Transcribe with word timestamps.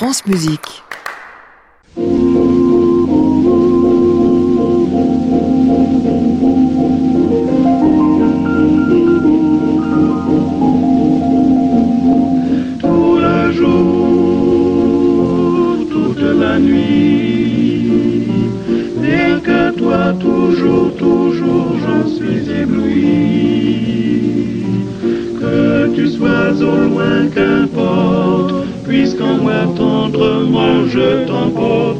France 0.00 0.24
Musique. 0.24 0.82
Puisqu'en 29.20 29.36
moi 29.42 29.66
tendrement 29.76 30.86
je 30.86 31.26
t'emporte, 31.26 31.99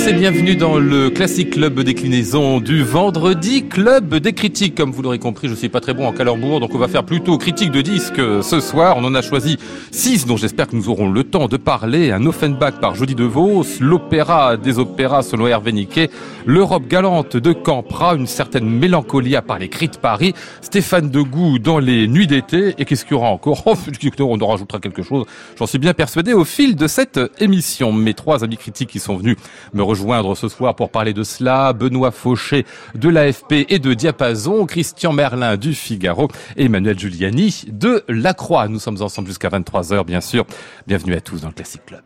tous 0.00 0.08
et 0.08 0.12
bienvenue 0.12 0.56
dans 0.56 0.78
le 0.78 1.10
classique 1.10 1.50
club 1.50 1.80
déclinaison 1.80 2.60
du 2.60 2.82
vendredi, 2.82 3.66
club 3.66 4.14
des 4.14 4.32
critiques. 4.32 4.74
Comme 4.74 4.92
vous 4.92 5.02
l'aurez 5.02 5.18
compris, 5.18 5.48
je 5.48 5.54
suis 5.54 5.68
pas 5.68 5.80
très 5.80 5.94
bon 5.94 6.06
en 6.06 6.12
calembour, 6.12 6.60
donc 6.60 6.74
on 6.74 6.78
va 6.78 6.88
faire 6.88 7.04
plutôt 7.04 7.38
critique 7.38 7.70
de 7.70 7.80
disques 7.80 8.20
ce 8.42 8.60
soir. 8.60 8.96
On 8.98 9.04
en 9.04 9.14
a 9.14 9.22
choisi 9.22 9.58
six, 9.90 10.26
dont 10.26 10.36
j'espère 10.36 10.68
que 10.68 10.76
nous 10.76 10.88
aurons 10.88 11.10
le 11.10 11.24
temps 11.24 11.48
de 11.48 11.56
parler. 11.56 12.12
Un 12.12 12.24
Offenbach 12.24 12.74
par 12.80 12.94
Jody 12.94 13.14
DeVos, 13.14 13.64
l'opéra 13.80 14.56
des 14.56 14.78
opéras 14.78 15.22
selon 15.22 15.46
Hervé 15.46 15.72
Niquet, 15.72 16.10
l'Europe 16.46 16.86
galante 16.86 17.36
de 17.36 17.52
Campra, 17.52 18.14
une 18.14 18.26
certaine 18.26 18.68
mélancolie 18.68 19.36
par 19.46 19.58
les 19.58 19.68
cris 19.68 19.88
de 19.88 19.96
Paris, 19.96 20.34
Stéphane 20.62 21.10
Degout 21.10 21.58
dans 21.58 21.78
les 21.78 22.06
nuits 22.08 22.26
d'été, 22.26 22.74
et 22.78 22.84
qu'est-ce 22.84 23.04
qu'il 23.04 23.14
y 23.14 23.16
aura 23.16 23.30
encore? 23.30 23.64
Oh, 23.70 23.74
On 24.20 24.40
en 24.40 24.46
rajoutera 24.46 24.80
quelque 24.80 25.02
chose, 25.02 25.24
j'en 25.58 25.66
suis 25.66 25.78
bien 25.78 25.94
persuadé 25.94 26.32
au 26.32 26.44
fil 26.44 26.76
de 26.76 26.86
cette 26.86 27.20
émission. 27.38 27.92
Mes 27.92 28.14
trois 28.14 28.44
amis 28.44 28.56
critiques 28.56 28.90
qui 28.90 28.98
sont 28.98 29.16
venus 29.16 29.36
me 29.72 29.82
rejoindre 29.90 30.36
ce 30.36 30.48
soir 30.48 30.76
pour 30.76 30.90
parler 30.90 31.12
de 31.12 31.24
cela. 31.24 31.72
Benoît 31.72 32.12
Fauché 32.12 32.64
de 32.94 33.08
l'AFP 33.08 33.66
et 33.68 33.78
de 33.80 33.92
Diapason, 33.92 34.64
Christian 34.64 35.12
Merlin 35.12 35.56
du 35.56 35.74
Figaro 35.74 36.28
et 36.56 36.66
Emmanuel 36.66 36.98
Giuliani 36.98 37.64
de 37.68 38.04
La 38.08 38.32
Croix. 38.32 38.68
Nous 38.68 38.78
sommes 38.78 39.02
ensemble 39.02 39.28
jusqu'à 39.28 39.48
23h, 39.48 40.04
bien 40.04 40.20
sûr. 40.20 40.46
Bienvenue 40.86 41.14
à 41.14 41.20
tous 41.20 41.40
dans 41.40 41.48
le 41.48 41.54
Classic 41.54 41.84
Club. 41.84 42.02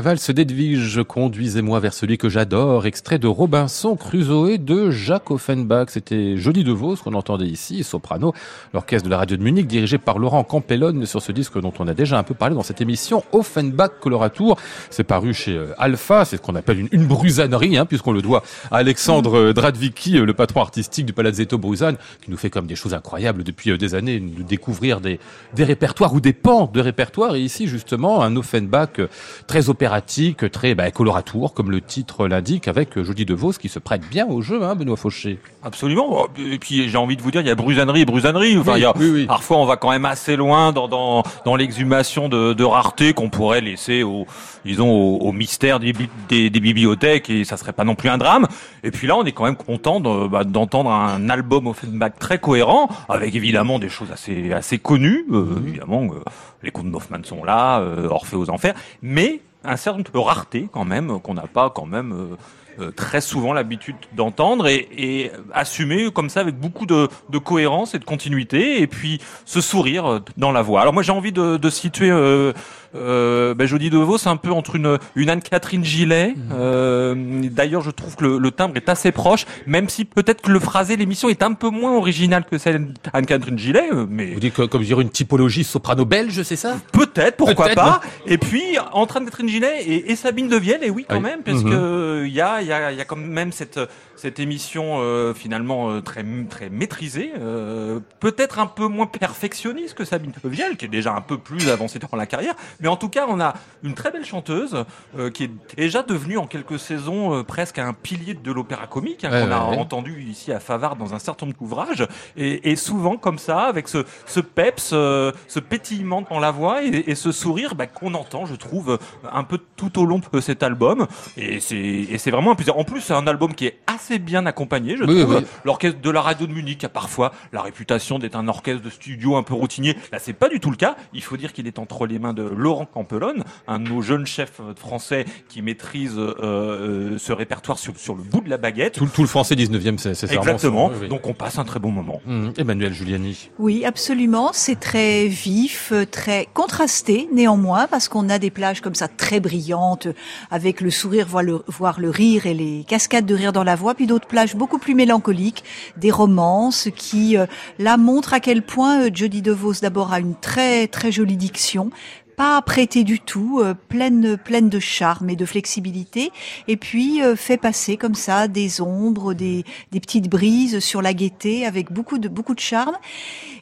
La 0.00 0.04
valse 0.04 0.30
d'Edwige, 0.30 1.02
conduisez-moi 1.02 1.78
vers 1.78 1.92
celui 1.92 2.16
que 2.16 2.30
j'adore, 2.30 2.86
extrait 2.86 3.18
de 3.18 3.26
Robinson 3.26 3.96
Crusoe 3.96 4.56
de 4.56 4.90
Jacques 4.90 5.30
Offenbach. 5.30 5.88
C'était 5.90 6.38
Joli 6.38 6.64
de 6.64 6.72
Vos 6.72 6.96
qu'on 6.96 7.12
entendait 7.12 7.44
ici, 7.44 7.84
soprano, 7.84 8.32
l'orchestre 8.72 9.04
de 9.04 9.10
la 9.10 9.18
radio 9.18 9.36
de 9.36 9.42
Munich 9.42 9.66
dirigé 9.66 9.98
par 9.98 10.18
Laurent 10.18 10.42
Campellone 10.42 11.04
sur 11.04 11.20
ce 11.20 11.32
disque 11.32 11.60
dont 11.60 11.74
on 11.78 11.86
a 11.86 11.92
déjà 11.92 12.18
un 12.18 12.22
peu 12.22 12.32
parlé 12.32 12.54
dans 12.54 12.62
cette 12.62 12.80
émission, 12.80 13.22
Offenbach 13.32 13.90
Coloratour. 14.00 14.58
C'est 14.88 15.04
paru 15.04 15.34
chez 15.34 15.54
euh, 15.54 15.74
Alpha, 15.76 16.24
c'est 16.24 16.38
ce 16.38 16.40
qu'on 16.40 16.54
appelle 16.54 16.80
une, 16.80 16.88
une 16.92 17.06
brusanerie, 17.06 17.76
hein, 17.76 17.84
puisqu'on 17.84 18.12
le 18.12 18.22
doit 18.22 18.42
à 18.70 18.78
Alexandre 18.78 19.34
euh, 19.36 19.52
Dradvicki, 19.52 20.16
euh, 20.16 20.24
le 20.24 20.32
patron 20.32 20.62
artistique 20.62 21.04
du 21.04 21.12
Palazzetto 21.12 21.58
Bruzane, 21.58 21.98
qui 22.22 22.30
nous 22.30 22.38
fait 22.38 22.48
comme 22.48 22.66
des 22.66 22.74
choses 22.74 22.94
incroyables 22.94 23.44
depuis 23.44 23.76
des 23.76 23.94
années, 23.94 24.18
de 24.18 24.42
découvrir 24.44 25.02
des, 25.02 25.20
répertoires 25.58 26.14
ou 26.14 26.20
des 26.20 26.32
pans 26.32 26.70
de 26.72 26.80
répertoires. 26.80 27.34
Et 27.34 27.42
ici, 27.42 27.66
justement, 27.66 28.22
un 28.22 28.34
Offenbach 28.36 28.98
très 29.46 29.68
opératique, 29.94 30.48
très 30.52 30.76
bah, 30.76 30.88
coloratour, 30.92 31.52
comme 31.52 31.70
le 31.72 31.80
titre 31.80 32.28
l'indique, 32.28 32.68
avec 32.68 33.00
Jody 33.02 33.24
DeVos 33.26 33.54
qui 33.54 33.68
se 33.68 33.80
prête 33.80 34.02
bien 34.08 34.24
au 34.28 34.40
jeu, 34.40 34.62
hein, 34.62 34.76
Benoît 34.76 34.96
Fauché. 34.96 35.38
Absolument. 35.64 36.28
Et 36.38 36.58
puis 36.60 36.88
j'ai 36.88 36.96
envie 36.96 37.16
de 37.16 37.22
vous 37.22 37.32
dire, 37.32 37.40
il 37.40 37.48
y 37.48 37.50
a 37.50 37.56
brusanerie 37.56 38.02
et 38.02 38.04
brusanerie. 38.04 38.56
Enfin, 38.56 38.74
Oui, 38.74 38.78
il 38.78 38.82
y 38.82 38.84
a, 38.86 38.92
oui, 38.96 39.10
oui. 39.12 39.26
Parfois, 39.26 39.56
on 39.58 39.66
va 39.66 39.76
quand 39.76 39.90
même 39.90 40.04
assez 40.04 40.36
loin 40.36 40.70
dans 40.72 40.86
dans, 40.86 41.24
dans 41.44 41.56
l'exhumation 41.56 42.28
de, 42.28 42.52
de 42.52 42.62
rareté 42.64 43.14
qu'on 43.14 43.30
pourrait 43.30 43.60
laisser 43.60 44.04
au 44.04 44.26
disons 44.64 44.90
au, 44.90 45.16
au 45.18 45.32
mystère 45.32 45.80
des, 45.80 45.92
bi- 45.92 46.08
des, 46.28 46.50
des 46.50 46.60
bibliothèques 46.60 47.28
et 47.30 47.44
ça 47.44 47.56
serait 47.56 47.72
pas 47.72 47.84
non 47.84 47.96
plus 47.96 48.10
un 48.10 48.18
drame. 48.18 48.46
Et 48.84 48.90
puis 48.92 49.08
là, 49.08 49.16
on 49.16 49.24
est 49.24 49.32
quand 49.32 49.44
même 49.44 49.56
content 49.56 49.98
de- 49.98 50.28
bah, 50.28 50.44
d'entendre 50.44 50.90
un 50.90 51.28
album 51.30 51.66
Offenbach 51.66 52.12
très 52.20 52.38
cohérent, 52.38 52.88
avec 53.08 53.34
évidemment 53.34 53.78
des 53.80 53.88
choses 53.88 54.12
assez 54.12 54.52
assez 54.52 54.78
connues. 54.78 55.24
Euh, 55.32 55.46
Évidemment, 55.66 56.04
euh, 56.04 56.20
les 56.62 56.70
contes 56.70 56.90
d'Hoffmann 56.92 57.24
sont 57.24 57.42
là, 57.42 57.80
euh, 57.80 58.08
Orphée 58.08 58.36
aux 58.36 58.50
enfers, 58.50 58.74
mais 59.02 59.40
un 59.64 59.76
certain 59.76 60.00
de 60.00 60.18
raretés 60.18 60.68
quand 60.72 60.84
même 60.84 61.20
qu'on 61.20 61.34
n'a 61.34 61.46
pas 61.46 61.70
quand 61.70 61.86
même. 61.86 62.12
euh, 62.12 62.36
euh, 62.80 62.92
très 62.92 63.20
souvent 63.20 63.52
l'habitude 63.52 63.96
d'entendre 64.14 64.68
et, 64.68 65.32
assumer 65.52 66.10
comme 66.12 66.30
ça 66.30 66.40
avec 66.40 66.56
beaucoup 66.56 66.86
de, 66.86 67.08
cohérence 67.44 67.94
et 67.94 67.98
de 67.98 68.04
continuité 68.04 68.80
et 68.80 68.86
puis 68.86 69.20
ce 69.44 69.60
sourire 69.60 70.06
euh, 70.06 70.18
dans 70.36 70.52
la 70.52 70.62
voix. 70.62 70.80
Alors 70.80 70.94
moi 70.94 71.02
j'ai 71.02 71.12
envie 71.12 71.32
de, 71.32 71.70
situer 71.70 72.10
euh, 72.10 72.52
euh, 72.94 73.54
ben, 73.54 73.66
Jodie 73.66 73.90
DeVos 73.90 74.26
un 74.28 74.36
peu 74.36 74.50
entre 74.50 74.76
une, 74.76 74.98
une 75.14 75.30
Anne-Catherine 75.30 75.84
Gillet. 75.84 76.34
Euh, 76.52 77.14
D'ailleurs 77.50 77.82
je 77.82 77.90
trouve 77.90 78.16
que 78.16 78.24
le, 78.24 78.38
le 78.38 78.50
timbre 78.50 78.76
est 78.76 78.88
assez 78.88 79.12
proche, 79.12 79.46
même 79.66 79.88
si 79.88 80.04
peut-être 80.04 80.42
que 80.42 80.50
le 80.50 80.60
phrasé 80.60 80.96
l'émission 80.96 81.28
est 81.28 81.42
un 81.42 81.52
peu 81.52 81.70
moins 81.70 81.96
original 81.96 82.44
que 82.50 82.58
celle 82.58 82.92
d'Anne-Catherine 83.12 83.58
Gillet, 83.58 83.88
euh, 83.92 84.06
mais 84.08 84.32
Vous 84.34 84.40
dites 84.40 84.54
que, 84.54 84.62
comme 84.62 84.82
dire 84.82 85.00
une 85.00 85.10
typologie 85.10 85.64
soprano 85.64 86.04
belge, 86.04 86.42
c'est 86.42 86.56
ça? 86.56 86.76
Peut-être, 86.92 87.36
pourquoi 87.36 87.68
pas. 87.70 88.00
Et 88.26 88.38
puis, 88.38 88.62
entre 88.92 89.16
Anne-Catherine 89.18 89.48
Gillet 89.48 89.82
et, 89.86 90.10
et 90.10 90.16
Sabine 90.16 90.48
Devielle, 90.48 90.82
et 90.82 90.90
oui, 90.90 91.06
quand 91.08 91.16
Oui. 91.16 91.22
même, 91.22 91.42
parce 91.42 91.62
Mhm. 91.62 91.70
que 91.70 92.24
il 92.26 92.32
y 92.32 92.40
a, 92.40 92.62
y, 92.62 92.72
a, 92.72 92.92
y 92.92 93.00
a 93.00 93.04
quand 93.04 93.16
même 93.16 93.52
cette, 93.52 93.78
cette 94.20 94.38
émission 94.38 94.98
euh, 94.98 95.32
finalement 95.32 95.90
euh, 95.90 96.02
très, 96.02 96.24
très 96.50 96.68
maîtrisée, 96.68 97.32
euh, 97.38 98.00
peut-être 98.20 98.58
un 98.58 98.66
peu 98.66 98.86
moins 98.86 99.06
perfectionniste 99.06 99.94
que 99.94 100.04
Sabine 100.04 100.32
Devielle, 100.44 100.76
qui 100.76 100.84
est 100.84 100.88
déjà 100.88 101.14
un 101.14 101.22
peu 101.22 101.38
plus 101.38 101.70
avancée 101.70 101.98
dans 101.98 102.16
la 102.16 102.26
carrière. 102.26 102.54
Mais 102.80 102.88
en 102.88 102.96
tout 102.96 103.08
cas, 103.08 103.24
on 103.28 103.40
a 103.40 103.54
une 103.82 103.94
très 103.94 104.10
belle 104.10 104.24
chanteuse 104.24 104.84
qui 105.32 105.44
est 105.44 105.50
déjà 105.76 106.02
devenue 106.02 106.36
en 106.36 106.46
quelques 106.46 106.78
saisons 106.78 107.42
presque 107.44 107.78
un 107.78 107.92
pilier 107.92 108.34
de 108.34 108.52
l'opéra 108.52 108.86
comique, 108.86 109.24
hein, 109.24 109.30
Ouais, 109.30 109.44
qu'on 109.44 109.52
a 109.52 109.70
ouais, 109.70 109.76
entendu 109.78 110.22
ici 110.22 110.52
à 110.52 110.60
Favard 110.60 110.96
dans 110.96 111.14
un 111.14 111.18
certain 111.18 111.46
nombre 111.46 111.58
d'ouvrages, 111.58 112.06
et, 112.36 112.70
et 112.70 112.76
souvent 112.76 113.16
comme 113.16 113.38
ça, 113.38 113.62
avec 113.62 113.88
ce, 113.88 114.04
ce 114.26 114.40
peps, 114.40 114.88
ce 114.90 115.60
pétillement 115.60 116.22
dans 116.22 116.40
la 116.40 116.50
voix 116.50 116.82
et, 116.82 117.04
et 117.06 117.14
ce 117.14 117.32
sourire 117.32 117.74
bah, 117.74 117.86
qu'on 117.86 118.14
entend, 118.14 118.44
je 118.44 118.54
trouve, 118.54 118.98
un 119.30 119.44
peu 119.44 119.58
tout 119.76 119.98
au 119.98 120.04
long 120.04 120.20
de 120.32 120.40
cet 120.40 120.62
album. 120.62 121.06
Et 121.36 121.60
c'est 121.60 121.76
et 121.76 122.18
c'est 122.18 122.30
vraiment 122.30 122.52
un 122.52 122.54
plaisir. 122.54 122.76
En 122.76 122.84
plus, 122.84 123.00
c'est 123.00 123.14
un 123.14 123.26
album 123.26 123.54
qui 123.54 123.66
est 123.66 123.78
assez 123.86 124.09
bien 124.18 124.46
accompagné, 124.46 124.96
je 124.96 125.04
Oui, 125.04 125.20
trouve. 125.22 125.36
oui. 125.36 125.44
L'orchestre 125.64 126.00
de 126.00 126.10
la 126.10 126.20
radio 126.20 126.46
de 126.46 126.52
Munich 126.52 126.82
a 126.84 126.88
parfois 126.88 127.32
la 127.52 127.62
réputation 127.62 128.18
d'être 128.18 128.36
un 128.36 128.48
orchestre 128.48 128.82
de 128.82 128.90
studio 128.90 129.36
un 129.36 129.42
peu 129.42 129.54
routinier. 129.54 129.96
Là, 130.12 130.18
c'est 130.18 130.32
pas 130.32 130.48
du 130.48 130.60
tout 130.60 130.70
le 130.70 130.76
cas. 130.76 130.96
Il 131.12 131.22
faut 131.22 131.36
dire 131.36 131.52
qu'il 131.52 131.66
est 131.66 131.78
entre 131.78 132.06
les 132.06 132.18
mains 132.18 132.32
de 132.32 132.42
Laurent 132.42 132.86
Campelonne, 132.86 133.44
un 133.68 133.78
de 133.78 133.88
nos 133.88 134.02
jeunes 134.02 134.26
chefs 134.26 134.60
euh, 134.60 134.74
français 134.74 135.24
qui 135.48 135.62
maîtrise 135.62 136.14
euh, 136.18 136.34
euh, 136.42 137.18
ce 137.18 137.32
répertoire 137.32 137.78
sur, 137.78 137.96
sur 137.98 138.14
le 138.14 138.22
bout 138.22 138.40
de 138.40 138.50
la 138.50 138.56
baguette. 138.58 138.94
tout, 138.94 139.06
tout 139.06 139.22
le 139.22 139.28
français 139.28 139.54
19e, 139.54 139.98
c'est 139.98 140.10
Exactement. 140.32 140.88
ça, 140.88 140.94
oui, 140.94 140.98
oui. 141.02 141.08
Donc 141.08 141.26
on 141.26 141.34
passe 141.34 141.58
un 141.58 141.64
très 141.64 141.78
bon 141.80 141.90
moment. 141.90 142.20
Hum, 142.28 142.52
Emmanuel 142.56 142.92
Giuliani. 142.92 143.50
Oui, 143.58 143.84
absolument. 143.84 144.50
C'est 144.52 144.78
très 144.80 145.26
vif, 145.28 145.92
très 146.10 146.48
contrasté 146.54 147.28
néanmoins, 147.32 147.86
parce 147.88 148.08
qu'on 148.08 148.28
a 148.28 148.38
des 148.38 148.50
plages 148.50 148.80
comme 148.80 148.94
ça 148.94 149.08
très 149.08 149.40
brillantes, 149.40 150.08
avec 150.50 150.80
le 150.80 150.90
sourire, 150.90 151.26
voire 151.28 151.42
le, 151.42 151.62
voire 151.66 152.00
le 152.00 152.10
rire 152.10 152.46
et 152.46 152.54
les 152.54 152.84
cascades 152.86 153.26
de 153.26 153.34
rire 153.34 153.52
dans 153.52 153.64
la 153.64 153.76
voix, 153.76 153.94
puis 154.00 154.06
d'autres 154.06 154.26
plages 154.26 154.56
beaucoup 154.56 154.78
plus 154.78 154.94
mélancoliques, 154.94 155.62
des 155.98 156.10
romances 156.10 156.88
qui, 156.96 157.36
euh, 157.36 157.44
là, 157.78 157.98
montrent 157.98 158.32
à 158.32 158.40
quel 158.40 158.62
point 158.62 159.02
euh, 159.02 159.10
Jodie 159.12 159.42
DeVos 159.42 159.74
d'abord 159.82 160.14
a 160.14 160.20
une 160.20 160.34
très 160.34 160.86
très 160.86 161.12
jolie 161.12 161.36
diction, 161.36 161.90
pas 162.34 162.56
apprêtée 162.56 163.04
du 163.04 163.20
tout, 163.20 163.60
euh, 163.60 163.74
pleine 163.74 164.38
pleine 164.38 164.70
de 164.70 164.78
charme 164.78 165.28
et 165.28 165.36
de 165.36 165.44
flexibilité, 165.44 166.32
et 166.66 166.78
puis 166.78 167.22
euh, 167.22 167.36
fait 167.36 167.58
passer 167.58 167.98
comme 167.98 168.14
ça 168.14 168.48
des 168.48 168.80
ombres, 168.80 169.34
des 169.34 169.66
des 169.92 170.00
petites 170.00 170.30
brises 170.30 170.78
sur 170.78 171.02
la 171.02 171.12
gaieté 171.12 171.66
avec 171.66 171.92
beaucoup 171.92 172.16
de 172.16 172.30
beaucoup 172.30 172.54
de 172.54 172.60
charme. 172.60 172.96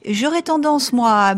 J'aurais 0.08 0.42
tendance 0.42 0.92
moi 0.92 1.10
à 1.10 1.34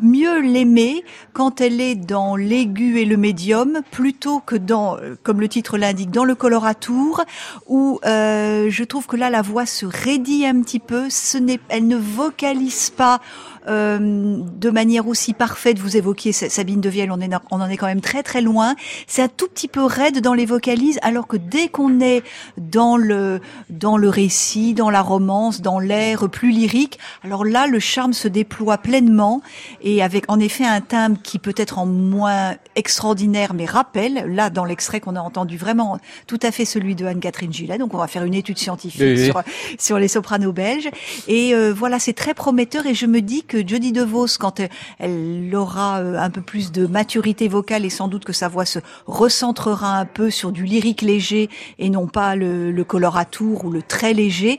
mieux 0.00 0.40
l'aimer 0.40 1.04
quand 1.32 1.60
elle 1.60 1.80
est 1.80 1.94
dans 1.94 2.36
l'aigu 2.36 2.98
et 2.98 3.04
le 3.04 3.16
médium 3.16 3.80
plutôt 3.90 4.40
que 4.40 4.56
dans, 4.56 4.96
euh, 4.96 5.16
comme 5.22 5.40
le 5.40 5.48
titre 5.48 5.78
l'indique, 5.78 6.10
dans 6.10 6.24
le 6.24 6.34
coloratour 6.34 7.24
où 7.66 8.00
euh, 8.04 8.66
je 8.70 8.84
trouve 8.84 9.06
que 9.06 9.16
là 9.16 9.30
la 9.30 9.42
voix 9.42 9.66
se 9.66 9.86
raidit 9.86 10.46
un 10.46 10.60
petit 10.62 10.78
peu. 10.78 11.10
Ce 11.10 11.38
n'est, 11.38 11.60
elle 11.68 11.86
ne 11.86 11.96
vocalise 11.96 12.90
pas 12.90 13.20
euh, 13.68 13.98
de 14.00 14.70
manière 14.70 15.06
aussi 15.08 15.32
parfaite. 15.34 15.78
Vous 15.78 15.96
évoquiez 15.96 16.32
Sa- 16.32 16.48
Sabine 16.48 16.80
Devielle, 16.80 17.10
on, 17.12 17.20
est, 17.20 17.30
on 17.50 17.60
en 17.60 17.68
est 17.68 17.76
quand 17.76 17.86
même 17.86 18.00
très 18.00 18.22
très 18.22 18.40
loin. 18.40 18.74
C'est 19.06 19.22
un 19.22 19.28
tout 19.28 19.48
petit 19.48 19.68
peu 19.68 19.84
raide 19.84 20.20
dans 20.20 20.34
les 20.34 20.46
vocalises, 20.46 20.98
alors 21.02 21.26
que 21.26 21.36
dès 21.36 21.68
qu'on 21.68 22.00
est 22.00 22.22
dans 22.56 22.96
le 22.96 23.40
dans 23.70 23.96
le 23.96 24.08
récit, 24.08 24.74
dans 24.74 24.90
la 24.90 25.02
romance, 25.02 25.60
dans 25.60 25.78
l'air 25.78 26.28
plus 26.30 26.50
lyrique, 26.50 26.98
alors 27.22 27.44
là 27.44 27.66
le 27.66 27.78
charme 27.78 28.12
se 28.12 28.28
déploie 28.28 28.78
pleinement 28.78 29.42
et 29.82 30.02
avec 30.02 30.24
en 30.30 30.40
effet 30.40 30.64
un 30.64 30.80
timbre 30.80 31.18
qui 31.22 31.38
peut 31.38 31.54
être 31.56 31.78
en 31.78 31.86
moins 31.86 32.54
extraordinaire 32.76 33.52
mais 33.54 33.66
rappelle 33.66 34.24
là 34.34 34.48
dans 34.50 34.64
l'extrait 34.64 35.00
qu'on 35.00 35.16
a 35.16 35.20
entendu 35.20 35.56
vraiment 35.58 35.98
tout 36.26 36.38
à 36.42 36.50
fait 36.50 36.64
celui 36.64 36.94
de 36.94 37.04
Anne-Catherine 37.04 37.52
Gillet. 37.52 37.76
Donc 37.78 37.92
on 37.94 37.98
va 37.98 38.06
faire 38.06 38.24
une 38.24 38.34
étude 38.34 38.58
scientifique 38.58 39.00
Oui, 39.02 39.14
oui. 39.18 39.24
sur 39.26 39.42
sur 39.78 39.98
les 39.98 40.08
sopranos 40.08 40.52
belges 40.52 40.88
et 41.26 41.54
euh, 41.54 41.72
voilà 41.72 41.98
c'est 41.98 42.12
très 42.14 42.32
prometteur 42.34 42.86
et 42.86 42.94
je 42.94 43.06
me 43.06 43.20
dis 43.20 43.42
que 43.42 43.57
Jodie 43.66 43.92
DeVos 43.92 44.38
quand 44.38 44.60
elle 44.98 45.54
aura 45.54 46.00
euh, 46.00 46.18
un 46.18 46.30
peu 46.30 46.40
plus 46.40 46.72
de 46.72 46.86
maturité 46.86 47.48
vocale 47.48 47.84
et 47.84 47.90
sans 47.90 48.08
doute 48.08 48.24
que 48.24 48.32
sa 48.32 48.48
voix 48.48 48.64
se 48.64 48.78
recentrera 49.06 49.98
un 49.98 50.04
peu 50.04 50.30
sur 50.30 50.52
du 50.52 50.64
lyrique 50.64 51.02
léger 51.02 51.48
et 51.78 51.90
non 51.90 52.06
pas 52.06 52.36
le, 52.36 52.70
le 52.70 52.84
coloratour 52.84 53.64
ou 53.64 53.70
le 53.70 53.82
très 53.82 54.14
léger. 54.14 54.58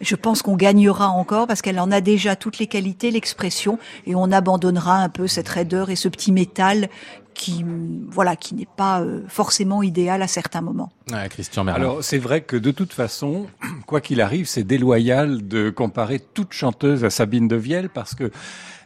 Je 0.00 0.16
pense 0.16 0.40
qu'on 0.40 0.56
gagnera 0.56 1.08
encore 1.08 1.46
parce 1.46 1.60
qu'elle 1.60 1.78
en 1.78 1.90
a 1.90 2.00
déjà 2.00 2.34
toutes 2.34 2.58
les 2.58 2.66
qualités, 2.66 3.10
l'expression, 3.10 3.78
et 4.06 4.14
on 4.14 4.32
abandonnera 4.32 4.96
un 4.96 5.10
peu 5.10 5.26
cette 5.26 5.48
raideur 5.48 5.90
et 5.90 5.96
ce 5.96 6.08
petit 6.08 6.32
métal 6.32 6.88
qui, 7.40 7.64
voilà, 8.10 8.36
qui 8.36 8.54
n'est 8.54 8.68
pas 8.76 9.00
euh, 9.00 9.22
forcément 9.26 9.82
idéal 9.82 10.20
à 10.20 10.28
certains 10.28 10.60
moments. 10.60 10.92
Ouais, 11.10 11.26
Christian 11.30 11.64
Merlin. 11.64 11.80
Alors 11.80 12.04
c'est 12.04 12.18
vrai 12.18 12.42
que 12.42 12.54
de 12.54 12.70
toute 12.70 12.92
façon, 12.92 13.46
quoi 13.86 14.02
qu'il 14.02 14.20
arrive, 14.20 14.46
c'est 14.46 14.62
déloyal 14.62 15.48
de 15.48 15.70
comparer 15.70 16.20
toute 16.20 16.52
chanteuse 16.52 17.02
à 17.02 17.08
Sabine 17.08 17.48
Devielle 17.48 17.88
parce 17.88 18.14
que 18.14 18.30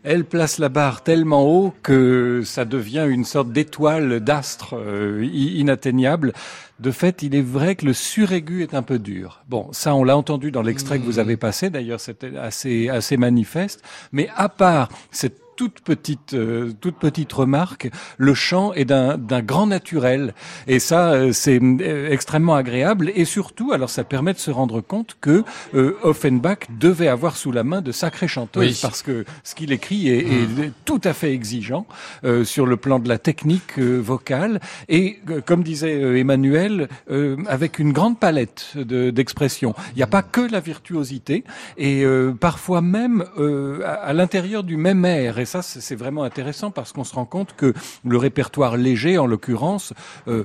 elle 0.05 0.25
place 0.25 0.59
la 0.59 0.69
barre 0.69 1.03
tellement 1.03 1.45
haut 1.45 1.75
que 1.83 2.43
ça 2.45 2.65
devient 2.65 3.07
une 3.09 3.25
sorte 3.25 3.51
d'étoile 3.51 4.21
d'astre 4.21 4.77
euh, 4.79 5.29
inatteignable. 5.33 6.33
De 6.79 6.93
fait, 6.93 7.23
il 7.23 7.35
est 7.35 7.43
vrai 7.43 7.75
que 7.75 7.87
le 7.87 7.93
suraigu 7.93 8.63
est 8.63 8.75
un 8.75 8.83
peu 8.83 9.01
dur. 9.01 9.43
Bon, 9.49 9.69
ça 9.73 9.97
on 9.97 10.05
l'a 10.05 10.17
entendu 10.17 10.53
dans 10.53 10.63
l'extrait 10.63 11.01
que 11.01 11.05
vous 11.05 11.19
avez 11.19 11.37
passé. 11.37 11.71
D'ailleurs, 11.71 12.01
c'était 12.01 12.37
assez 12.37 12.89
assez 12.89 13.17
manifeste. 13.17 13.83
Mais 14.13 14.29
à 14.37 14.49
part 14.49 14.91
cette 15.11 15.44
toute 15.57 15.81
petite, 15.81 16.35
euh, 16.35 16.73
toute 16.81 16.97
petite 16.97 17.33
remarque, 17.33 17.91
le 18.19 18.35
chant 18.35 18.73
est 18.73 18.85
d'un 18.85 19.17
grand 19.43 19.67
naturel. 19.67 20.35
Et 20.67 20.79
ça, 20.79 21.13
euh, 21.13 21.33
c'est 21.33 21.61
euh, 21.63 22.11
extrêmement 22.11 22.55
agréable. 22.55 23.11
Et 23.15 23.25
surtout, 23.25 23.73
alors 23.73 23.91
ça 23.91 24.05
permet 24.05 24.33
de 24.33 24.39
se 24.39 24.51
rendre 24.51 24.81
compte 24.81 25.17
que 25.21 25.45
euh, 25.75 25.97
Offenbach 26.03 26.59
devait 26.79 27.09
avoir 27.09 27.37
sous 27.37 27.53
la 27.53 27.65
main 27.65 27.81
de 27.83 27.93
sacrées 27.93 28.29
chanteuses, 28.29 28.65
Oui. 28.65 28.79
parce 28.83 29.03
que 29.03 29.25
ce 29.45 29.55
qu'il 29.55 29.73
écrit 29.73 30.09
est, 30.09 30.19
est 30.21 30.73
tout 30.85 31.01
à 31.05 31.13
fait 31.13 31.33
exigeant 31.33 31.87
euh, 32.25 32.45
sur 32.45 32.67
le 32.67 32.77
plan 32.77 32.99
de 32.99 33.09
la 33.09 33.19
technique 33.19 33.79
euh, 33.79 33.99
vocale. 34.01 34.61
Et 34.89 35.19
comme 35.47 35.63
disait 35.63 36.03
euh, 36.03 36.19
Emmanuel, 36.19 36.89
euh, 37.11 37.37
avec 37.49 37.79
une 37.79 37.93
grande 37.93 38.19
palette 38.19 38.73
de- 38.77 39.11
d'expressions. 39.11 39.75
Il 39.93 39.97
n'y 39.97 40.03
a 40.03 40.07
pas 40.09 40.23
que 40.23 40.41
la 40.41 40.61
virtuosité, 40.61 41.45
et 41.77 42.05
euh, 42.05 42.33
parfois 42.33 42.81
même 42.81 43.25
euh, 43.39 43.81
à, 43.85 43.93
à 43.95 44.13
l'intérieur 44.13 44.63
du 44.65 44.77
même 44.77 45.05
air. 45.05 45.39
Et 45.45 45.47
ça 45.47 45.61
c'est 45.61 45.95
vraiment 45.95 46.25
intéressant 46.25 46.71
parce 46.71 46.93
qu'on 46.93 47.05
se 47.05 47.15
rend 47.15 47.27
compte 47.27 47.55
que 47.55 47.75
le 48.03 48.17
répertoire 48.17 48.79
léger, 48.79 49.19
en 49.19 49.27
l'occurrence, 49.27 49.93
euh, 50.27 50.45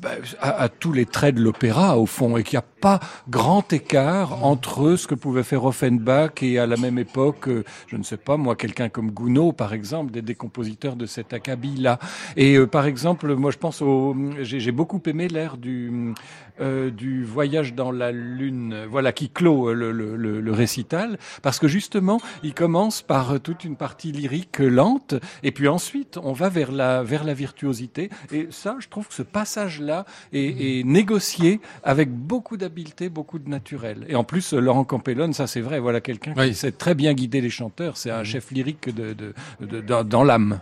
bah, 0.00 0.12
a, 0.40 0.62
a 0.62 0.68
tous 0.70 0.92
les 0.92 1.04
traits 1.04 1.34
de 1.34 1.42
l'opéra 1.42 1.98
au 1.98 2.06
fond 2.06 2.38
et 2.38 2.42
qu'il 2.44 2.56
n'y 2.56 2.64
a 2.64 2.66
pas 2.80 3.00
grand 3.28 3.72
écart 3.72 4.44
entre 4.44 4.96
ce 4.96 5.06
que 5.06 5.14
pouvait 5.14 5.42
faire 5.42 5.64
Offenbach 5.64 6.42
et 6.42 6.58
à 6.58 6.66
la 6.66 6.76
même 6.76 6.98
époque, 6.98 7.48
euh, 7.48 7.64
je 7.86 7.96
ne 7.96 8.02
sais 8.02 8.16
pas 8.16 8.36
moi, 8.36 8.56
quelqu'un 8.56 8.88
comme 8.88 9.10
Gounod 9.10 9.54
par 9.56 9.72
exemple, 9.72 10.12
des, 10.12 10.22
des 10.22 10.34
compositeurs 10.34 10.96
de 10.96 11.06
cet 11.06 11.32
acabit-là. 11.32 11.98
Et 12.36 12.56
euh, 12.56 12.66
par 12.66 12.86
exemple, 12.86 13.34
moi 13.34 13.50
je 13.50 13.58
pense 13.58 13.82
au, 13.82 14.16
j'ai 14.42 14.60
j'ai 14.60 14.72
beaucoup 14.72 15.02
aimé 15.06 15.28
l'air 15.28 15.56
du 15.56 16.14
euh, 16.60 16.90
du 16.90 17.24
voyage 17.24 17.74
dans 17.74 17.92
la 17.92 18.10
lune, 18.12 18.86
voilà 18.90 19.12
qui 19.12 19.28
clôt 19.30 19.72
le, 19.72 19.92
le, 19.92 20.16
le, 20.16 20.40
le 20.40 20.52
récital, 20.52 21.18
parce 21.42 21.58
que 21.58 21.68
justement 21.68 22.18
il 22.42 22.52
commence 22.54 23.02
par 23.02 23.32
euh, 23.32 23.38
toute 23.38 23.64
une 23.64 23.76
partie 23.76 24.12
lyrique 24.12 24.58
lente, 24.58 25.14
et 25.42 25.52
puis 25.52 25.68
ensuite 25.68 26.18
on 26.22 26.32
va 26.32 26.48
vers 26.48 26.72
la 26.72 27.02
vers 27.02 27.24
la 27.24 27.34
virtuosité. 27.34 28.10
Et 28.32 28.48
ça, 28.50 28.76
je 28.78 28.88
trouve 28.88 29.06
que 29.08 29.14
ce 29.14 29.22
passage-là 29.22 30.04
est, 30.32 30.80
est 30.80 30.84
négocié 30.84 31.60
avec 31.82 32.10
beaucoup 32.10 32.56
d'habileté, 32.68 33.08
beaucoup 33.08 33.38
de 33.38 33.48
naturel. 33.48 34.04
Et 34.08 34.14
en 34.14 34.24
plus, 34.24 34.52
euh, 34.52 34.60
Laurent 34.60 34.84
Campellone, 34.84 35.32
ça 35.32 35.46
c'est 35.46 35.60
vrai, 35.60 35.78
voilà 35.78 36.00
quelqu'un 36.00 36.34
Oui. 36.36 36.48
qui 36.50 36.54
sait 36.54 36.72
très 36.72 36.94
bien 36.94 37.14
guider 37.14 37.40
les 37.40 37.50
chanteurs. 37.50 37.96
C'est 37.96 38.10
un 38.10 38.24
chef 38.24 38.50
lyrique 38.50 38.94
de, 38.94 39.12
de, 39.14 39.34
de- 39.60 39.80
dans- 39.80 40.04
dans 40.04 40.24
l'âme. 40.24 40.60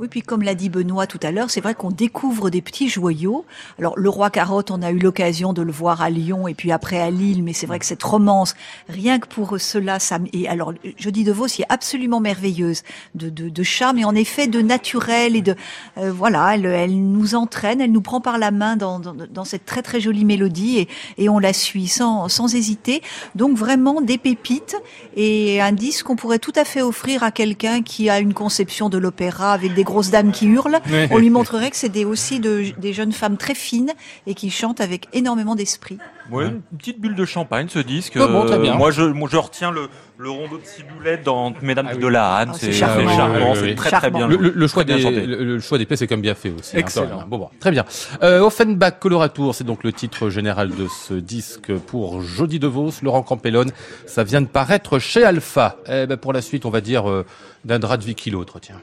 Oui, 0.00 0.06
puis 0.08 0.22
comme 0.22 0.42
l'a 0.42 0.54
dit 0.54 0.68
Benoît 0.68 1.08
tout 1.08 1.18
à 1.24 1.32
l'heure, 1.32 1.50
c'est 1.50 1.60
vrai 1.60 1.74
qu'on 1.74 1.90
découvre 1.90 2.50
des 2.50 2.62
petits 2.62 2.88
joyaux. 2.88 3.44
Alors, 3.80 3.98
le 3.98 4.08
roi 4.08 4.30
Carotte, 4.30 4.70
on 4.70 4.80
a 4.82 4.92
eu 4.92 4.98
l'occasion 4.98 5.52
de 5.52 5.60
le 5.60 5.72
voir 5.72 6.02
à 6.02 6.08
Lyon 6.08 6.46
et 6.46 6.54
puis 6.54 6.70
après 6.70 7.00
à 7.00 7.10
Lille, 7.10 7.42
mais 7.42 7.52
c'est 7.52 7.66
vrai 7.66 7.80
que 7.80 7.84
cette 7.84 8.02
romance, 8.04 8.54
rien 8.88 9.18
que 9.18 9.26
pour 9.26 9.58
cela, 9.58 9.98
ça, 9.98 10.20
et 10.32 10.48
alors, 10.48 10.72
je 10.96 11.10
dis 11.10 11.24
de 11.24 11.32
Vos, 11.32 11.46
est 11.46 11.64
absolument 11.68 12.20
merveilleuse, 12.20 12.84
de, 13.16 13.28
de, 13.28 13.48
de 13.48 13.62
charme 13.64 13.98
et 13.98 14.04
en 14.04 14.14
effet 14.14 14.46
de 14.46 14.60
naturel 14.60 15.34
et 15.34 15.42
de, 15.42 15.56
euh, 15.96 16.12
voilà, 16.12 16.54
elle, 16.54 16.66
elle 16.66 16.96
nous 16.96 17.34
entraîne, 17.34 17.80
elle 17.80 17.90
nous 17.90 18.00
prend 18.00 18.20
par 18.20 18.38
la 18.38 18.52
main 18.52 18.76
dans, 18.76 19.00
dans, 19.00 19.14
dans 19.14 19.44
cette 19.44 19.64
très 19.64 19.82
très 19.82 20.00
jolie 20.00 20.24
mélodie 20.24 20.78
et, 20.78 20.88
et 21.16 21.28
on 21.28 21.40
la 21.40 21.52
suit 21.52 21.88
sans, 21.88 22.28
sans 22.28 22.54
hésiter. 22.54 23.02
Donc 23.34 23.56
vraiment 23.56 24.00
des 24.00 24.18
pépites 24.18 24.76
et 25.16 25.60
un 25.60 25.72
disque 25.72 26.06
qu'on 26.06 26.16
pourrait 26.16 26.38
tout 26.38 26.52
à 26.54 26.64
fait 26.64 26.82
offrir 26.82 27.24
à 27.24 27.32
quelqu'un 27.32 27.82
qui 27.82 28.08
a 28.08 28.20
une 28.20 28.34
conception 28.34 28.88
de 28.88 28.98
l'opéra 28.98 29.52
avec 29.52 29.74
des 29.74 29.87
grosses 29.88 30.10
dames 30.10 30.30
qui 30.32 30.46
hurlent. 30.46 30.78
On 31.10 31.18
lui 31.18 31.30
montrerait 31.30 31.70
que 31.70 31.76
c'est 31.76 31.88
des, 31.88 32.04
aussi 32.04 32.38
de- 32.40 32.72
des 32.78 32.92
jeunes 32.92 33.12
femmes 33.12 33.36
très 33.36 33.54
fines 33.54 33.92
et 34.26 34.34
qui 34.34 34.50
chantent 34.50 34.80
avec 34.80 35.08
énormément 35.12 35.54
d'esprit. 35.54 35.98
Ouais, 36.30 36.44
une 36.46 36.60
petite 36.78 37.00
bulle 37.00 37.14
de 37.14 37.24
champagne, 37.24 37.68
ce 37.70 37.78
disque. 37.78 38.18
Oh 38.20 38.28
bon, 38.28 38.44
très 38.44 38.56
Euh, 38.56 38.60
bien. 38.60 38.74
moi, 38.74 38.90
je, 38.90 39.02
moi, 39.02 39.28
je 39.32 39.38
retiens 39.38 39.70
le, 39.70 39.88
le 40.18 40.28
rondeau 40.30 40.58
de 40.58 40.64
ciboulette 40.66 41.22
dans 41.24 41.54
Mesdames 41.62 41.86
Ah 41.90 41.94
oui. 41.94 42.02
de 42.02 42.06
la 42.06 42.34
Hanne. 42.36 42.50
Ah, 42.52 42.56
c'est 42.58 42.70
charmant. 42.72 43.08
charmant, 43.16 43.34
Oui, 43.36 43.42
oui, 43.52 43.56
c'est 43.56 43.62
oui. 43.62 43.74
très 43.74 43.90
très 43.90 44.00
Charmant. 44.02 44.18
bien. 44.18 44.28
Le, 44.28 44.36
le- 44.36 44.52
le 44.54 44.66
choix 44.66 44.84
Très 44.84 44.94
des, 44.96 45.00
bien 45.00 45.10
le, 45.10 45.42
le 45.44 45.60
choix 45.60 45.78
des 45.78 45.86
pièces 45.86 46.02
est 46.02 46.06
quand 46.06 46.16
même 46.16 46.20
bien 46.22 46.34
fait 46.34 46.50
aussi. 46.50 46.76
hein, 46.76 46.80
Excellent. 46.80 47.24
Bon, 47.26 47.38
bon, 47.38 47.48
très 47.60 47.70
bien. 47.70 47.86
Euh, 48.22 48.40
Offenbach 48.40 48.98
Coloratour, 49.00 49.54
c'est 49.54 49.64
donc 49.64 49.84
le 49.84 49.92
titre 49.94 50.28
général 50.28 50.68
de 50.68 50.86
ce 50.86 51.14
disque 51.14 51.74
pour 51.74 52.20
Jody 52.20 52.58
DeVos, 52.58 52.90
Laurent 53.02 53.22
Campellone. 53.22 53.70
Ça 54.06 54.22
vient 54.22 54.42
de 54.42 54.46
paraître 54.46 54.98
chez 54.98 55.24
Alpha. 55.24 55.76
Eh 55.88 56.06
ben, 56.06 56.18
pour 56.18 56.34
la 56.34 56.42
suite, 56.42 56.66
on 56.66 56.70
va 56.70 56.82
dire 56.82 57.08
euh, 57.08 57.24
d'un 57.64 57.78
drap 57.78 57.96
de 57.96 58.04
Vicky 58.04 58.30
l'autre, 58.30 58.58
tiens. 58.60 58.80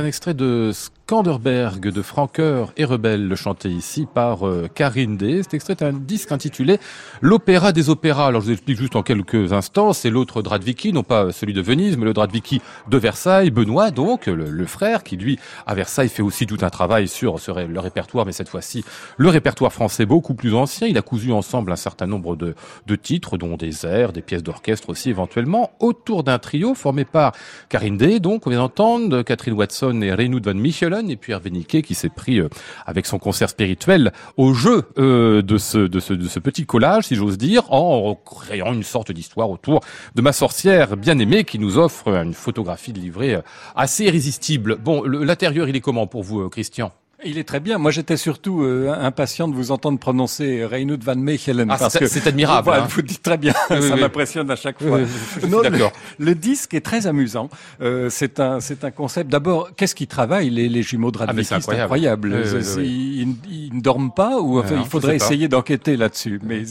Un 0.00 0.06
extrait 0.06 0.32
de 0.32 0.70
Skanderberg 0.72 1.92
de 1.92 2.00
Francoeur 2.00 2.72
et 2.78 2.84
Rebelle, 2.84 3.34
chanté 3.34 3.68
ici 3.68 4.06
par 4.12 4.48
euh, 4.48 4.66
Karine 4.74 5.18
D. 5.18 5.42
Cet 5.42 5.52
extrait 5.52 5.74
est 5.78 5.82
un 5.82 5.92
disque 5.92 6.32
intitulé 6.32 6.78
L'opéra 7.22 7.72
des 7.72 7.90
opéras. 7.90 8.28
Alors 8.28 8.40
je 8.40 8.46
vous 8.46 8.52
explique 8.52 8.78
juste 8.78 8.96
en 8.96 9.02
quelques 9.02 9.52
instants. 9.52 9.92
C'est 9.92 10.08
l'autre 10.08 10.40
Dradviki, 10.40 10.92
non 10.92 11.02
pas 11.02 11.32
celui 11.32 11.52
de 11.52 11.60
Venise, 11.60 11.98
mais 11.98 12.06
le 12.06 12.14
Dradviki 12.14 12.62
de 12.88 12.96
Versailles. 12.96 13.50
Benoît, 13.50 13.90
donc, 13.90 14.26
le, 14.26 14.66
frère, 14.66 15.02
qui 15.02 15.18
lui, 15.18 15.38
à 15.66 15.74
Versailles, 15.74 16.08
fait 16.08 16.22
aussi 16.22 16.46
tout 16.46 16.56
un 16.62 16.70
travail 16.70 17.08
sur 17.08 17.36
le 17.46 17.80
répertoire, 17.80 18.24
mais 18.24 18.32
cette 18.32 18.48
fois-ci, 18.48 18.84
le 19.18 19.28
répertoire 19.28 19.72
français 19.72 20.06
beaucoup 20.06 20.32
plus 20.32 20.54
ancien. 20.54 20.86
Il 20.86 20.96
a 20.96 21.02
cousu 21.02 21.30
ensemble 21.30 21.72
un 21.72 21.76
certain 21.76 22.06
nombre 22.06 22.36
de, 22.36 22.54
de 22.86 22.96
titres, 22.96 23.36
dont 23.36 23.56
des 23.56 23.84
airs, 23.84 24.12
des 24.12 24.22
pièces 24.22 24.42
d'orchestre 24.42 24.88
aussi 24.88 25.10
éventuellement, 25.10 25.72
autour 25.78 26.24
d'un 26.24 26.38
trio 26.38 26.74
formé 26.74 27.04
par 27.04 27.32
Karine 27.68 27.98
Day, 27.98 28.20
donc, 28.20 28.46
on 28.46 28.50
vient 28.50 28.60
d'entendre, 28.60 29.22
Catherine 29.22 29.54
Watson 29.54 30.00
et 30.00 30.14
Reynoud 30.14 30.46
van 30.46 30.54
Michelen, 30.54 31.10
et 31.10 31.16
puis 31.16 31.32
Hervé 31.32 31.50
Niquet 31.50 31.82
qui 31.82 31.94
s'est 31.94 32.08
pris, 32.08 32.40
euh, 32.40 32.48
avec 32.86 33.04
son 33.04 33.18
concert 33.18 33.50
spirituel, 33.50 34.12
au 34.38 34.54
jeu 34.54 34.84
euh, 34.98 35.42
de, 35.42 35.58
ce, 35.58 35.78
de, 35.78 36.00
ce, 36.00 36.14
de 36.14 36.26
ce 36.26 36.38
petit 36.38 36.64
collage, 36.64 37.09
si 37.10 37.16
j'ose 37.16 37.38
dire, 37.38 37.72
en 37.72 38.14
créant 38.14 38.72
une 38.72 38.84
sorte 38.84 39.10
d'histoire 39.10 39.50
autour 39.50 39.80
de 40.14 40.22
ma 40.22 40.32
sorcière 40.32 40.96
bien-aimée 40.96 41.42
qui 41.42 41.58
nous 41.58 41.76
offre 41.76 42.06
une 42.06 42.34
photographie 42.34 42.92
de 42.92 43.00
livret 43.00 43.34
euh, 43.34 43.42
assez 43.74 44.04
irrésistible. 44.04 44.76
Bon, 44.76 45.02
l'intérieur, 45.02 45.68
il 45.68 45.74
est 45.74 45.80
comment 45.80 46.06
pour 46.06 46.22
vous, 46.22 46.42
euh, 46.42 46.48
Christian? 46.48 46.92
Il 47.24 47.36
est 47.36 47.44
très 47.44 47.60
bien. 47.60 47.76
Moi, 47.76 47.90
j'étais 47.90 48.16
surtout 48.16 48.62
euh, 48.62 48.92
impatient 48.98 49.46
de 49.46 49.54
vous 49.54 49.72
entendre 49.72 49.98
prononcer 49.98 50.64
Reynoud 50.64 51.04
van 51.04 51.16
Mechelen. 51.16 51.68
Ah, 51.70 51.76
parce 51.78 51.92
c'est- 51.92 51.98
que 51.98 52.06
c'est 52.06 52.26
admirable, 52.26 52.64
Voilà, 52.64 52.84
hein. 52.84 52.88
vous 52.88 53.02
dites 53.02 53.22
très 53.22 53.36
bien. 53.36 53.52
Oui, 53.70 53.82
ça 53.82 53.94
oui. 53.94 54.00
m'impressionne 54.00 54.50
à 54.50 54.56
chaque 54.56 54.82
fois. 54.82 55.00
Suis 55.38 55.46
Non, 55.48 55.58
le- 55.60 55.68
d'accord. 55.70 55.92
Le, 56.18 56.34
disque 56.34 56.72
est 56.74 56.80
très 56.80 57.06
amusant. 57.06 57.50
Euh, 57.82 58.08
c'est 58.10 58.40
un, 58.40 58.60
c'est 58.60 58.84
un 58.84 58.90
concept. 58.90 59.30
D'abord, 59.30 59.70
qu'est-ce 59.76 59.94
qu'ils 59.94 60.06
travaillent 60.06 60.48
les, 60.48 60.68
les 60.70 60.82
jumeaux 60.82 61.10
de 61.10 61.18
Ah, 61.18 61.20
mais 61.20 61.26
Radviki 61.42 61.48
c'est 61.48 61.54
incroyable. 61.80 62.32
Oui, 62.34 62.50
oui, 62.54 62.60
oui, 62.78 63.36
Ils, 63.50 63.68
ils 63.68 63.76
ne 63.76 63.80
dorment 63.82 64.12
pas 64.14 64.38
ou 64.40 64.58
enfin, 64.58 64.76
non, 64.76 64.82
il 64.84 64.88
faudrait 64.88 65.16
essayer 65.16 65.46
d'enquêter 65.48 65.96
là-dessus. 65.98 66.40
Mais 66.42 66.62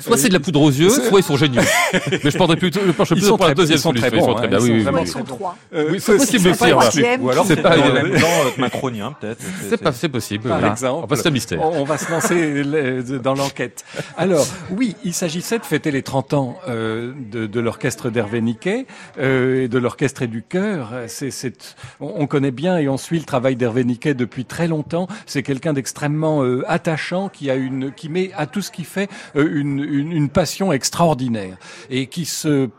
Soit 0.00 0.16
c'est 0.16 0.28
de 0.28 0.32
la 0.34 0.40
poudre 0.40 0.62
aux 0.62 0.70
yeux, 0.70 0.88
c'est- 0.88 1.06
soit 1.08 1.20
ils 1.20 1.22
sont 1.22 1.36
géniaux. 1.36 1.60
mais 2.24 2.30
je 2.30 2.36
prendrais 2.36 2.56
plutôt, 2.56 2.80
je 2.86 2.92
penche 2.92 3.08
plutôt 3.08 3.26
sont 3.26 3.36
pour 3.36 3.46
la 3.46 3.54
deuxième 3.54 3.76
ils 3.78 3.82
sont 3.82 3.92
très 3.92 4.08
solution. 4.08 4.26
bons, 4.26 4.32
Ils 4.32 4.34
sont 4.34 4.38
très 4.38 4.46
hein, 4.46 4.48
bien. 4.48 4.58
ils 4.58 4.62
Oui, 4.62 4.68
sont 4.68 4.74
oui, 4.74 4.82
vraiment 4.82 4.98
oui. 5.00 5.04
Ils 5.04 5.10
sont 5.10 5.24
trois. 5.24 5.56
euh, 5.74 5.88
Oui, 5.90 6.00
c'est 6.00 6.16
possible 6.16 6.48
aussi. 6.48 6.70
troisième. 6.70 7.22
Ou 7.24 7.30
alors 7.30 7.44
C'est 7.46 7.56
pas- 7.56 7.78
en 7.78 7.92
même 7.92 8.18
temps 8.18 8.26
macronien 8.58 9.14
peut-être. 9.20 9.42
C'est 9.98 10.08
possible. 10.08 10.48
Par 10.48 10.58
voilà. 10.58 10.72
exemple. 10.72 11.30
Mystère. 11.30 11.60
On, 11.62 11.84
va 11.84 11.98
se 11.98 12.10
lancer 12.10 13.18
dans 13.18 13.34
l'enquête. 13.34 13.84
Alors, 14.16 14.46
oui, 14.70 14.96
il 15.04 15.12
s'agissait 15.12 15.58
de 15.58 15.64
fêter 15.64 15.90
les 15.90 16.02
30 16.02 16.34
ans 16.34 16.58
euh, 16.68 17.12
de, 17.30 17.46
de 17.46 17.60
l'orchestre 17.60 18.08
d'Hervé 18.08 18.40
Niquet 18.40 18.86
euh, 19.18 19.64
et 19.64 19.68
de 19.68 19.78
l'orchestre 19.78 20.22
et 20.22 20.26
du 20.26 20.42
chœur. 20.42 20.92
C'est, 21.08 21.30
c'est, 21.30 21.76
on, 22.00 22.14
on 22.16 22.26
connaît 22.26 22.52
bien 22.52 22.78
et 22.78 22.88
on 22.88 22.96
suit 22.96 23.18
le 23.18 23.24
travail 23.24 23.56
d'Hervé 23.56 23.84
Niquet 23.84 24.14
depuis 24.14 24.44
très 24.44 24.68
longtemps. 24.68 25.08
C'est 25.26 25.42
quelqu'un 25.42 25.72
d'extrêmement 25.72 26.42
euh, 26.44 26.64
attachant 26.68 27.28
qui 27.28 27.50
a 27.50 27.56
une, 27.56 27.92
qui 27.92 28.08
met 28.08 28.30
à 28.36 28.46
tout 28.46 28.62
ce 28.62 28.70
qu'il 28.70 28.86
fait 28.86 29.10
euh, 29.36 29.48
une, 29.52 29.80
une, 29.80 30.12
une 30.12 30.28
passion 30.28 30.72
extraordinaire 30.72 31.56
et 31.90 32.06
qui 32.06 32.24
se 32.24 32.70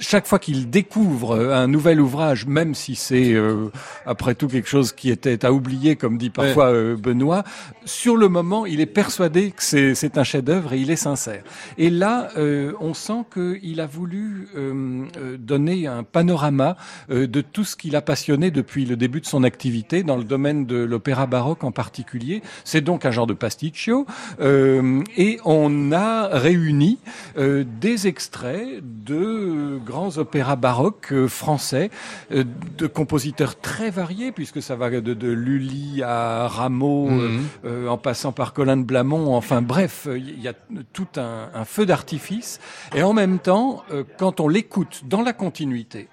chaque 0.00 0.26
fois 0.26 0.38
qu'il 0.38 0.70
découvre 0.70 1.36
euh, 1.36 1.54
un 1.54 1.68
nouvel 1.68 2.00
ouvrage, 2.00 2.46
même 2.46 2.74
si 2.74 2.94
c'est 2.96 3.32
euh, 3.34 3.68
après 4.06 4.34
tout 4.34 4.48
quelque 4.48 4.68
chose 4.68 4.92
qui 4.92 5.10
était 5.10 5.44
à 5.44 5.52
oublier, 5.52 5.96
comme 5.96 6.18
dit 6.18 6.30
parfois 6.30 6.72
euh, 6.72 6.96
Benoît, 6.96 7.44
sur 7.84 8.16
le 8.16 8.28
moment, 8.28 8.66
il 8.66 8.80
est 8.80 8.86
persuadé 8.86 9.52
que 9.52 9.62
c'est 9.62 10.18
un 10.18 10.24
chef-d'œuvre 10.24 10.72
et 10.72 10.78
il 10.80 10.90
est 10.90 10.96
sincère. 10.96 11.42
Et 11.78 11.90
là, 11.90 12.28
euh, 12.36 12.72
on 12.80 12.94
sent 12.94 13.24
qu'il 13.32 13.80
a 13.80 13.86
voulu 13.86 14.48
euh, 14.56 15.04
euh, 15.16 15.36
donner 15.38 15.86
un 15.86 16.02
panorama 16.02 16.76
euh, 17.10 17.26
de 17.26 17.40
tout 17.40 17.64
ce 17.64 17.76
qu'il 17.76 17.96
a 17.96 18.02
passionné 18.02 18.50
depuis 18.50 18.86
le 18.86 18.96
début 18.96 19.20
de 19.20 19.26
son 19.26 19.44
activité 19.44 20.02
dans 20.02 20.16
le 20.16 20.24
domaine 20.24 20.66
de 20.66 20.76
l'opéra 20.76 21.26
baroque 21.26 21.64
en 21.64 21.72
particulier. 21.72 22.42
C'est 22.64 22.80
donc 22.80 23.04
un 23.04 23.10
genre 23.10 23.26
de 23.26 23.34
pasticcio 23.34 24.06
euh, 24.40 25.02
et 25.16 25.38
on 25.44 25.92
a 25.92 26.28
réuni 26.28 26.98
euh, 27.36 27.64
des 27.80 28.06
extraits 28.06 28.80
de 28.82 29.78
grands 29.90 30.16
opéras 30.18 30.56
baroques 30.56 31.12
euh, 31.12 31.28
français, 31.28 31.90
euh, 32.32 32.44
de 32.78 32.86
compositeurs 32.86 33.60
très 33.60 33.90
variés, 33.90 34.32
puisque 34.32 34.62
ça 34.62 34.76
va 34.76 34.88
de, 34.90 35.00
de 35.00 35.28
Lully 35.30 36.02
à 36.02 36.48
Rameau, 36.48 37.08
Mhm. 37.10 37.40
euh, 37.64 37.88
en 37.88 37.98
passant 37.98 38.32
par 38.32 38.52
Colin 38.54 38.76
de 38.78 38.84
Blamont, 38.84 39.34
enfin 39.34 39.60
bref, 39.62 40.08
il 40.16 40.40
y 40.40 40.48
a 40.48 40.54
tout 40.92 41.08
un, 41.16 41.48
un 41.54 41.64
feu 41.64 41.84
d'artifice. 41.86 42.60
Et 42.94 43.02
en 43.02 43.12
même 43.12 43.38
temps, 43.38 43.82
quand 44.18 44.40
on 44.40 44.48
l'écoute 44.48 45.02
dans 45.06 45.22
la 45.22 45.32
continuité, 45.32 46.08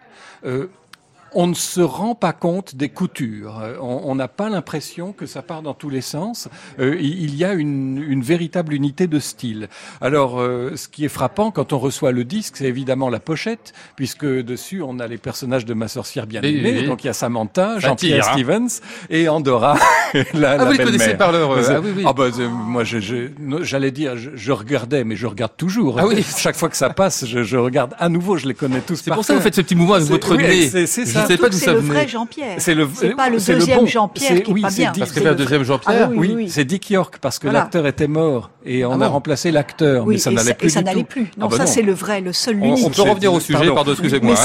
euh, 0.45 0.67
on 1.33 1.47
ne 1.47 1.53
se 1.53 1.81
rend 1.81 2.15
pas 2.15 2.33
compte 2.33 2.75
des 2.75 2.89
coutures. 2.89 3.59
Euh, 3.61 3.75
On 3.81 4.15
n'a 4.15 4.27
pas 4.27 4.49
l'impression 4.49 5.11
que 5.13 5.25
ça 5.25 5.41
part 5.41 5.61
dans 5.61 5.73
tous 5.73 5.89
les 5.89 6.01
sens. 6.01 6.47
Euh, 6.79 6.97
il 6.99 7.35
y 7.35 7.43
a 7.43 7.53
une, 7.53 8.03
une 8.07 8.21
véritable 8.21 8.73
unité 8.73 9.07
de 9.07 9.19
style. 9.19 9.67
Alors, 10.01 10.39
euh, 10.39 10.73
ce 10.75 10.87
qui 10.87 11.05
est 11.05 11.09
frappant 11.09 11.51
quand 11.51 11.73
on 11.73 11.79
reçoit 11.79 12.11
le 12.11 12.23
disque, 12.23 12.57
c'est 12.57 12.65
évidemment 12.65 13.09
la 13.09 13.19
pochette, 13.19 13.73
puisque 13.95 14.25
dessus 14.25 14.81
on 14.81 14.99
a 14.99 15.07
les 15.07 15.17
personnages 15.17 15.65
de 15.65 15.73
ma 15.73 15.87
sorcière 15.87 16.27
bien 16.27 16.41
aimée. 16.41 16.83
Donc 16.83 17.03
il 17.03 17.07
y 17.07 17.09
a 17.09 17.13
Samantha, 17.13 17.79
Jean-Pierre 17.79 18.27
hein. 18.29 18.33
Stevens 18.33 18.81
et 19.09 19.29
Andorra, 19.29 19.77
la, 20.33 20.51
Ah, 20.51 20.57
la 20.57 20.65
vous 20.65 20.71
les 20.71 20.77
connaissez 20.77 21.15
par 21.15 21.31
leur, 21.31 21.51
euh, 21.51 21.63
ah 21.69 21.79
oui, 21.81 21.91
oui. 21.97 22.03
Ah 22.05 22.13
bah, 22.13 22.29
moi, 22.49 22.83
j'allais 22.83 23.91
dire, 23.91 24.17
je, 24.17 24.31
je 24.35 24.51
regardais, 24.51 25.03
mais 25.03 25.15
je 25.15 25.27
regarde 25.27 25.53
toujours. 25.57 25.99
Ah 25.99 26.07
oui. 26.07 26.25
Chaque 26.37 26.55
fois 26.55 26.69
que 26.69 26.77
ça 26.77 26.89
passe, 26.89 27.25
je, 27.25 27.43
je 27.43 27.57
regarde 27.57 27.93
à 27.99 28.09
nouveau. 28.09 28.37
Je 28.37 28.47
les 28.47 28.53
connais 28.53 28.81
tous. 28.81 29.01
C'est 29.03 29.11
pour 29.11 29.25
ça 29.25 29.33
que 29.33 29.39
vous 29.39 29.43
faites 29.43 29.55
ce 29.55 29.61
petit 29.61 29.75
mouvement 29.75 29.95
avec 29.95 30.07
votre 30.07 30.35
oui, 30.35 30.43
nez. 30.43 30.85
Ça. 31.17 31.23
ne 31.23 31.27
sais 31.27 31.37
pas 31.37 31.49
d'où 31.49 31.57
que 31.57 31.63
c'est 31.63 31.73
le 31.73 31.79
vrai 31.79 32.07
Jean-Pierre. 32.07 32.55
C'est 32.59 32.73
le, 32.75 32.87
pas 33.15 33.29
le 33.29 33.37
deuxième 33.37 33.79
bon. 33.79 33.85
Jean-Pierre 33.85 34.31
C'est- 34.35 34.41
qui 34.43 34.51
est 34.51 34.53
oui, 34.53 34.61
pas 34.61 34.69
c'est 34.69 34.81
bien, 34.81 34.91
Dick- 34.91 34.99
parce 34.99 35.11
C'est 35.13 35.21
pas 35.21 35.29
le 35.29 35.35
deuxième 35.35 35.63
Jean-Pierre. 35.63 35.95
Ah 36.03 36.07
oui, 36.09 36.17
Oui, 36.17 36.27
oui, 36.29 36.33
oui. 36.35 36.49
c'est 36.49 36.65
Dick 36.65 36.89
York 36.89 37.17
parce 37.21 37.39
que 37.39 37.47
Voilà. 37.47 37.59
l'acteur 37.59 37.85
était 37.87 38.07
mort 38.07 38.49
et 38.65 38.85
on 38.85 38.91
Ah 38.91 38.95
a 38.95 38.97
bon 38.97 39.09
remplacé 39.09 39.51
l'acteur, 39.51 40.05
Oui, 40.05 40.15
mais 40.15 40.19
ça 40.19 40.31
n'allait 40.31 40.53
plus 40.53 40.67
et 40.67 40.69
ça 40.69 40.81
n'allait 40.81 41.03
plus. 41.03 41.23
Non, 41.37 41.45
Ah 41.45 41.47
bah 41.49 41.57
ça 41.57 41.65
c'est 41.65 41.81
le 41.81 41.93
vrai, 41.93 42.21
le 42.21 42.33
seul, 42.33 42.57
On, 42.61 42.65
l'unique. 42.65 42.85
on 42.85 42.89
peut 42.89 43.01
revenir 43.09 43.33
au 43.33 43.39
sujet, 43.39 43.69
Pardon. 43.73 43.91
excusez-moi. 43.91 44.35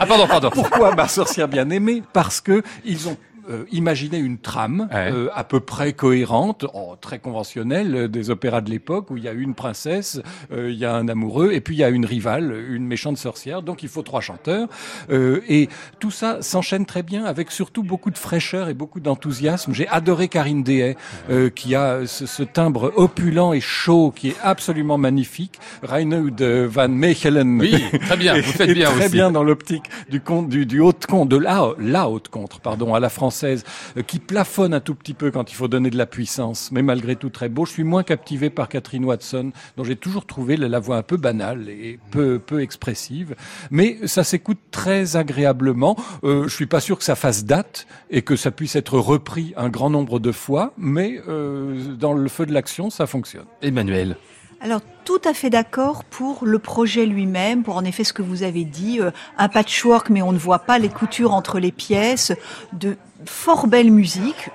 Ah, 0.00 0.06
pardon, 0.06 0.26
pardon. 0.26 0.50
Pourquoi 0.52 0.94
ma 0.94 1.08
sorcière 1.08 1.48
bien 1.48 1.68
aimée 1.70 2.02
Parce 2.12 2.40
que 2.40 2.62
ils 2.84 3.08
ont 3.08 3.16
euh, 3.50 3.64
imaginé 3.72 4.18
une 4.18 4.38
trame 4.38 4.88
Ouais. 4.92 5.10
euh, 5.12 5.28
à 5.34 5.44
peu 5.44 5.60
près 5.60 5.92
cohérente, 5.92 6.64
oh, 6.74 6.94
très 7.00 7.18
conventionnelle 7.18 7.94
euh, 7.94 8.08
des 8.08 8.30
opéras 8.30 8.60
de 8.60 8.70
l'époque 8.70 9.10
où 9.10 9.16
il 9.16 9.24
y 9.24 9.28
a 9.28 9.32
une 9.32 9.54
princesse, 9.54 10.20
euh, 10.52 10.70
il 10.70 10.78
y 10.78 10.84
a 10.84 10.94
un 10.94 11.08
amoureux 11.08 11.52
et 11.52 11.60
puis 11.60 11.74
il 11.74 11.78
y 11.78 11.84
a 11.84 11.88
une 11.88 12.06
rivale, 12.06 12.54
une 12.70 12.86
méchante 12.86 13.18
sorcière. 13.18 13.62
Donc 13.62 13.82
il 13.82 13.88
faut 13.88 14.02
trois 14.02 14.20
chanteurs 14.20 14.68
Euh, 15.10 15.40
et 15.48 15.68
tout 15.98 16.10
ça 16.10 16.42
s'enchaîne 16.42 16.86
très 16.86 17.02
bien 17.02 17.24
avec 17.24 17.50
surtout 17.50 17.82
beaucoup 17.82 18.10
de 18.10 18.18
fraîcheur 18.18 18.68
et 18.68 18.74
beaucoup 18.74 19.00
d'enthousiasme. 19.00 19.72
J'ai 19.74 19.88
adoré 19.88 20.28
Karine 20.28 20.62
Dehay 20.62 20.96
euh, 21.30 21.50
qui 21.50 21.74
a 21.74 22.06
ce, 22.06 22.26
ce 22.26 22.42
timbre 22.42 22.92
opulent 22.96 23.52
et 23.54 23.60
chaud 23.60 24.12
qui 24.14 24.28
est 24.28 24.36
absolument 24.42 24.98
magnifique. 24.98 25.58
Reinhard 25.82 26.68
van 26.68 26.88
Mechelen. 26.88 27.58
Oui, 27.60 27.74
très 28.06 28.16
bien, 28.16 28.34
vous 28.40 28.42
faites 28.52 28.68
est 28.70 28.74
bien 28.74 28.90
très 28.90 29.04
aussi. 29.06 29.12
bien 29.12 29.30
dans 29.30 29.42
l'optique 29.44 29.84
du 30.10 30.20
du, 30.48 30.66
du 30.66 30.80
haute 30.80 31.06
conte, 31.06 31.28
de 31.28 31.36
la, 31.36 31.72
la 31.78 32.08
haute 32.08 32.28
contre, 32.28 32.60
pardon, 32.60 32.94
à 32.94 33.00
la 33.00 33.08
française, 33.32 33.64
euh, 33.96 34.02
qui 34.02 34.18
plafonne 34.18 34.74
un 34.74 34.80
tout 34.80 34.94
petit 34.94 35.14
peu 35.14 35.30
quand 35.30 35.50
il 35.50 35.54
faut 35.54 35.68
donner 35.68 35.88
de 35.88 35.96
la 35.96 36.04
puissance, 36.04 36.70
mais 36.70 36.82
malgré 36.82 37.16
tout 37.16 37.30
très 37.30 37.48
beau. 37.48 37.64
Je 37.64 37.72
suis 37.72 37.84
moins 37.84 38.02
captivé 38.02 38.50
par 38.50 38.68
Catherine 38.68 39.06
Watson, 39.06 39.52
dont 39.76 39.84
j'ai 39.84 39.96
toujours 39.96 40.26
trouvé 40.26 40.58
la, 40.58 40.68
la 40.68 40.80
voix 40.80 40.98
un 40.98 41.02
peu 41.02 41.16
banale 41.16 41.70
et 41.70 41.98
peu, 42.10 42.38
peu 42.38 42.60
expressive, 42.60 43.34
mais 43.70 44.06
ça 44.06 44.22
s'écoute 44.22 44.58
très 44.70 45.16
agréablement. 45.16 45.96
Euh, 46.24 46.46
je 46.46 46.54
suis 46.54 46.66
pas 46.66 46.80
sûr 46.80 46.98
que 46.98 47.04
ça 47.04 47.14
fasse 47.14 47.44
date 47.46 47.86
et 48.10 48.20
que 48.20 48.36
ça 48.36 48.50
puisse 48.50 48.76
être 48.76 48.98
repris 48.98 49.54
un 49.56 49.70
grand 49.70 49.88
nombre 49.88 50.20
de 50.20 50.32
fois, 50.32 50.74
mais 50.76 51.20
euh, 51.26 51.94
dans 51.94 52.12
le 52.12 52.28
feu 52.28 52.44
de 52.44 52.52
l'action, 52.52 52.90
ça 52.90 53.06
fonctionne. 53.06 53.46
Emmanuel. 53.62 54.16
Alors 54.64 54.80
tout 55.04 55.20
à 55.24 55.34
fait 55.34 55.50
d'accord 55.50 56.04
pour 56.04 56.46
le 56.46 56.60
projet 56.60 57.04
lui-même, 57.04 57.64
pour 57.64 57.76
en 57.76 57.84
effet 57.84 58.04
ce 58.04 58.12
que 58.12 58.22
vous 58.22 58.44
avez 58.44 58.64
dit, 58.64 59.00
euh, 59.00 59.10
un 59.36 59.48
patchwork 59.48 60.08
mais 60.08 60.22
on 60.22 60.30
ne 60.30 60.38
voit 60.38 60.60
pas 60.60 60.78
les 60.78 60.88
coutures 60.88 61.34
entre 61.34 61.58
les 61.58 61.72
pièces, 61.72 62.32
de 62.72 62.96
fort 63.26 63.66
belles 63.66 63.90
musiques, 63.90 64.50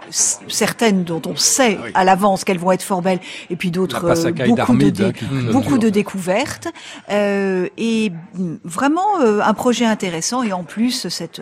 certaines 0.47 1.03
dont 1.03 1.21
on 1.25 1.35
sait 1.35 1.77
à 1.93 2.03
l'avance 2.03 2.43
qu'elles 2.43 2.59
vont 2.59 2.71
être 2.71 2.81
fort 2.83 3.01
belles, 3.01 3.19
et 3.49 3.55
puis 3.55 3.71
d'autres 3.71 4.05
euh, 4.27 4.31
beaucoup, 4.49 4.73
de, 4.77 4.89
dé- 4.89 5.03
beaucoup 5.51 5.77
de 5.77 5.89
découvertes, 5.89 6.67
euh, 7.09 7.67
et 7.77 8.11
mm, 8.35 8.55
vraiment 8.63 9.19
euh, 9.21 9.41
un 9.41 9.53
projet 9.53 9.85
intéressant, 9.85 10.43
et 10.43 10.53
en 10.53 10.63
plus 10.63 11.07
cette, 11.09 11.41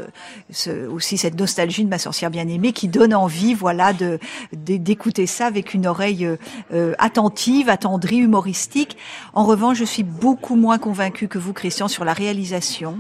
ce- 0.50 0.88
aussi 0.88 1.18
cette 1.18 1.40
nostalgie 1.40 1.84
de 1.84 1.90
ma 1.90 1.98
sorcière 2.00 2.30
bien-aimée 2.30 2.74
qui 2.74 2.88
donne 2.88 3.14
envie, 3.14 3.54
voilà, 3.54 3.94
de 3.94 4.20
de- 4.54 4.78
d'écouter 4.78 5.26
ça 5.28 5.46
avec 5.48 5.74
une 5.74 5.88
oreille 5.88 6.26
euh, 6.26 6.38
euh, 6.74 6.94
attentive, 7.00 7.70
attendrie, 7.70 8.18
humoristique. 8.18 8.98
En 9.34 9.46
revanche, 9.46 9.78
je 9.78 9.86
suis 9.86 10.04
beaucoup 10.04 10.56
moins 10.56 10.78
convaincue 10.78 11.28
que 11.28 11.38
vous, 11.38 11.54
Christian, 11.54 11.88
sur 11.88 12.06
la 12.06 12.14
réalisation. 12.14 13.00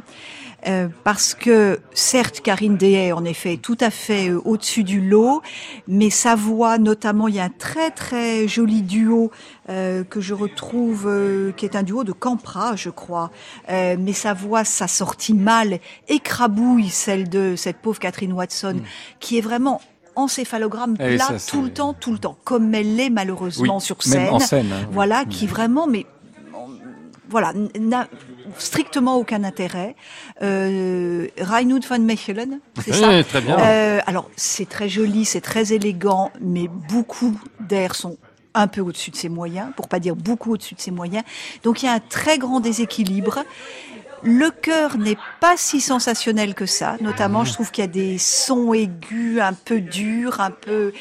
Euh, 0.67 0.87
parce 1.03 1.35
que 1.35 1.79
certes, 1.93 2.41
Karine 2.41 2.75
Dehay, 2.77 3.11
en 3.11 3.23
effet, 3.23 3.53
est 3.53 3.61
tout 3.61 3.77
à 3.79 3.91
fait 3.91 4.29
euh, 4.29 4.41
au-dessus 4.45 4.83
du 4.83 4.99
lot, 4.99 5.41
mais 5.87 6.09
sa 6.09 6.35
voix, 6.35 6.77
notamment, 6.77 7.27
il 7.27 7.35
y 7.35 7.39
a 7.39 7.43
un 7.43 7.49
très 7.49 7.91
très 7.91 8.47
joli 8.47 8.81
duo 8.81 9.31
euh, 9.69 10.03
que 10.03 10.21
je 10.21 10.33
retrouve, 10.33 11.11
qui 11.55 11.65
est 11.65 11.75
un 11.75 11.83
duo 11.83 12.03
de 12.03 12.11
Campra, 12.11 12.75
je 12.75 12.89
crois. 12.89 13.31
Mais 13.69 14.13
sa 14.13 14.33
voix, 14.33 14.63
sa 14.63 14.87
sortie 14.87 15.33
mal, 15.33 15.79
écrabouille 16.07 16.89
celle 16.89 17.29
de 17.29 17.55
cette 17.55 17.77
pauvre 17.77 17.99
Catherine 17.99 18.33
Watson, 18.33 18.77
qui 19.19 19.37
est 19.37 19.41
vraiment 19.41 19.81
encéphalogramme 20.15 20.95
Eh, 20.99 21.15
plat 21.15 21.37
ça, 21.37 21.51
tout 21.51 21.61
le 21.61 21.69
temps, 21.69 21.93
tout 21.93 22.11
le 22.11 22.17
temps, 22.19 22.37
comme 22.43 22.73
elle 22.73 22.95
l'est 22.95 23.09
malheureusement 23.09 23.75
Oui, 23.75 23.81
sur 23.81 23.97
même 24.07 24.25
scène. 24.25 24.33
en 24.33 24.39
scène, 24.39 24.71
hein, 24.71 24.77
oui. 24.81 24.87
Voilà, 24.91 25.25
qui 25.25 25.45
vraiment, 25.47 25.87
mais 25.87 26.05
voilà, 27.29 27.53
n'a 27.79 28.07
strictement 28.57 29.17
aucun 29.17 29.43
intérêt. 29.43 29.95
Euh, 30.41 31.27
Reinhard 31.39 31.81
van 31.89 31.99
Mechelen, 31.99 32.59
c'est 32.83 32.93
ça 32.93 33.23
très 33.23 33.41
bien. 33.41 33.57
Euh, 33.59 33.99
alors, 34.05 34.29
c'est 34.35 34.69
très 34.69 34.89
joli, 34.89 35.25
c'est 35.25 35.41
très 35.41 35.73
élégant, 35.73 36.31
mais 36.41 36.67
beaucoup 36.67 37.39
d'air 37.59 37.95
sont 37.95 38.17
un 38.53 38.67
peu 38.67 38.81
au-dessus 38.81 39.11
de 39.11 39.15
ses 39.15 39.29
moyens, 39.29 39.69
pour 39.75 39.87
pas 39.87 39.99
dire 39.99 40.15
beaucoup 40.15 40.53
au-dessus 40.53 40.75
de 40.75 40.81
ses 40.81 40.91
moyens. 40.91 41.23
Donc, 41.63 41.83
il 41.83 41.87
y 41.87 41.89
a 41.89 41.93
un 41.93 41.99
très 41.99 42.37
grand 42.37 42.59
déséquilibre. 42.59 43.43
Le 44.27 44.49
chœur 44.49 44.97
n'est 44.97 45.19
pas 45.39 45.55
si 45.55 45.79
sensationnel 45.79 46.55
que 46.55 46.65
ça. 46.65 46.97
Notamment, 46.99 47.45
je 47.45 47.53
trouve 47.53 47.69
qu'il 47.69 47.83
y 47.83 47.85
a 47.85 47.87
des 47.87 48.17
sons 48.17 48.73
aigus, 48.73 49.39
un 49.39 49.53
peu 49.53 49.79
durs, 49.79 50.41
un 50.41 50.49
peu... 50.49 50.93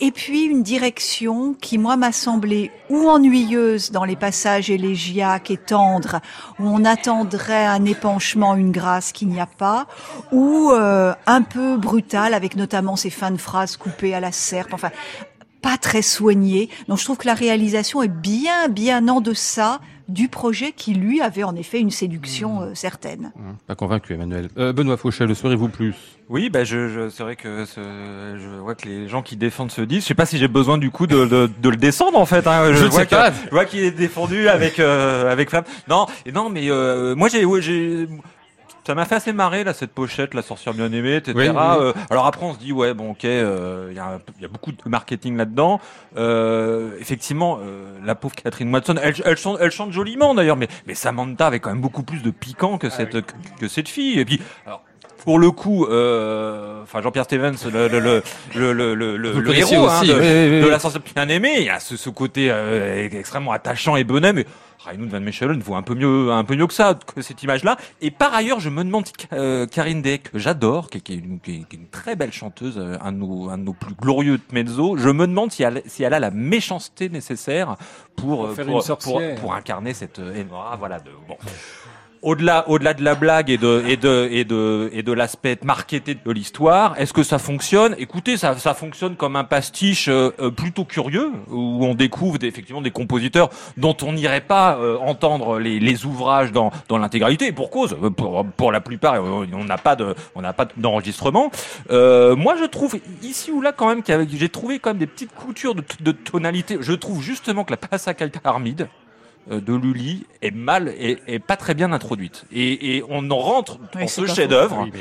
Et 0.00 0.10
puis, 0.10 0.44
une 0.44 0.62
direction 0.62 1.52
qui, 1.52 1.76
moi, 1.76 1.98
m'a 1.98 2.12
semblé 2.12 2.70
ou 2.88 3.10
ennuyeuse 3.10 3.90
dans 3.90 4.04
les 4.04 4.16
passages 4.16 4.70
élégiaques 4.70 5.50
et 5.50 5.58
tendres, 5.58 6.20
où 6.58 6.66
on 6.66 6.82
attendrait 6.86 7.66
un 7.66 7.84
épanchement, 7.84 8.54
une 8.54 8.72
grâce 8.72 9.12
qu'il 9.12 9.28
n'y 9.28 9.40
a 9.40 9.46
pas, 9.46 9.86
ou 10.32 10.70
euh, 10.72 11.12
un 11.26 11.42
peu 11.42 11.76
brutale, 11.76 12.32
avec 12.32 12.56
notamment 12.56 12.96
ces 12.96 13.10
fins 13.10 13.32
de 13.32 13.36
phrases 13.36 13.76
coupées 13.76 14.14
à 14.14 14.20
la 14.20 14.32
serpe. 14.32 14.72
Enfin, 14.72 14.90
pas 15.60 15.76
très 15.76 16.02
soigné. 16.02 16.68
Donc 16.88 16.98
je 16.98 17.04
trouve 17.04 17.18
que 17.18 17.28
la 17.28 17.34
réalisation 17.34 18.02
est 18.02 18.08
bien, 18.08 18.68
bien 18.68 19.06
en 19.08 19.20
deçà 19.20 19.80
du 20.12 20.28
projet 20.28 20.72
qui, 20.72 20.94
lui, 20.94 21.20
avait 21.20 21.42
en 21.42 21.56
effet 21.56 21.80
une 21.80 21.90
séduction 21.90 22.62
euh, 22.62 22.74
certaine. 22.74 23.32
Hum, 23.36 23.56
Pas 23.66 23.74
convaincu, 23.74 24.14
Emmanuel. 24.14 24.48
Euh, 24.58 24.72
Benoît 24.72 24.96
Fauchel, 24.96 25.28
le 25.28 25.34
serez-vous 25.34 25.68
plus? 25.68 25.94
Oui, 26.28 26.48
bah 26.50 26.64
je, 26.64 26.88
je 26.88 27.08
c'est 27.10 27.22
vrai 27.22 27.36
que 27.36 27.64
ce, 27.64 27.80
je 27.80 28.60
vois 28.60 28.74
que 28.74 28.88
les 28.88 29.08
gens 29.08 29.22
qui 29.22 29.36
défendent 29.36 29.70
ce 29.70 29.82
disque, 29.82 30.02
je 30.02 30.08
sais 30.08 30.14
pas 30.14 30.24
si 30.24 30.38
j'ai 30.38 30.48
besoin 30.48 30.78
du 30.78 30.90
coup 30.90 31.06
de, 31.06 31.26
de, 31.26 31.50
de 31.60 31.68
le 31.68 31.76
descendre 31.76 32.18
en 32.18 32.24
fait. 32.26 32.46
Hein. 32.46 32.72
Je 32.72 32.84
Je 32.86 33.50
vois 33.50 33.64
qu'il 33.64 33.80
est 33.80 33.90
défendu 33.90 34.48
avec 34.48 34.78
euh, 34.78 35.30
avec. 35.30 35.52
Non, 35.88 36.06
non, 36.32 36.48
mais 36.48 36.70
euh, 36.70 37.14
moi 37.14 37.28
j'ai, 37.28 37.44
ouais, 37.44 37.60
j'ai, 37.60 38.08
ça 38.86 38.94
m'a 38.94 39.04
fait 39.04 39.14
assez 39.14 39.32
marrer 39.32 39.64
là 39.64 39.72
cette 39.74 39.92
pochette, 39.92 40.34
la 40.34 40.42
sorcière 40.42 40.74
bien 40.74 40.92
aimée, 40.92 41.16
etc. 41.16 41.32
Oui, 41.36 41.48
oui. 41.48 41.56
Euh, 41.56 41.92
alors 42.10 42.26
après 42.26 42.44
on 42.44 42.54
se 42.54 42.58
dit 42.58 42.72
ouais 42.72 42.94
bon 42.94 43.12
ok, 43.12 43.24
euh, 43.24 43.88
il 43.90 43.96
y, 43.96 44.00
a 44.00 44.18
y 44.40 44.44
a 44.44 44.48
beaucoup 44.48 44.72
de 44.72 44.78
marketing 44.86 45.36
là-dedans. 45.36 45.80
Euh, 46.16 46.92
effectivement, 47.00 47.58
euh, 47.62 47.96
la 48.04 48.14
pauvre 48.14 48.34
Catherine 48.34 48.72
Watson, 48.72 48.96
elle, 49.02 49.14
elle, 49.24 49.36
chante, 49.36 49.58
elle 49.60 49.70
chante 49.70 49.92
joliment 49.92 50.34
d'ailleurs, 50.34 50.56
mais 50.56 50.68
mais 50.86 50.94
Samantha 50.94 51.46
avait 51.46 51.60
quand 51.60 51.70
même 51.70 51.80
beaucoup 51.80 52.02
plus 52.02 52.22
de 52.22 52.30
piquant 52.30 52.78
que 52.78 52.90
cette 52.90 53.20
que, 53.20 53.32
que 53.60 53.68
cette 53.68 53.88
fille. 53.88 54.18
Et 54.18 54.24
puis 54.24 54.40
alors 54.66 54.82
pour 55.24 55.38
le 55.38 55.50
coup, 55.52 55.86
euh, 55.86 56.82
enfin 56.82 57.00
Jean-Pierre 57.00 57.24
Stevens, 57.24 57.54
le 57.72 57.86
le 57.86 58.00
le 58.00 58.22
le 58.72 58.94
le, 58.94 59.16
le, 59.16 59.54
héros 59.54 59.88
hein, 59.88 60.00
aussi, 60.00 60.08
de, 60.08 60.14
oui, 60.14 60.20
oui, 60.20 60.56
oui. 60.58 60.62
de 60.62 60.68
la 60.68 60.78
sorcière 60.80 61.02
bien 61.14 61.28
aimée, 61.28 61.54
il 61.58 61.64
y 61.64 61.70
a 61.70 61.78
ce, 61.78 61.96
ce 61.96 62.10
côté 62.10 62.48
euh, 62.50 63.08
extrêmement 63.12 63.52
attachant 63.52 63.94
et 63.94 64.02
bonnet, 64.04 64.32
mais 64.86 64.90
Reinhard 64.92 65.10
van 65.10 65.20
Mechelen 65.20 65.60
vaut 65.60 65.74
un 65.74 65.82
peu 65.82 65.94
mieux 65.94 66.30
un 66.32 66.44
peu 66.44 66.54
mieux 66.56 66.66
que 66.66 66.74
ça, 66.74 66.98
que 67.14 67.22
cette 67.22 67.42
image-là. 67.42 67.76
Et 68.00 68.10
par 68.10 68.34
ailleurs, 68.34 68.60
je 68.60 68.68
me 68.70 68.84
demande 68.84 69.06
si 69.06 69.12
euh, 69.32 69.66
Karine 69.66 70.02
Day, 70.02 70.18
que 70.18 70.38
j'adore, 70.38 70.90
qui, 70.90 70.98
est- 70.98 71.00
qui 71.00 71.12
est 71.14 71.16
une, 71.16 71.40
qui 71.40 71.50
est- 71.52 71.68
qui 71.68 71.76
est 71.76 71.78
une 71.78 71.88
très 71.88 72.16
belle 72.16 72.32
chanteuse, 72.32 72.78
euh, 72.78 72.96
un 73.00 73.12
de 73.12 73.18
nos, 73.18 73.48
un 73.50 73.58
de 73.58 73.64
nos 73.64 73.72
plus 73.74 73.94
glorieux 73.94 74.38
de 74.38 74.42
mezzo, 74.54 74.96
je 74.96 75.08
me 75.08 75.26
demande 75.26 75.52
si 75.52 75.62
elle, 75.62 75.82
si 75.86 76.02
elle 76.02 76.14
a 76.14 76.20
la 76.20 76.30
méchanceté 76.30 77.08
nécessaire 77.08 77.76
pour, 78.16 78.44
euh, 78.46 78.54
faire 78.54 78.66
pour, 78.66 78.74
une 78.80 78.96
pour, 79.04 79.20
pour 79.40 79.54
incarner 79.54 79.94
cette 79.94 80.18
euh, 80.18 80.42
Enora, 80.42 80.76
voilà, 80.76 80.98
de, 81.00 81.10
bon. 81.28 81.36
Au-delà, 82.24 82.68
au-delà 82.68 82.94
de 82.94 83.02
la 83.02 83.16
blague 83.16 83.50
et 83.50 83.58
de 83.58 83.82
et 83.84 83.96
de 83.96 84.28
et 84.30 84.44
de 84.44 84.88
et 84.92 85.02
de 85.02 85.12
l'aspect 85.12 85.58
marketé 85.64 86.14
de 86.14 86.30
l'histoire, 86.30 86.94
est-ce 86.96 87.12
que 87.12 87.24
ça 87.24 87.40
fonctionne? 87.40 87.96
Écoutez, 87.98 88.36
ça 88.36 88.56
ça 88.58 88.74
fonctionne 88.74 89.16
comme 89.16 89.34
un 89.34 89.42
pastiche 89.42 90.06
euh, 90.06 90.30
euh, 90.38 90.52
plutôt 90.52 90.84
curieux 90.84 91.32
où 91.50 91.84
on 91.84 91.94
découvre 91.96 92.38
des- 92.38 92.46
effectivement 92.46 92.80
des 92.80 92.92
compositeurs 92.92 93.50
dont 93.76 93.96
on 94.02 94.12
n'irait 94.12 94.40
pas 94.40 94.76
euh, 94.76 94.98
entendre 94.98 95.58
les, 95.58 95.80
les 95.80 96.04
ouvrages 96.06 96.52
dans 96.52 96.70
dans 96.88 96.98
l'intégralité 96.98 97.50
pour 97.50 97.70
cause. 97.70 97.96
euh, 98.00 98.10
Pour 98.10 98.46
pour 98.56 98.70
la 98.70 98.80
plupart, 98.80 99.14
on 99.20 99.64
n'a 99.64 99.78
pas 99.78 99.96
de 99.96 100.14
on 100.36 100.42
n'a 100.42 100.52
pas 100.52 100.68
d'enregistrement. 100.76 101.50
Euh, 101.90 102.36
moi, 102.36 102.54
je 102.56 102.66
trouve 102.66 103.00
ici 103.24 103.50
ou 103.50 103.60
là 103.60 103.72
quand 103.72 103.88
même 103.88 104.04
qu'il 104.04 104.28
j'ai 104.38 104.48
trouvé 104.48 104.78
quand 104.78 104.90
même 104.90 104.98
des 104.98 105.08
petites 105.08 105.34
coutures 105.34 105.74
de, 105.74 105.82
de 105.98 106.12
tonalité. 106.12 106.78
Je 106.80 106.92
trouve 106.92 107.20
justement 107.20 107.64
que 107.64 107.72
la 107.72 107.78
Passacale 107.78 108.30
Armide 108.44 108.86
de 109.50 109.74
Lully 109.74 110.24
est 110.40 110.54
mal 110.54 110.92
et 110.98 111.18
est 111.26 111.38
pas 111.40 111.56
très 111.56 111.74
bien 111.74 111.92
introduite 111.92 112.44
et, 112.52 112.96
et 112.96 113.04
on 113.08 113.28
en 113.30 113.38
rentre 113.38 113.78
dans 113.92 114.06
ce 114.06 114.24
chef-d'œuvre 114.26 114.82
Oui, 114.84 114.92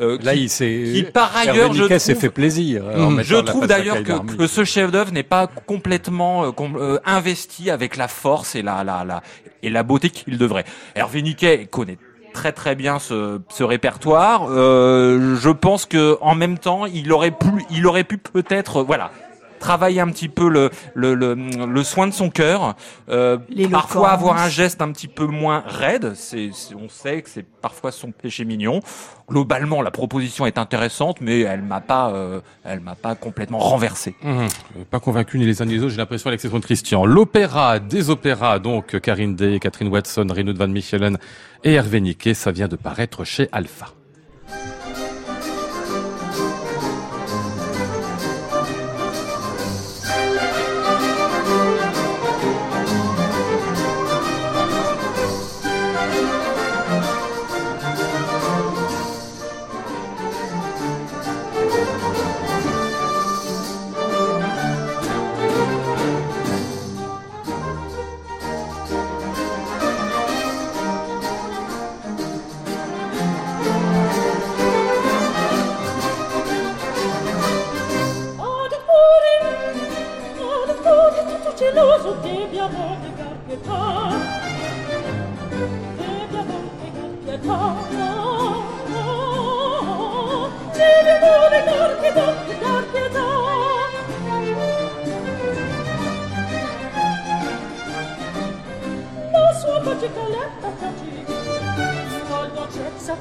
euh, 0.00 0.16
Là, 0.22 0.34
qui, 0.34 0.42
il 0.44 0.48
s'est. 0.48 0.84
qui, 0.94 1.02
par 1.02 1.36
ailleurs, 1.36 1.66
Hervé 1.74 1.78
je 1.94 1.98
s'est 1.98 2.12
trouve- 2.12 2.20
fait 2.22 2.30
plaisir. 2.30 2.84
euh, 2.86 3.08
mettant 3.10 3.22
je 3.24 3.36
trouve 3.36 3.66
d'ailleurs 3.66 4.02
que, 4.04 4.36
que 4.36 4.46
ce 4.46 4.64
chef-d'œuvre 4.64 5.10
n'est 5.12 5.24
pas 5.24 5.48
complètement 5.66 6.44
euh, 6.44 6.52
com- 6.52 6.76
euh, 6.78 6.98
investi 7.04 7.70
avec 7.70 7.96
la 7.96 8.06
force 8.06 8.54
et 8.54 8.62
la, 8.62 8.84
la, 8.84 9.04
la 9.04 9.22
et 9.64 9.70
la 9.70 9.82
beauté 9.82 10.10
qu'il 10.10 10.38
devrait. 10.38 10.64
Hervé 10.94 11.20
Niquet 11.22 11.66
connaît 11.68 11.98
très 12.32 12.52
très 12.52 12.76
bien 12.76 13.00
ce, 13.00 13.40
ce 13.48 13.64
répertoire. 13.64 14.46
Euh, 14.50 15.34
je 15.34 15.50
pense 15.50 15.84
que 15.86 16.16
en 16.20 16.36
même 16.36 16.58
temps, 16.58 16.86
il 16.86 17.10
aurait 17.12 17.32
pu, 17.32 17.48
il 17.70 17.84
aurait 17.88 18.04
pu 18.04 18.18
peut-être, 18.18 18.76
euh, 18.78 18.82
voilà, 18.84 19.10
travailler 19.58 20.00
un 20.00 20.08
petit 20.08 20.28
peu 20.28 20.48
le 20.48 20.70
le, 20.94 21.14
le, 21.14 21.34
le 21.34 21.82
soin 21.84 22.06
de 22.06 22.12
son 22.12 22.30
cœur. 22.30 22.74
Euh, 23.08 23.38
parfois 23.70 24.10
avoir 24.10 24.38
un 24.40 24.48
geste 24.48 24.80
un 24.82 24.92
petit 24.92 25.08
peu 25.08 25.26
moins 25.26 25.62
raide. 25.66 26.12
C'est, 26.14 26.50
c'est- 26.52 26.74
on 26.74 26.88
sait 26.88 27.22
que 27.22 27.28
c'est 27.30 27.44
parfois 27.60 27.92
son 27.92 28.10
péché 28.12 28.44
mignon. 28.44 28.80
Globalement, 29.28 29.82
la 29.82 29.90
proposition 29.90 30.46
est 30.46 30.56
intéressante, 30.56 31.20
mais 31.20 31.40
elle 31.40 31.60
m'a 31.62 31.80
pas, 31.82 32.10
euh, 32.10 32.40
elle 32.64 32.80
m'a 32.80 32.94
pas 32.94 33.14
complètement 33.14 33.58
renversé. 33.58 34.14
Euh, 34.24 34.46
Pas 34.90 35.00
convaincu 35.00 35.38
ni 35.38 35.44
les 35.44 35.60
uns 35.60 35.66
ni 35.66 35.74
les 35.74 35.80
autres, 35.80 35.90
j'ai 35.90 35.96
l'impression, 35.98 36.28
à 36.28 36.30
l'exception 36.30 36.58
de 36.58 36.64
Christian. 36.64 37.04
L'opéra 37.04 37.78
des 37.78 38.08
opéras, 38.08 38.58
donc 38.58 38.98
Karine 39.00 39.36
Day, 39.36 39.58
Catherine 39.60 39.88
Watson, 39.88 40.26
Renaud 40.30 40.54
Van 40.54 40.68
Michelen 40.68 41.18
et 41.64 41.74
Hervé 41.74 42.00
Niquet, 42.00 42.32
ça 42.34 42.52
vient 42.52 42.68
de 42.68 42.76
paraître 42.76 43.24
chez 43.24 43.48
Alpha. 43.52 43.88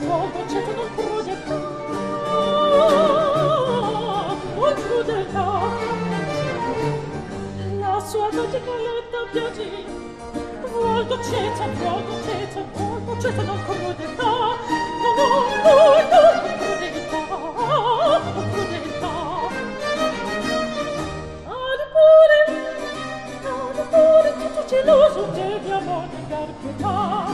poco 0.06 0.46
c'è 0.46 0.64
che 0.64 0.74
non 0.74 0.90
crudeltà 0.96 1.56
o 4.56 4.74
crudeltà 4.74 5.60
la 7.80 8.00
sua 8.06 8.30
dotica 8.32 8.72
lenta 8.86 9.20
piagì 9.32 9.86
vuol 10.70 11.06
dolcezza 11.08 11.66
vuol 11.68 12.04
dolcezza 12.04 12.62
vuol 12.74 13.02
dolcezza 13.04 13.42
non 13.42 13.64
crudeltà 13.64 14.24
no 14.24 15.10
no 15.18 15.26
no 15.26 15.82
no 16.12 16.22
crudeltà 16.60 17.18
o 17.34 18.20
crudeltà 18.52 19.14
ad 21.46 21.82
pure 21.94 22.40
ad 23.44 23.78
pure 23.90 24.30
tutto 24.38 24.66
geloso 24.68 25.22
devi 25.34 25.72
amore 25.72 26.18
dar 26.30 26.50
pietà. 26.62 27.27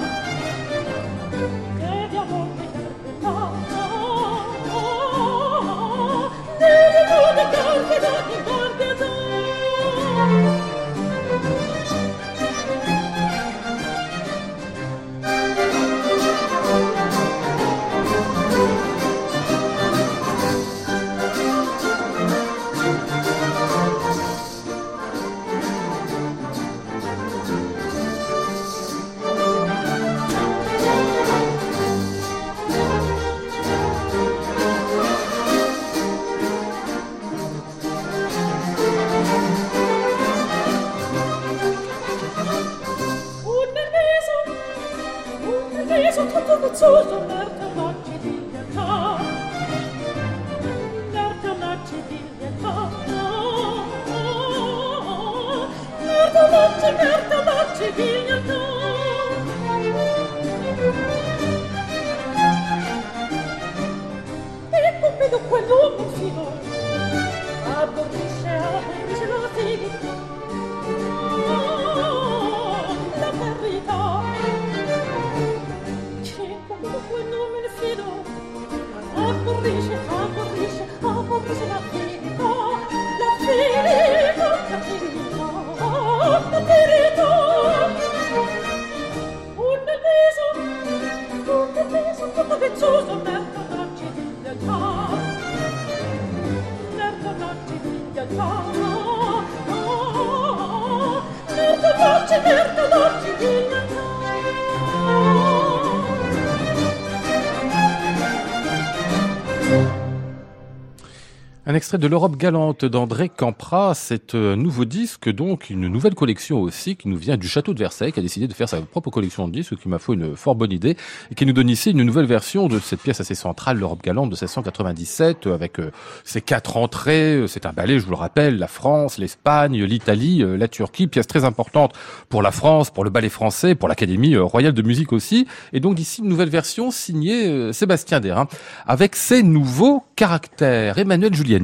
Un 111.73 111.75
extrait 111.77 111.97
de 111.97 112.05
l'Europe 112.05 112.37
galante 112.37 112.85
d'André 112.85 113.29
Campra, 113.29 113.95
c'est 113.95 114.35
un 114.35 114.55
nouveau 114.55 114.85
disque, 114.85 115.27
donc 115.33 115.71
une 115.71 115.87
nouvelle 115.87 116.13
collection 116.13 116.61
aussi, 116.61 116.95
qui 116.95 117.07
nous 117.07 117.17
vient 117.17 117.35
du 117.35 117.47
château 117.47 117.73
de 117.73 117.79
Versailles, 117.79 118.11
qui 118.11 118.19
a 118.19 118.21
décidé 118.21 118.47
de 118.47 118.53
faire 118.53 118.69
sa 118.69 118.79
propre 118.79 119.09
collection 119.09 119.47
de 119.47 119.53
disques, 119.53 119.71
ce 119.71 119.75
qui 119.81 119.89
m'a 119.89 119.97
fait 119.97 120.13
une 120.13 120.35
fort 120.35 120.53
bonne 120.53 120.71
idée, 120.71 120.95
et 121.31 121.33
qui 121.33 121.47
nous 121.47 121.51
donne 121.51 121.71
ici 121.71 121.89
une 121.89 122.03
nouvelle 122.03 122.27
version 122.27 122.67
de 122.67 122.77
cette 122.77 122.99
pièce 122.99 123.21
assez 123.21 123.33
centrale, 123.33 123.79
l'Europe 123.79 124.03
galante 124.03 124.29
de 124.29 124.35
1697, 124.35 125.47
avec 125.47 125.79
euh, 125.79 125.89
ses 126.23 126.41
quatre 126.41 126.77
entrées, 126.77 127.43
c'est 127.47 127.65
un 127.65 127.73
ballet, 127.73 127.97
je 127.97 128.05
vous 128.05 128.11
le 128.11 128.17
rappelle, 128.17 128.59
la 128.59 128.67
France, 128.67 129.17
l'Espagne, 129.17 129.83
l'Italie, 129.83 130.43
euh, 130.43 130.57
la 130.57 130.67
Turquie, 130.67 131.07
pièce 131.07 131.25
très 131.25 131.43
importante 131.43 131.93
pour 132.29 132.43
la 132.43 132.51
France, 132.51 132.91
pour 132.91 133.03
le 133.03 133.09
ballet 133.09 133.29
français, 133.29 133.73
pour 133.73 133.89
l'Académie 133.89 134.35
euh, 134.35 134.43
royale 134.43 134.73
de 134.73 134.81
musique 134.83 135.11
aussi, 135.11 135.47
et 135.71 135.79
donc 135.79 135.99
ici 135.99 136.21
une 136.21 136.29
nouvelle 136.29 136.49
version 136.49 136.91
signée 136.91 137.73
Sébastien 137.73 138.19
Derain, 138.19 138.47
avec 138.85 139.15
ses 139.15 139.41
nouveaux 139.41 140.03
caractères. 140.15 140.99
Emmanuel 140.99 141.33
Julien 141.33 141.62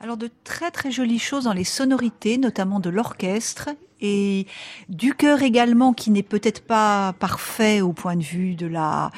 alors 0.00 0.16
de 0.16 0.30
très 0.44 0.70
très 0.70 0.90
jolies 0.90 1.18
choses 1.18 1.44
dans 1.44 1.52
les 1.52 1.64
sonorités, 1.64 2.38
notamment 2.38 2.78
de 2.80 2.90
l'orchestre 2.90 3.70
et 4.00 4.46
du 4.88 5.12
chœur 5.14 5.42
également, 5.42 5.92
qui 5.92 6.10
n'est 6.10 6.22
peut-être 6.22 6.64
pas 6.64 7.14
parfait 7.18 7.80
au 7.80 7.92
point 7.92 8.14
de 8.14 8.22
vue 8.22 8.54
de 8.54 8.66
la 8.66 9.10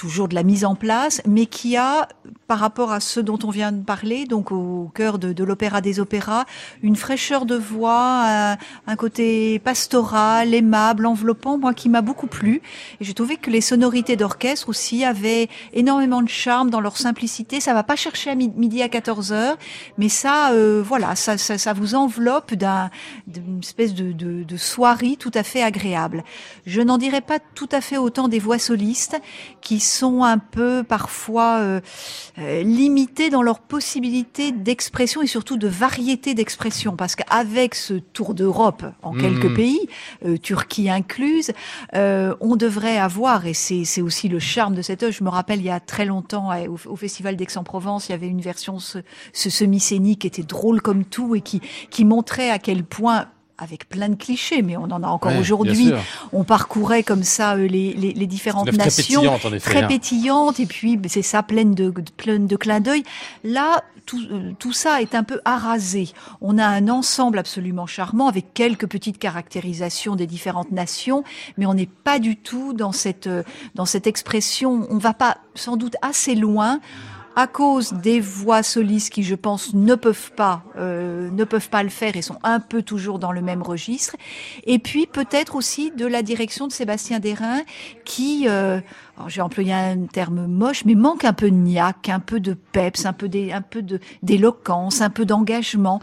toujours 0.00 0.28
de 0.28 0.34
la 0.34 0.44
mise 0.44 0.64
en 0.64 0.74
place, 0.74 1.20
mais 1.26 1.44
qui 1.44 1.76
a, 1.76 2.08
par 2.46 2.58
rapport 2.58 2.90
à 2.90 3.00
ce 3.00 3.20
dont 3.20 3.38
on 3.44 3.50
vient 3.50 3.70
de 3.70 3.82
parler, 3.82 4.24
donc 4.24 4.50
au 4.50 4.90
cœur 4.94 5.18
de, 5.18 5.34
de 5.34 5.44
l'opéra 5.44 5.82
des 5.82 6.00
opéras, 6.00 6.46
une 6.82 6.96
fraîcheur 6.96 7.44
de 7.44 7.54
voix, 7.54 8.22
un, 8.24 8.56
un, 8.86 8.96
côté 8.96 9.58
pastoral, 9.58 10.54
aimable, 10.54 11.04
enveloppant, 11.04 11.58
moi 11.58 11.74
qui 11.74 11.90
m'a 11.90 12.00
beaucoup 12.00 12.28
plu. 12.28 12.62
Et 12.98 13.04
j'ai 13.04 13.12
trouvé 13.12 13.36
que 13.36 13.50
les 13.50 13.60
sonorités 13.60 14.16
d'orchestre 14.16 14.70
aussi 14.70 15.04
avaient 15.04 15.50
énormément 15.74 16.22
de 16.22 16.30
charme 16.30 16.70
dans 16.70 16.80
leur 16.80 16.96
simplicité. 16.96 17.60
Ça 17.60 17.74
va 17.74 17.82
pas 17.82 17.96
chercher 17.96 18.30
à 18.30 18.34
midi 18.34 18.80
à 18.80 18.88
14 18.88 19.32
heures, 19.32 19.58
mais 19.98 20.08
ça, 20.08 20.52
euh, 20.52 20.82
voilà, 20.82 21.14
ça, 21.14 21.36
ça, 21.36 21.58
ça, 21.58 21.74
vous 21.74 21.94
enveloppe 21.94 22.54
d'une 22.54 23.58
espèce 23.58 23.92
de, 23.92 24.12
de, 24.12 24.44
de 24.44 24.56
soirée 24.56 25.16
tout 25.18 25.32
à 25.34 25.42
fait 25.42 25.62
agréable. 25.62 26.24
Je 26.64 26.80
n'en 26.80 26.96
dirais 26.96 27.20
pas 27.20 27.38
tout 27.54 27.68
à 27.70 27.82
fait 27.82 27.98
autant 27.98 28.28
des 28.28 28.38
voix 28.38 28.58
solistes 28.58 29.20
qui 29.60 29.78
sont 29.90 30.22
un 30.24 30.38
peu 30.38 30.82
parfois 30.82 31.58
euh, 31.58 31.80
euh, 32.38 32.62
limités 32.62 33.30
dans 33.30 33.42
leur 33.42 33.58
possibilité 33.60 34.52
d'expression 34.52 35.22
et 35.22 35.26
surtout 35.26 35.56
de 35.56 35.68
variété 35.68 36.34
d'expression. 36.34 36.96
Parce 36.96 37.14
qu'avec 37.16 37.74
ce 37.74 37.94
tour 37.94 38.34
d'Europe 38.34 38.84
en 39.02 39.12
quelques 39.12 39.44
Mhm. 39.46 39.54
pays, 39.54 39.88
euh, 40.24 40.36
Turquie 40.38 40.88
incluse, 40.90 41.50
euh, 41.94 42.34
on 42.40 42.56
devrait 42.56 42.98
avoir, 42.98 43.46
et 43.46 43.54
c'est 43.54 43.84
c'est 43.84 44.02
aussi 44.02 44.28
le 44.28 44.38
charme 44.38 44.74
de 44.74 44.82
cette 44.82 45.02
œuvre, 45.02 45.12
je 45.12 45.24
me 45.24 45.28
rappelle 45.30 45.60
il 45.60 45.66
y 45.66 45.70
a 45.70 45.80
très 45.80 46.04
longtemps 46.04 46.50
au, 46.68 46.76
au 46.92 46.96
Festival 46.96 47.36
d'Aix-en-Provence, 47.36 48.08
il 48.08 48.12
y 48.12 48.14
avait 48.14 48.28
une 48.28 48.40
version 48.40 48.78
ce, 48.78 48.98
ce 49.32 49.50
semi-scénique 49.50 50.20
qui 50.20 50.26
était 50.26 50.42
drôle 50.42 50.80
comme 50.82 51.04
tout 51.04 51.34
et 51.34 51.40
qui, 51.40 51.60
qui 51.90 52.04
montrait 52.04 52.50
à 52.50 52.58
quel 52.58 52.84
point 52.84 53.26
avec 53.60 53.88
plein 53.88 54.08
de 54.08 54.14
clichés, 54.16 54.62
mais 54.62 54.76
on 54.76 54.84
en 54.84 55.02
a 55.02 55.06
encore 55.06 55.32
Ouais, 55.32 55.38
aujourd'hui. 55.38 55.92
On 56.32 56.44
parcourait 56.44 57.02
comme 57.02 57.22
ça 57.22 57.54
euh, 57.54 57.66
les, 57.68 57.92
les, 57.92 58.12
les 58.12 58.26
différentes 58.26 58.68
très 58.68 58.76
nations, 58.76 59.20
pétillante, 59.20 59.44
en 59.44 59.52
effet, 59.52 59.70
très 59.70 59.82
hein. 59.84 59.86
pétillante, 59.86 60.58
et 60.60 60.66
puis 60.66 60.96
ben, 60.96 61.08
c'est 61.08 61.22
ça, 61.22 61.42
pleine 61.42 61.74
de, 61.74 61.90
de- 61.90 62.02
pleine 62.16 62.46
de 62.46 62.56
clins 62.56 62.80
d'œil. 62.80 63.02
Là, 63.44 63.84
tout, 64.06 64.20
euh, 64.32 64.52
tout 64.58 64.72
ça 64.72 65.02
est 65.02 65.14
un 65.14 65.22
peu 65.22 65.40
arasé. 65.44 66.08
On 66.40 66.58
a 66.58 66.66
un 66.66 66.88
ensemble 66.88 67.38
absolument 67.38 67.86
charmant 67.86 68.28
avec 68.28 68.54
quelques 68.54 68.88
petites 68.88 69.18
caractérisations 69.18 70.16
des 70.16 70.26
différentes 70.26 70.72
nations, 70.72 71.22
mais 71.58 71.66
on 71.66 71.74
n'est 71.74 71.86
pas 71.86 72.18
du 72.18 72.36
tout 72.36 72.72
dans 72.72 72.92
cette 72.92 73.26
euh, 73.26 73.42
dans 73.74 73.84
cette 73.84 74.06
expression. 74.06 74.86
On 74.90 74.98
va 74.98 75.12
pas 75.14 75.36
sans 75.54 75.76
doute 75.76 75.96
assez 76.02 76.34
loin 76.34 76.80
à 77.40 77.46
cause 77.46 77.94
des 77.94 78.20
voix 78.20 78.62
solistes 78.62 79.10
qui, 79.10 79.22
je 79.22 79.34
pense, 79.34 79.72
ne 79.72 79.94
peuvent 79.94 80.32
pas 80.32 80.62
euh, 80.76 81.30
ne 81.30 81.44
peuvent 81.44 81.70
pas 81.70 81.82
le 81.82 81.88
faire 81.88 82.14
et 82.14 82.20
sont 82.20 82.38
un 82.42 82.60
peu 82.60 82.82
toujours 82.82 83.18
dans 83.18 83.32
le 83.32 83.40
même 83.40 83.62
registre. 83.62 84.14
Et 84.64 84.78
puis 84.78 85.06
peut-être 85.06 85.54
aussi 85.54 85.90
de 85.90 86.04
la 86.04 86.20
direction 86.20 86.66
de 86.66 86.72
Sébastien 86.72 87.18
Derain 87.18 87.62
qui, 88.04 88.46
euh, 88.46 88.78
j'ai 89.26 89.40
employé 89.40 89.72
un 89.72 90.04
terme 90.04 90.46
moche, 90.46 90.84
mais 90.84 90.94
manque 90.94 91.24
un 91.24 91.32
peu 91.32 91.50
de 91.50 91.56
niaque, 91.56 92.10
un 92.10 92.20
peu 92.20 92.40
de 92.40 92.52
peps, 92.52 93.06
un 93.06 93.14
peu 93.14 93.30
d'éloquence, 94.22 95.00
un 95.00 95.10
peu 95.10 95.24
d'engagement. 95.24 96.00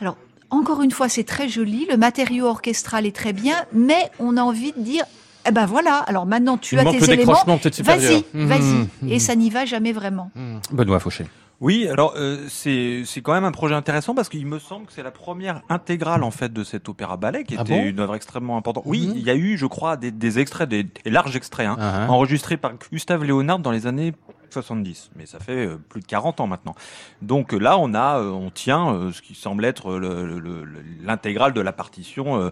Alors 0.00 0.16
encore 0.50 0.82
une 0.82 0.90
fois, 0.90 1.08
c'est 1.08 1.24
très 1.24 1.48
joli, 1.48 1.86
le 1.88 1.96
matériau 1.96 2.46
orchestral 2.46 3.06
est 3.06 3.14
très 3.14 3.32
bien, 3.32 3.54
mais 3.72 4.10
on 4.18 4.36
a 4.36 4.42
envie 4.42 4.72
de 4.72 4.80
dire 4.80 5.04
eh 5.46 5.50
ben 5.50 5.66
voilà, 5.66 5.96
alors 5.98 6.26
maintenant 6.26 6.56
tu 6.58 6.74
Il 6.74 6.78
as 6.78 6.84
tes 6.84 7.10
éléments, 7.12 7.34
peut-être 7.58 7.74
supérieur. 7.74 8.22
vas-y, 8.34 8.46
vas-y. 8.46 8.62
Mhm. 8.62 8.88
Et 9.08 9.18
ça 9.18 9.34
n'y 9.34 9.50
va 9.50 9.64
jamais 9.64 9.92
vraiment. 9.92 10.30
Benoît 10.70 11.00
Fauché. 11.00 11.26
Oui, 11.60 11.86
alors 11.88 12.14
euh, 12.16 12.38
c'est 12.48 13.02
c'est 13.06 13.20
quand 13.20 13.32
même 13.34 13.44
un 13.44 13.52
projet 13.52 13.76
intéressant 13.76 14.16
parce 14.16 14.28
qu'il 14.28 14.44
me 14.46 14.58
semble 14.58 14.86
que 14.86 14.92
c'est 14.92 15.04
la 15.04 15.12
première 15.12 15.62
intégrale 15.68 16.24
en 16.24 16.32
fait 16.32 16.52
de 16.52 16.64
cet 16.64 16.88
opéra 16.88 17.16
ballet 17.16 17.44
qui 17.44 17.54
Ah 17.56 17.62
était 17.62 17.78
bon 17.80 17.84
une 17.86 18.00
œuvre 18.00 18.16
extrêmement 18.16 18.56
importante. 18.56 18.82
Oui, 18.86 19.12
il 19.14 19.22
y 19.22 19.30
a 19.30 19.36
eu, 19.36 19.56
je 19.56 19.66
crois, 19.66 19.96
des, 19.96 20.10
des 20.10 20.40
extraits, 20.40 20.68
des, 20.68 20.82
des 20.82 21.10
larges 21.10 21.36
extraits, 21.36 21.68
hein, 21.68 21.76
Ah, 21.78 22.02
hein. 22.04 22.08
enregistrés 22.08 22.56
par 22.56 22.72
Gustave 22.90 23.22
Léonard 23.22 23.60
dans 23.60 23.70
les 23.70 23.86
années 23.86 24.12
70, 24.52 25.10
mais 25.16 25.26
ça 25.26 25.38
fait 25.40 25.66
euh, 25.66 25.76
plus 25.88 26.00
de 26.00 26.06
40 26.06 26.40
ans 26.40 26.46
maintenant. 26.46 26.74
Donc 27.22 27.54
euh, 27.54 27.58
là, 27.58 27.78
on 27.78 27.94
a, 27.94 28.18
euh, 28.20 28.30
on 28.30 28.50
tient 28.50 29.10
ce 29.12 29.22
qui 29.22 29.34
semble 29.34 29.64
être 29.64 29.94
le- 29.98 30.26
le- 30.26 30.38
le- 30.38 30.64
l'intégrale 31.02 31.52
de 31.52 31.60
la 31.60 31.72
partition 31.72 32.50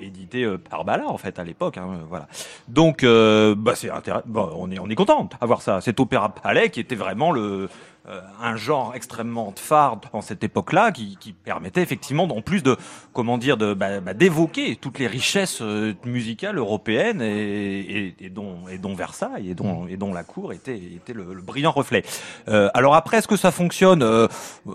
éditée 0.00 0.46
par 0.70 0.84
Ballard 0.84 1.10
en 1.10 1.18
fait 1.18 1.38
à 1.38 1.44
l'époque. 1.44 1.78
Hein, 1.78 2.00
voilà. 2.08 2.26
Donc, 2.68 3.04
bah 3.04 3.74
c'est 3.74 3.90
on 4.34 4.70
est 4.70 4.78
on 4.78 4.88
est 4.88 4.94
content 4.94 5.28
d'avoir 5.40 5.62
ça, 5.62 5.80
cet 5.80 6.00
opéra 6.00 6.32
ballet 6.42 6.70
qui 6.70 6.80
était 6.80 6.94
vraiment 6.94 7.32
le 7.32 7.68
un 8.40 8.56
genre 8.56 8.94
extrêmement 8.94 9.54
phare 9.56 10.00
dans 10.12 10.20
cette 10.22 10.42
époque-là, 10.42 10.90
qui, 10.90 11.16
permettait 11.44 11.82
effectivement, 11.82 12.24
en 12.24 12.42
plus 12.42 12.62
de 12.62 12.76
comment 13.12 13.38
dire, 13.38 13.56
de 13.56 13.74
bah, 13.74 14.00
bah, 14.00 14.14
d'évoquer 14.14 14.76
toutes 14.76 14.98
les 14.98 15.06
richesses 15.06 15.62
euh, 15.62 15.94
musicales 16.04 16.58
européennes 16.58 17.22
et, 17.22 18.14
dont 18.30 18.68
et 18.68 18.78
dont 18.78 18.94
Versailles 18.94 19.50
et 19.50 19.54
dont 19.54 19.86
et 19.86 19.96
dont 19.96 20.12
la 20.12 20.24
cour 20.24 20.52
était 20.52 20.76
était 20.76 21.12
le, 21.12 21.24
brillant 21.40 21.70
reflet. 21.70 22.04
Euh, 22.48 22.70
alors 22.74 22.94
après, 22.94 23.18
est-ce 23.18 23.28
que 23.28 23.36
ça 23.36 23.50
fonctionne 23.50 24.02
Euh, 24.02 24.28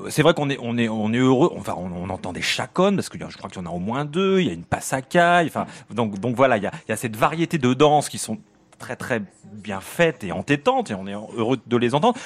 C'est 0.10 0.22
vrai 0.24 0.34
qu'on 0.34 0.50
est 0.50 0.58
on 0.62 0.78
est 0.78 0.90
on 0.90 1.12
est 1.14 1.18
heureux. 1.18 1.52
Enfin, 1.58 1.76
on, 1.78 1.92
on 1.92 2.10
entend 2.10 2.34
des 2.34 2.42
chaconnes 2.42 2.96
parce 2.96 3.10
que 3.10 3.18
je 3.18 3.38
crois 3.38 3.50
qu'il 3.50 3.62
y 3.62 3.66
en 3.66 3.70
a 3.70 3.74
au 3.74 3.80
moins 3.80 4.06
deux. 4.06 4.40
Il 4.40 4.48
y 4.48 4.50
a 4.50 4.54
une 4.54 4.66
passacaille. 4.66 5.48
Enfin, 5.48 5.66
donc 5.92 6.20
donc 6.20 6.36
voilà, 6.36 6.58
il 6.58 6.64
y 6.64 6.68
a 6.68 6.72
il 6.88 6.90
y 6.90 6.94
a 6.94 6.98
cette 6.98 7.16
variété 7.16 7.58
de 7.58 7.74
danses 7.74 8.10
qui 8.10 8.18
sont 8.18 8.38
très 8.80 8.96
très 8.96 9.22
bien 9.44 9.82
faites 9.82 10.24
et 10.24 10.32
entêtantes 10.32 10.92
et 10.92 10.96
on 10.96 11.08
est 11.08 11.14
heureux 11.14 11.58
de 11.66 11.78
les 11.78 11.96
entendre. 11.96 12.18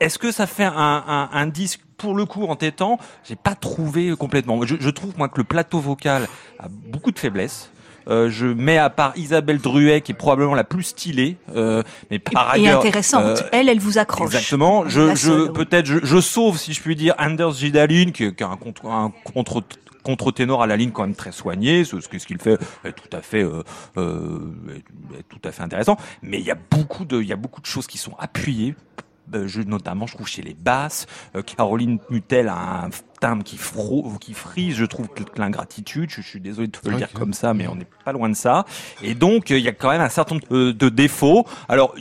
Est-ce 0.00 0.18
que 0.18 0.30
ça 0.32 0.46
fait 0.46 0.64
un, 0.64 0.72
un, 1.06 1.28
un 1.32 1.46
disque 1.46 1.80
pour 1.96 2.14
le 2.14 2.24
coup 2.24 2.44
entêtant 2.44 2.98
J'ai 3.24 3.36
pas 3.36 3.54
trouvé 3.54 4.14
complètement. 4.16 4.64
Je, 4.64 4.76
je 4.78 4.90
trouve 4.90 5.16
moi 5.18 5.28
que 5.28 5.38
le 5.38 5.44
plateau 5.44 5.80
vocal 5.80 6.28
a 6.58 6.66
beaucoup 6.68 7.10
de 7.10 7.18
faiblesses. 7.18 7.70
Euh, 8.08 8.28
je 8.30 8.46
mets 8.46 8.78
à 8.78 8.90
part 8.90 9.12
Isabelle 9.16 9.58
Druet 9.58 10.00
qui 10.00 10.10
est 10.10 10.14
probablement 10.16 10.54
la 10.56 10.64
plus 10.64 10.82
stylée, 10.82 11.36
euh, 11.54 11.84
mais 12.10 12.18
par 12.18 12.56
Et 12.56 12.66
ailleurs 12.66 12.80
intéressante. 12.80 13.22
euh, 13.42 13.48
elle, 13.52 13.68
elle 13.68 13.78
vous 13.78 13.96
accroche. 13.98 14.26
Exactement. 14.34 14.88
Je, 14.88 15.14
je 15.14 15.46
peut-être 15.48 15.86
je, 15.86 15.98
je 16.02 16.20
sauve 16.20 16.58
si 16.58 16.72
je 16.72 16.80
puis 16.80 16.96
dire 16.96 17.14
Anders 17.18 17.52
Gidalin 17.54 18.10
qui, 18.12 18.34
qui 18.34 18.42
a 18.42 18.48
un 18.48 18.56
contre 18.56 18.86
un 18.86 19.12
contre 19.32 19.62
contre-ténor 20.02 20.64
à 20.64 20.66
la 20.66 20.76
ligne 20.76 20.90
quand 20.90 21.02
même 21.02 21.14
très 21.14 21.30
soigné, 21.30 21.84
ce, 21.84 22.00
ce 22.00 22.08
qu'il 22.08 22.38
fait 22.40 22.58
est 22.84 22.90
tout 22.90 23.16
à 23.16 23.22
fait 23.22 23.44
euh, 23.44 23.62
euh, 23.96 24.52
est- 24.74 25.20
est 25.20 25.22
tout 25.28 25.38
à 25.44 25.52
fait 25.52 25.62
intéressant, 25.62 25.96
mais 26.22 26.40
il 26.40 26.44
y 26.44 26.50
a 26.50 26.56
beaucoup 26.72 27.04
de 27.04 27.20
il 27.22 27.28
y 27.28 27.32
a 27.32 27.36
beaucoup 27.36 27.60
de 27.60 27.66
choses 27.66 27.86
qui 27.86 27.98
sont 27.98 28.16
appuyées 28.18 28.74
je, 29.46 29.62
notamment 29.62 30.06
je 30.06 30.14
trouve 30.14 30.28
chez 30.28 30.42
les 30.42 30.54
basses 30.54 31.06
Euh, 31.36 31.42
Caroline 31.42 31.98
Mutel 32.10 32.48
a 32.48 32.84
un 32.86 32.90
timbre 33.20 33.44
qui 33.44 33.56
fro 33.56 34.12
qui 34.20 34.34
frise 34.34 34.74
je 34.76 34.84
trouve 34.84 35.08
que 35.08 35.22
l'ingratitude 35.36 36.10
je, 36.10 36.20
je 36.22 36.26
suis 36.26 36.40
désolé 36.40 36.66
de 36.66 36.72
te 36.72 36.88
le 36.88 36.96
dire 36.96 37.12
comme 37.12 37.32
ça 37.32 37.54
mais 37.54 37.68
on 37.68 37.76
n'est 37.76 37.86
pas 38.04 38.12
loin 38.12 38.28
de 38.28 38.34
ça. 38.34 38.64
Et 39.02 39.14
donc 39.14 39.50
euh, 39.50 39.58
il 39.58 39.64
y 39.64 39.68
a 39.68 39.72
quand 39.72 39.90
même 39.90 40.00
un 40.00 40.08
certain 40.08 40.34
nombre 40.34 40.46
euh, 40.50 40.72
de 40.72 40.88
défauts. 40.88 41.46
Alors 41.68 41.94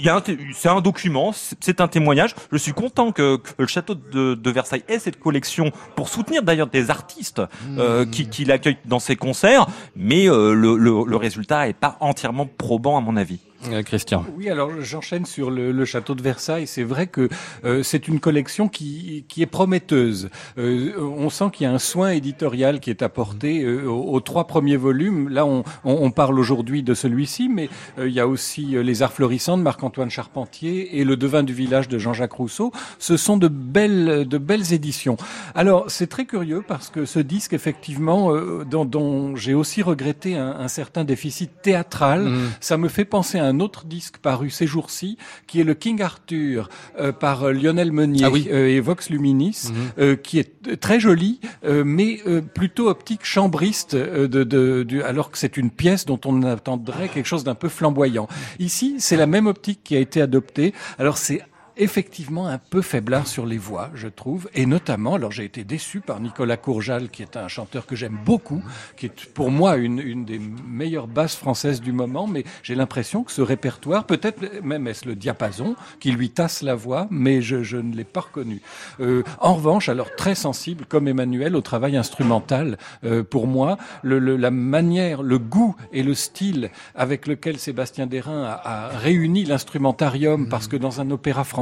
c'est 0.53 0.69
un 0.69 0.81
document 0.81 1.31
c'est 1.33 1.79
un 1.81 1.87
témoignage. 1.87 2.33
Je 2.51 2.57
suis 2.57 2.73
content 2.73 3.11
que, 3.11 3.37
que 3.37 3.49
le 3.59 3.67
château 3.67 3.95
de, 3.95 4.33
de 4.33 4.51
Versailles 4.51 4.83
ait 4.87 4.99
cette 4.99 5.19
collection 5.19 5.71
pour 5.95 6.09
soutenir 6.09 6.43
d'ailleurs 6.43 6.67
des 6.67 6.89
artistes 6.89 7.41
euh, 7.77 8.05
qui, 8.05 8.27
qui 8.27 8.45
l'accueillent 8.45 8.77
dans 8.85 8.99
ses 8.99 9.15
concerts. 9.15 9.67
Mais 9.95 10.27
euh, 10.27 10.53
le, 10.53 10.75
le, 10.75 11.03
le 11.05 11.15
résultat 11.17 11.67
est 11.67 11.73
pas 11.73 11.97
entièrement 11.99 12.47
probant 12.47 12.97
à 12.97 13.01
mon 13.01 13.15
avis 13.15 13.39
Euh, 13.69 13.83
Christian. 13.83 14.25
Oui, 14.37 14.49
alors 14.49 14.69
j'enchaîne 14.81 15.25
sur 15.25 15.51
le, 15.51 15.71
le 15.71 15.85
château 15.85 16.15
de 16.15 16.21
Versailles. 16.21 16.65
C'est 16.67 16.83
vrai 16.83 17.07
que 17.07 17.29
euh, 17.63 17.83
c'est 17.83 18.07
une 18.07 18.19
collection 18.19 18.67
qui, 18.67 19.25
qui 19.27 19.41
est 19.41 19.45
prometteuse. 19.47 20.29
Euh, 20.57 20.93
on 20.99 21.29
sent 21.29 21.45
qu'il 21.53 21.65
y 21.65 21.67
a 21.67 21.71
un 21.73 21.77
soin 21.79 22.09
éditorial 22.11 22.79
qui 22.79 22.89
est 22.89 23.01
apporté 23.03 23.63
euh, 23.63 23.85
aux, 23.87 24.13
aux 24.13 24.19
trois 24.19 24.47
premiers 24.47 24.77
volumes. 24.77 25.29
Là, 25.29 25.45
on, 25.45 25.63
on, 25.83 25.93
on 26.01 26.11
parle 26.11 26.39
aujourd'hui 26.39 26.81
de 26.83 26.93
celui-ci, 26.93 27.49
mais 27.49 27.69
euh, 27.99 28.07
il 28.07 28.13
y 28.13 28.19
a 28.19 28.27
aussi 28.27 28.75
euh, 28.75 28.81
Les 28.83 29.03
Arts 29.03 29.13
florissants 29.13 29.57
de 29.57 29.63
Marc-Antoine 29.63 30.09
Charpentier 30.09 30.99
et 30.99 31.03
Le 31.03 31.15
devin 31.15 31.43
du 31.43 31.53
village 31.53 31.87
de 31.87 31.97
Jean-Jacques 31.99 32.33
Rousseau. 32.33 32.71
Ce 32.99 33.15
sont 33.17 33.37
de 33.37 33.47
belles, 33.47 34.27
de 34.27 34.37
belles 34.37 34.73
éditions. 34.73 35.17
Alors, 35.55 35.85
c'est 35.89 36.07
très 36.07 36.25
curieux 36.25 36.63
parce 36.67 36.89
que 36.89 37.05
ce 37.05 37.19
disque, 37.19 37.53
effectivement, 37.53 38.33
euh, 38.33 38.65
dont, 38.69 38.85
dont 38.85 39.35
j'ai 39.35 39.53
aussi 39.53 39.81
regretté 39.83 40.35
un, 40.35 40.49
un 40.59 40.67
certain 40.67 41.03
déficit 41.03 41.51
théâtral, 41.61 42.21
Mhm. 42.21 42.49
ça 42.59 42.77
me 42.77 42.87
fait 42.87 43.05
penser 43.05 43.37
à 43.39 43.45
un 43.45 43.50
autre 43.59 43.85
disque 43.85 44.17
paru 44.17 44.49
ces 44.49 44.67
jours-ci, 44.67 45.17
qui 45.47 45.59
est 45.59 45.63
le 45.63 45.73
King 45.73 46.01
Arthur 46.01 46.69
euh, 46.99 47.11
par 47.11 47.43
euh, 47.43 47.51
Lionel 47.51 47.91
Meunier 47.91 48.23
Ah 48.25 48.29
oui. 48.31 48.47
euh, 48.51 48.67
et 48.67 48.79
Vox 48.79 49.09
Luminis, 49.09 49.69
Mhm. 49.97 50.17
qui 50.17 50.39
est 50.39 50.79
très 50.79 50.99
joli, 50.99 51.39
mais 51.85 52.19
plutôt 52.53 52.89
optique 52.89 53.25
chambriste, 53.25 53.95
de, 53.95 54.43
de, 54.43 54.83
du- 54.83 55.03
alors 55.03 55.31
que 55.31 55.37
c'est 55.37 55.57
une 55.57 55.69
pièce 55.71 56.05
dont 56.05 56.19
on 56.25 56.43
attendrait 56.43 57.09
quelque 57.09 57.25
chose 57.25 57.43
d'un 57.43 57.55
peu 57.55 57.69
flamboyant. 57.69 58.27
Ici, 58.59 58.95
c'est 58.99 59.17
la 59.17 59.27
même 59.27 59.47
optique 59.47 59.81
qui 59.83 59.95
a 59.95 59.99
été 59.99 60.21
adoptée. 60.21 60.73
Alors 60.99 61.17
c'est 61.17 61.41
effectivement 61.77 62.47
un 62.47 62.57
peu 62.57 62.81
faiblard 62.81 63.27
sur 63.27 63.45
les 63.45 63.57
voix, 63.57 63.89
je 63.95 64.07
trouve, 64.07 64.49
et 64.53 64.65
notamment, 64.65 65.15
alors 65.15 65.31
j'ai 65.31 65.45
été 65.45 65.63
déçu 65.63 66.01
par 66.01 66.19
Nicolas 66.19 66.57
Courjal, 66.57 67.09
qui 67.09 67.21
est 67.21 67.37
un 67.37 67.47
chanteur 67.47 67.85
que 67.85 67.95
j'aime 67.95 68.17
beaucoup, 68.25 68.61
qui 68.97 69.07
est 69.07 69.25
pour 69.33 69.51
moi 69.51 69.77
une, 69.77 69.99
une 69.99 70.25
des 70.25 70.39
meilleures 70.39 71.07
basses 71.07 71.35
françaises 71.35 71.81
du 71.81 71.91
moment, 71.91 72.27
mais 72.27 72.43
j'ai 72.63 72.75
l'impression 72.75 73.23
que 73.23 73.31
ce 73.31 73.41
répertoire, 73.41 74.05
peut-être 74.05 74.61
même 74.63 74.87
est-ce 74.87 75.07
le 75.07 75.15
diapason, 75.15 75.75
qui 75.99 76.11
lui 76.11 76.29
tasse 76.29 76.61
la 76.61 76.75
voix, 76.75 77.07
mais 77.09 77.41
je, 77.41 77.77
ne 77.77 77.95
l'ai 77.95 78.03
pas 78.03 78.21
reconnu. 78.21 78.61
Euh, 78.99 79.23
en 79.39 79.55
revanche, 79.55 79.89
alors 79.89 80.15
très 80.15 80.35
sensible, 80.35 80.85
comme 80.85 81.07
Emmanuel, 81.07 81.55
au 81.55 81.61
travail 81.61 81.97
instrumental, 81.97 82.77
euh, 83.03 83.23
pour 83.23 83.47
moi, 83.47 83.77
le, 84.03 84.19
la 84.19 84.51
manière, 84.51 85.23
le 85.23 85.39
goût 85.39 85.75
et 85.93 86.03
le 86.03 86.13
style 86.13 86.69
avec 86.95 87.27
lequel 87.27 87.57
Sébastien 87.57 88.07
Derain 88.07 88.43
a 88.43 88.89
réuni 88.89 89.45
l'instrumentarium, 89.45 90.47
parce 90.47 90.67
que 90.67 90.75
dans 90.75 91.01
un 91.01 91.09
opéra 91.11 91.43
français, 91.43 91.60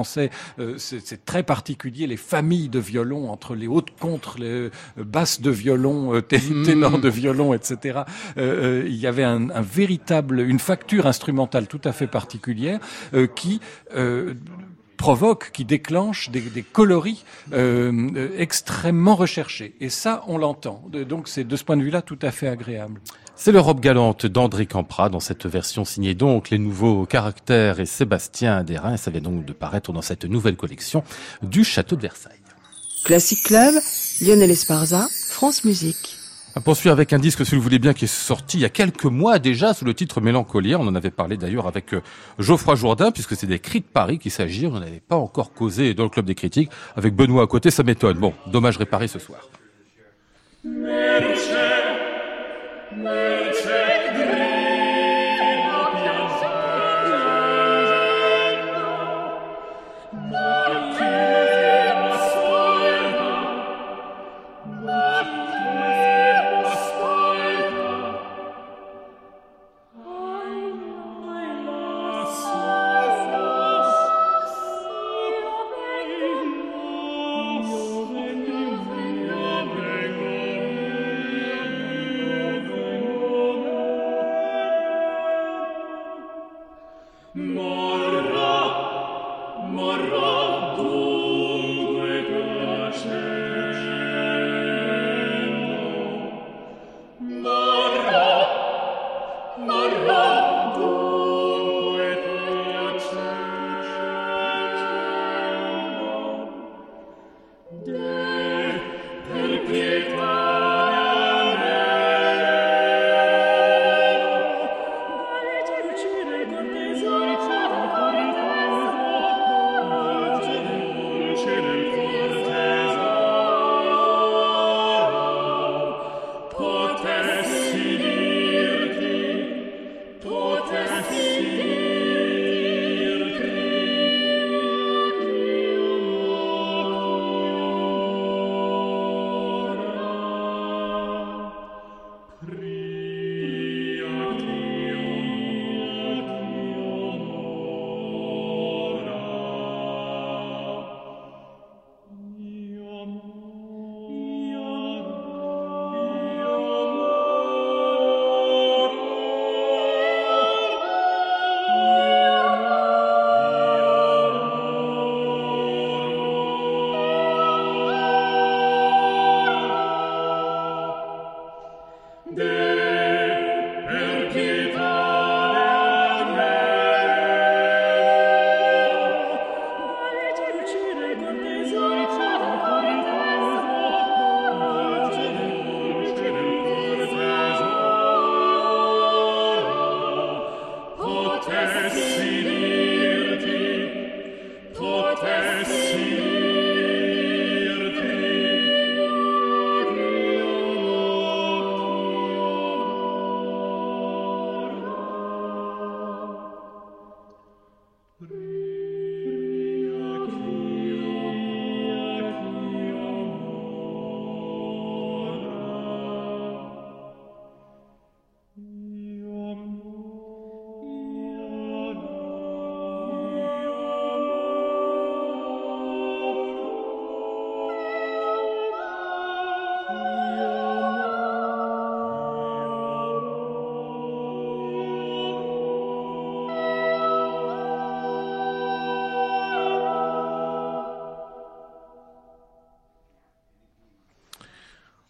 euh, 0.59 0.75
c'est 0.77 1.25
très 1.25 1.43
particulier, 1.43 2.07
les 2.07 2.17
familles 2.17 2.69
de 2.69 2.79
violons, 2.79 3.29
entre 3.31 3.55
les 3.55 3.67
hautes 3.67 3.91
contre, 3.99 4.37
les 4.39 4.45
euh, 4.47 4.69
basses 4.97 5.41
de 5.41 5.49
violon, 5.51 6.15
euh, 6.15 6.21
té- 6.21 6.39
ténors 6.65 6.99
de 6.99 7.09
violon, 7.09 7.53
etc. 7.53 7.99
Il 8.37 8.95
y 8.95 9.07
avait 9.07 9.23
un, 9.23 9.49
un 9.49 9.61
véritable, 9.61 10.39
une 10.41 10.59
facture 10.59 11.07
instrumentale 11.07 11.67
tout 11.67 11.81
à 11.83 11.91
fait 11.91 12.07
particulière 12.07 12.79
qui 13.35 13.59
provoque, 14.97 15.51
qui 15.51 15.63
déclenche 15.65 16.29
des, 16.29 16.41
des 16.41 16.61
coloris 16.61 17.23
euh, 17.53 17.91
euh, 18.15 18.29
extrêmement 18.37 19.15
recherchés. 19.15 19.73
Et 19.79 19.89
ça, 19.89 20.23
on 20.27 20.37
l'entend. 20.37 20.83
Donc 21.07 21.27
c'est 21.29 21.45
de 21.45 21.55
ce 21.55 21.63
point 21.63 21.77
de 21.77 21.83
vue-là 21.83 22.01
tout 22.01 22.19
à 22.21 22.31
fait 22.31 22.47
agréable. 22.49 22.99
C'est 23.41 23.53
l'Europe 23.53 23.79
galante 23.79 24.25
d'André 24.25 24.65
Campra 24.65 25.07
dans 25.07 25.21
cette 25.21 25.45
version 25.45 25.85
signée 25.85 26.13
donc 26.13 26.49
les 26.49 26.57
nouveaux 26.57 27.05
caractères 27.05 27.79
et 27.79 27.85
Sébastien 27.85 28.65
Derain. 28.65 28.97
Ça 28.97 29.11
vient 29.11 29.21
donc 29.21 29.45
de 29.45 29.53
paraître 29.53 29.93
dans 29.93 30.01
cette 30.01 30.25
nouvelle 30.25 30.57
collection 30.57 31.05
du 31.41 31.63
Château 31.63 31.95
de 31.95 32.01
Versailles. 32.01 32.41
Classic 33.05 33.41
Club, 33.41 33.75
Lionel 34.19 34.51
Esparza, 34.51 35.07
France 35.29 35.63
Musique. 35.63 36.17
On 36.57 36.59
poursuit 36.59 36.89
avec 36.89 37.13
un 37.13 37.17
disque, 37.17 37.45
si 37.45 37.55
vous 37.55 37.61
voulez 37.61 37.79
bien, 37.79 37.93
qui 37.93 38.05
est 38.05 38.07
sorti 38.09 38.57
il 38.57 38.59
y 38.59 38.65
a 38.65 38.69
quelques 38.69 39.05
mois 39.05 39.39
déjà 39.39 39.73
sous 39.73 39.85
le 39.85 39.93
titre 39.93 40.19
Mélancolière. 40.19 40.81
On 40.81 40.87
en 40.87 40.95
avait 40.95 41.09
parlé 41.09 41.37
d'ailleurs 41.37 41.65
avec 41.65 41.93
euh, 41.93 42.01
Geoffroy 42.39 42.75
Jourdain, 42.75 43.11
puisque 43.11 43.37
c'est 43.37 43.47
des 43.47 43.59
cris 43.59 43.79
de 43.79 43.85
Paris 43.85 44.19
qu'il 44.19 44.31
s'agit. 44.31 44.67
On 44.67 44.81
n'avait 44.81 44.99
pas 44.99 45.15
encore 45.15 45.53
causé 45.53 45.93
dans 45.93 46.03
le 46.03 46.09
club 46.09 46.25
des 46.25 46.35
critiques. 46.35 46.71
Avec 46.97 47.15
Benoît 47.15 47.43
à 47.43 47.47
côté, 47.47 47.71
ça 47.71 47.83
m'étonne. 47.83 48.17
Bon, 48.17 48.33
dommage 48.47 48.75
réparé 48.75 49.07
ce 49.07 49.17
soir. 49.17 49.39
Amen. 52.99 53.38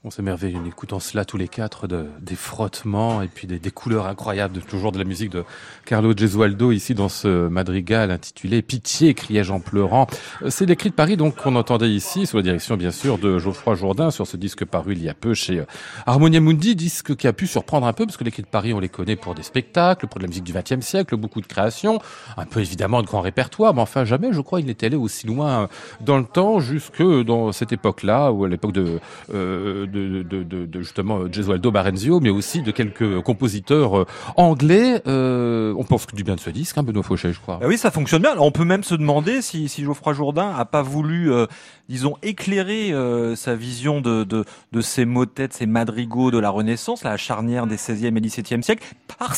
On 0.09 0.11
s'émerveille 0.11 0.57
en 0.57 0.65
écoutant 0.65 0.99
cela 0.99 1.23
tous 1.23 1.37
les 1.37 1.47
quatre, 1.47 1.87
de, 1.87 2.07
des 2.19 2.33
frottements 2.33 3.21
et 3.21 3.27
puis 3.27 3.45
des, 3.45 3.59
des 3.59 3.69
couleurs 3.69 4.07
incroyables, 4.07 4.55
de, 4.55 4.59
toujours 4.59 4.91
de 4.91 4.97
la 4.97 5.03
musique 5.03 5.29
de 5.29 5.43
Carlo 5.85 6.17
Gesualdo 6.17 6.71
ici 6.71 6.95
dans 6.95 7.09
ce 7.09 7.47
madrigal 7.47 8.09
intitulé 8.09 8.63
Pitié, 8.63 9.13
criai-je 9.13 9.53
en 9.53 9.59
pleurant. 9.59 10.07
Euh, 10.41 10.49
C'est 10.49 10.65
les 10.65 10.75
cris 10.75 10.89
de 10.89 10.95
Paris 10.95 11.15
donc 11.15 11.35
qu'on 11.35 11.55
entendait 11.55 11.91
ici, 11.91 12.25
sous 12.25 12.37
la 12.37 12.41
direction 12.41 12.75
bien 12.75 12.89
sûr 12.89 13.19
de 13.19 13.37
Geoffroy 13.37 13.75
Jourdain 13.75 14.09
sur 14.09 14.25
ce 14.25 14.35
disque 14.35 14.65
paru 14.65 14.93
il 14.93 15.03
y 15.03 15.09
a 15.09 15.13
peu 15.13 15.35
chez 15.35 15.59
euh, 15.59 15.65
Harmonia 16.07 16.39
Mundi, 16.39 16.75
disque 16.75 17.15
qui 17.15 17.27
a 17.27 17.33
pu 17.33 17.45
surprendre 17.45 17.85
un 17.85 17.93
peu 17.93 18.07
parce 18.07 18.17
que 18.17 18.23
les 18.23 18.31
cris 18.31 18.41
de 18.41 18.47
Paris 18.47 18.73
on 18.73 18.79
les 18.79 18.89
connaît 18.89 19.15
pour 19.15 19.35
des 19.35 19.43
spectacles, 19.43 20.07
pour 20.07 20.17
de 20.17 20.23
la 20.23 20.29
musique 20.29 20.43
du 20.43 20.53
XXe 20.53 20.83
siècle, 20.83 21.17
beaucoup 21.17 21.41
de 21.41 21.45
créations, 21.45 21.99
un 22.35 22.45
peu 22.45 22.61
évidemment 22.61 23.03
de 23.03 23.07
grand 23.07 23.21
répertoire, 23.21 23.75
mais 23.75 23.81
enfin 23.81 24.05
jamais 24.05 24.33
je 24.33 24.41
crois 24.41 24.59
il 24.59 24.65
n'était 24.65 24.87
allé 24.87 24.95
aussi 24.95 25.27
loin 25.27 25.69
dans 26.01 26.17
le 26.17 26.25
temps 26.25 26.59
jusque 26.59 27.03
dans 27.03 27.51
cette 27.51 27.73
époque-là, 27.73 28.31
ou 28.31 28.45
à 28.45 28.49
l'époque 28.49 28.71
de, 28.71 28.99
euh, 29.35 29.85
de, 29.85 29.98
de, 29.99 30.43
de, 30.43 30.65
de, 30.65 30.79
justement 30.79 31.31
Gesualdo 31.31 31.71
Barenzio, 31.71 32.19
mais 32.19 32.29
aussi 32.29 32.61
de 32.61 32.71
quelques 32.71 33.21
compositeurs 33.21 33.99
euh, 33.99 34.05
anglais. 34.37 35.01
Euh, 35.07 35.73
on 35.77 35.83
pense 35.83 36.05
que 36.05 36.15
du 36.15 36.23
bien 36.23 36.35
de 36.35 36.39
ce 36.39 36.49
disque, 36.49 36.77
hein, 36.77 36.83
Benoît 36.83 37.03
Fauchet, 37.03 37.33
je 37.33 37.39
crois. 37.39 37.57
Bah 37.57 37.67
oui, 37.67 37.77
ça 37.77 37.91
fonctionne 37.91 38.21
bien. 38.21 38.35
On 38.37 38.51
peut 38.51 38.65
même 38.65 38.83
se 38.83 38.95
demander 38.95 39.41
si, 39.41 39.69
si 39.69 39.83
Geoffroy 39.83 40.13
Jourdain 40.13 40.53
a 40.55 40.65
pas 40.65 40.81
voulu, 40.81 41.31
euh, 41.31 41.45
disons, 41.87 42.15
éclairer 42.23 42.91
euh, 42.91 43.35
sa 43.35 43.55
vision 43.55 44.01
de, 44.01 44.23
de, 44.23 44.45
de 44.71 44.81
ces 44.81 45.05
motets, 45.05 45.49
ces 45.51 45.65
madrigaux 45.65 46.31
de 46.31 46.39
la 46.39 46.49
Renaissance, 46.49 47.03
la 47.03 47.17
charnière 47.17 47.67
des 47.67 47.77
16e 47.77 48.17
et 48.17 48.21
17e 48.21 48.61
siècles, 48.61 48.87
par 49.19 49.35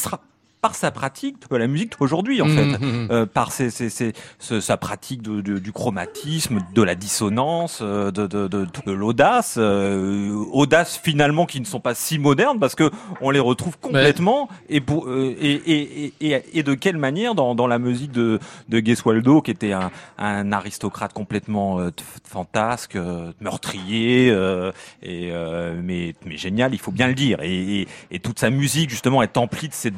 par 0.62 0.76
sa 0.76 0.92
pratique 0.92 1.36
de 1.50 1.56
la 1.58 1.68
musique 1.68 1.94
d'aujourd'hui, 2.00 2.42
en 2.42 2.48
fait. 2.48 2.66
Mhm. 2.80 3.08
Euh, 3.12 3.26
par 3.26 3.52
ses, 3.52 3.70
ses, 3.72 3.90
ses- 3.90 4.14
ce- 4.40 4.62
sa 4.62 4.78
pratique 4.78 5.22
de, 5.24 5.42
de- 5.42 5.58
du 5.60 5.72
chromatisme, 5.72 6.60
de 6.74 6.82
la 6.84 6.96
dissonance, 6.96 7.80
euh, 7.82 8.12
de, 8.12 8.92
l'audace, 8.92 9.56
euh, 9.58 10.32
audace 10.52 11.00
finalement 11.04 11.46
qui 11.46 11.60
ne 11.60 11.66
sont 11.66 11.80
pas 11.80 11.96
si 11.96 12.20
modernes 12.20 12.60
parce 12.60 12.76
que 12.76 12.92
on 13.22 13.32
les 13.32 13.40
retrouve 13.40 13.78
complètement 13.80 14.50
et, 14.70 14.82
pour, 14.82 15.08
euh, 15.08 15.36
et, 15.40 15.52
et, 15.52 16.06
et, 16.06 16.14
et, 16.36 16.44
et 16.60 16.64
de 16.64 16.74
quelle 16.76 16.98
manière 16.98 17.34
dans, 17.36 17.56
dans 17.56 17.68
la 17.68 17.80
musique 17.80 18.12
de, 18.12 18.40
de 18.70 18.86
Gesualdo 18.86 19.42
qui 19.42 19.52
était 19.52 19.72
un, 19.74 19.90
un 20.18 20.52
aristocrate 20.52 21.14
complètement 21.14 21.80
euh, 21.80 21.90
fantasque, 22.28 22.96
euh, 22.96 23.32
meurtrier 23.42 24.30
euh, 24.30 24.72
et 25.02 25.30
euh, 25.32 25.80
mais, 25.84 26.14
mais 26.26 26.38
génial, 26.38 26.74
il 26.74 26.80
faut 26.80 26.92
bien 26.92 27.08
le 27.08 27.14
dire 27.16 27.40
et, 27.42 27.88
toute 28.24 28.38
sa 28.40 28.52
musique 28.52 28.90
justement 28.92 29.24
est 29.24 29.36
emplie 29.38 29.68
de 29.68 29.74
ces 29.74 29.90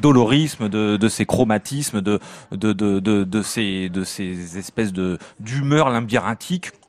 de, 0.62 1.08
ces 1.10 1.26
chromatismes, 1.26 2.02
de 2.02 2.20
ces 3.44 4.58
espèces 4.58 4.94
de 4.94 5.18
d'humeur 5.40 5.90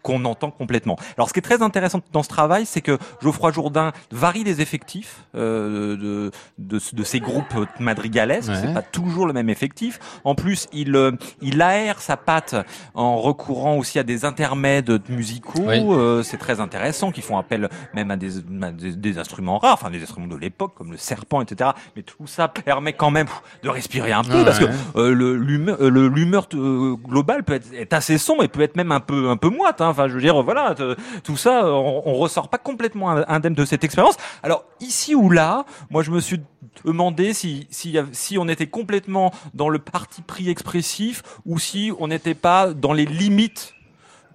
qu'on 0.05 0.25
entend 0.27 0.51
complètement. 0.53 0.97
Alors, 1.17 1.29
ce 1.29 1.33
qui 1.33 1.39
est 1.41 1.43
très 1.43 1.63
intéressant 1.63 2.01
dans 2.13 2.23
ce 2.23 2.29
travail, 2.29 2.67
c'est 2.67 2.83
que 2.83 2.99
Geoffroy 3.23 3.51
Jourdain 3.53 3.91
varie 4.13 4.45
les 4.45 4.61
effectifs 4.61 5.25
euh, 5.35 5.97
de, 5.97 6.31
de, 6.59 6.79
de 6.93 7.03
ces 7.05 7.19
groupes 7.21 7.55
madrigalesques. 7.81 8.51
Ouais. 8.51 8.57
C'est 8.61 8.73
pas 8.75 8.83
toujours 8.83 9.27
le 9.27 9.33
même 9.33 9.49
effectif. 9.49 9.99
En 10.25 10.35
plus, 10.35 10.69
il 10.73 10.95
euh, 10.95 11.13
il 11.41 11.61
aère 11.63 12.01
sa 12.03 12.17
patte 12.19 12.55
en 12.95 13.17
recourant 13.17 13.77
aussi 13.79 13.99
à 13.99 14.03
des 14.03 14.25
intermèdes 14.27 15.01
musicaux. 15.09 15.63
Oui. 15.67 15.83
Euh, 15.89 16.23
c'est 16.23 16.37
très 16.37 16.61
intéressant, 16.61 17.11
qui 17.11 17.23
font 17.23 17.39
appel 17.39 17.69
même 17.95 18.11
à 18.11 18.17
des, 18.17 18.39
à 18.63 18.71
des, 18.73 18.93
des 18.95 19.19
instruments 19.19 19.59
rares, 19.59 19.73
enfin 19.75 19.91
des 19.91 20.03
instruments 20.03 20.27
de 20.29 20.37
l'époque 20.37 20.75
comme 20.77 20.93
le 20.93 20.99
serpent, 20.99 21.41
etc. 21.41 21.71
Mais 21.97 22.03
tout 22.03 22.27
ça 22.27 22.49
permet 22.49 22.93
quand 22.93 23.11
même 23.11 23.27
de 23.63 23.71
respirer 23.71 24.13
un 24.13 24.23
peu 24.23 24.35
Ouais. 24.35 24.45
parce 24.45 24.59
que 24.59 24.67
euh, 24.97 25.15
l'humeur 25.35 25.79
le- 25.81 26.09
l'humeur 26.09 26.47
globale 26.51 27.43
peut 27.45 27.55
être 27.55 27.73
est 27.73 27.93
assez 27.95 28.19
sombre 28.19 28.43
et 28.45 28.49
peut 28.49 28.61
être 28.61 28.77
même 28.77 28.93
un 28.93 29.01
peu 29.01 29.31
un 29.31 29.37
peu 29.39 29.49
moite 29.49 29.81
hein. 29.81 29.94
Enfin 29.95 30.09
je 30.09 30.15
veux 30.15 30.21
dire 30.21 30.43
voilà 30.43 30.75
tout 31.23 31.37
ça 31.37 31.67
on, 31.67 32.03
on 32.05 32.15
ressort 32.15 32.49
pas 32.49 32.59
complètement 32.59 33.11
indemne 33.29 33.55
de 33.55 33.65
cette 33.65 33.85
expérience 33.85 34.17
alors 34.43 34.65
ici 34.81 35.15
ou 35.15 35.31
là 35.31 35.65
moi 35.91 36.03
je 36.03 36.11
me 36.11 36.21
suis 36.21 36.41
demandé 36.85 37.33
si 37.33 37.69
si, 37.71 38.37
on 38.39 38.49
était 38.49 38.67
complètement 38.67 39.33
dans 39.55 39.69
le 39.69 39.79
parti 39.79 40.23
pris 40.23 40.51
expressif 40.51 41.23
ou 41.47 41.59
si 41.59 41.93
on 41.99 42.09
n'était 42.09 42.35
pas 42.35 42.73
dans 42.75 42.93
les 42.93 43.07
limites 43.07 43.75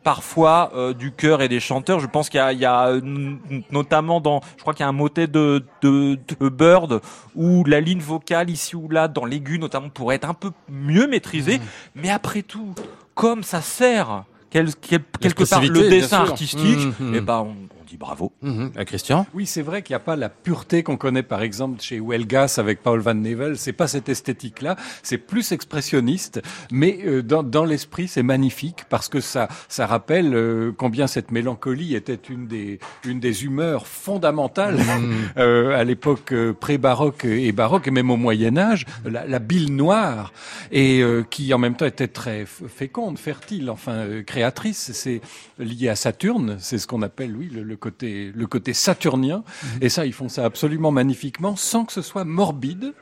parfois 0.04 0.72
euh, 0.76 0.94
du 0.94 1.12
chœur 1.12 1.42
et 1.42 1.50
des 1.50 1.60
chanteurs. 1.60 2.00
Je 2.00 2.08
pense 2.08 2.30
qu'il 2.30 2.38
y 2.38 2.42
a, 2.42 2.54
il 2.54 2.60
y 2.60 2.66
a 2.66 2.92
n- 2.92 3.40
notamment 3.70 4.22
dans, 4.22 4.40
je 4.56 4.62
crois 4.62 4.74
qu'il 4.74 4.84
y 4.84 4.86
a 4.86 4.90
un 4.90 4.94
motet 4.94 5.28
de, 5.28 5.66
de, 5.82 6.18
de 6.40 6.50
Bird 6.50 7.02
où 7.36 7.66
la 7.66 7.82
ligne 7.82 8.00
vocale 8.00 8.50
ici 8.50 8.78
ou 8.78 8.88
là 8.90 9.10
dans 9.10 9.26
l'aigu 9.26 9.60
notamment 9.60 9.90
pourrait 9.90 10.16
être 10.16 10.30
un 10.30 10.34
peu 10.34 10.52
mieux 10.70 11.08
maîtrisée. 11.08 11.60
Mais 11.96 12.10
après 12.10 12.44
tout, 12.44 12.74
comme 13.14 13.44
ça 13.44 13.62
sert 13.62 14.24
quel- 14.50 14.76
quel- 14.76 15.04
quelque 15.20 15.44
part 15.50 15.62
le 15.62 15.90
dessin 15.90 16.20
artistique, 16.22 16.80
Mhm. 17.00 17.16
et 17.16 17.22
ben 17.22 17.40
on, 17.40 17.56
on 17.79 17.79
dit 17.90 17.98
bravo. 17.98 18.32
Mhm. 18.42 18.72
Ah, 18.78 18.86
Christian? 18.86 19.26
Oui, 19.34 19.46
c'est 19.46 19.62
vrai 19.62 19.82
qu'il 19.82 19.94
n'y 19.94 19.98
a 19.98 20.04
pas 20.04 20.16
la 20.16 20.30
pureté 20.30 20.84
qu'on 20.84 20.98
connaît 20.98 21.24
par 21.24 21.42
exemple 21.42 21.82
chez 21.82 22.00
Welgas 22.00 22.56
avec 22.58 22.82
Paul 22.82 23.00
Van 23.00 23.14
Nevel. 23.14 23.58
C'est 23.58 23.74
pas 23.74 23.88
cette 23.88 24.10
esthétique-là. 24.10 24.76
C'est 25.04 25.18
plus 25.18 25.52
expressionniste, 25.52 26.42
mais 26.72 27.00
euh, 27.06 27.24
dans, 27.24 27.44
dans 27.44 27.66
l'esprit, 27.66 28.08
c'est 28.08 28.24
magnifique 28.24 28.86
parce 28.90 29.10
que 29.10 29.20
ça, 29.22 29.48
ça 29.68 29.88
rappelle 29.88 30.34
euh, 30.34 30.72
combien 30.78 31.08
cette 31.08 31.32
mélancolie 31.32 31.96
était 31.96 32.20
une 32.30 32.48
des, 32.48 32.80
une 33.06 33.20
des 33.20 33.44
humeurs 33.46 33.88
fondamentales 33.88 34.80
euh, 35.38 35.78
à 35.78 35.84
l'époque 35.84 36.34
pré-baroque 36.60 37.26
et 37.26 37.52
baroque 37.52 37.88
et 37.88 37.92
même 37.92 38.12
au 38.12 38.18
Moyen 38.18 38.58
Âge, 38.58 38.86
la, 39.06 39.26
la 39.26 39.40
bile 39.40 39.76
noire 39.76 40.32
et 40.72 41.02
euh, 41.02 41.24
qui 41.30 41.54
en 41.54 41.58
même 41.58 41.76
temps 41.76 41.86
était 41.86 42.08
très 42.08 42.46
féconde, 42.46 43.18
fertile, 43.18 43.70
enfin 43.70 43.94
euh, 43.94 44.24
créatrice. 44.24 44.92
C'est 44.94 45.22
lié 45.58 45.90
à 45.90 45.96
Saturne. 45.96 46.58
C'est 46.60 46.78
ce 46.78 46.88
qu'on 46.88 47.02
appelle, 47.02 47.36
oui, 47.36 47.50
le, 47.54 47.64
le 47.64 47.76
côté, 47.80 48.32
le 48.36 48.48
côté 48.48 48.74
saturnien. 48.74 49.44
Et 49.82 49.90
ça, 49.90 50.06
ils 50.06 50.14
font 50.14 50.30
ça 50.30 50.46
absolument 50.46 50.92
magnifiquement, 50.92 51.56
sans 51.56 51.86
que 51.86 51.94
ce 51.94 52.02
soit 52.02 52.26
morbide. 52.26 52.94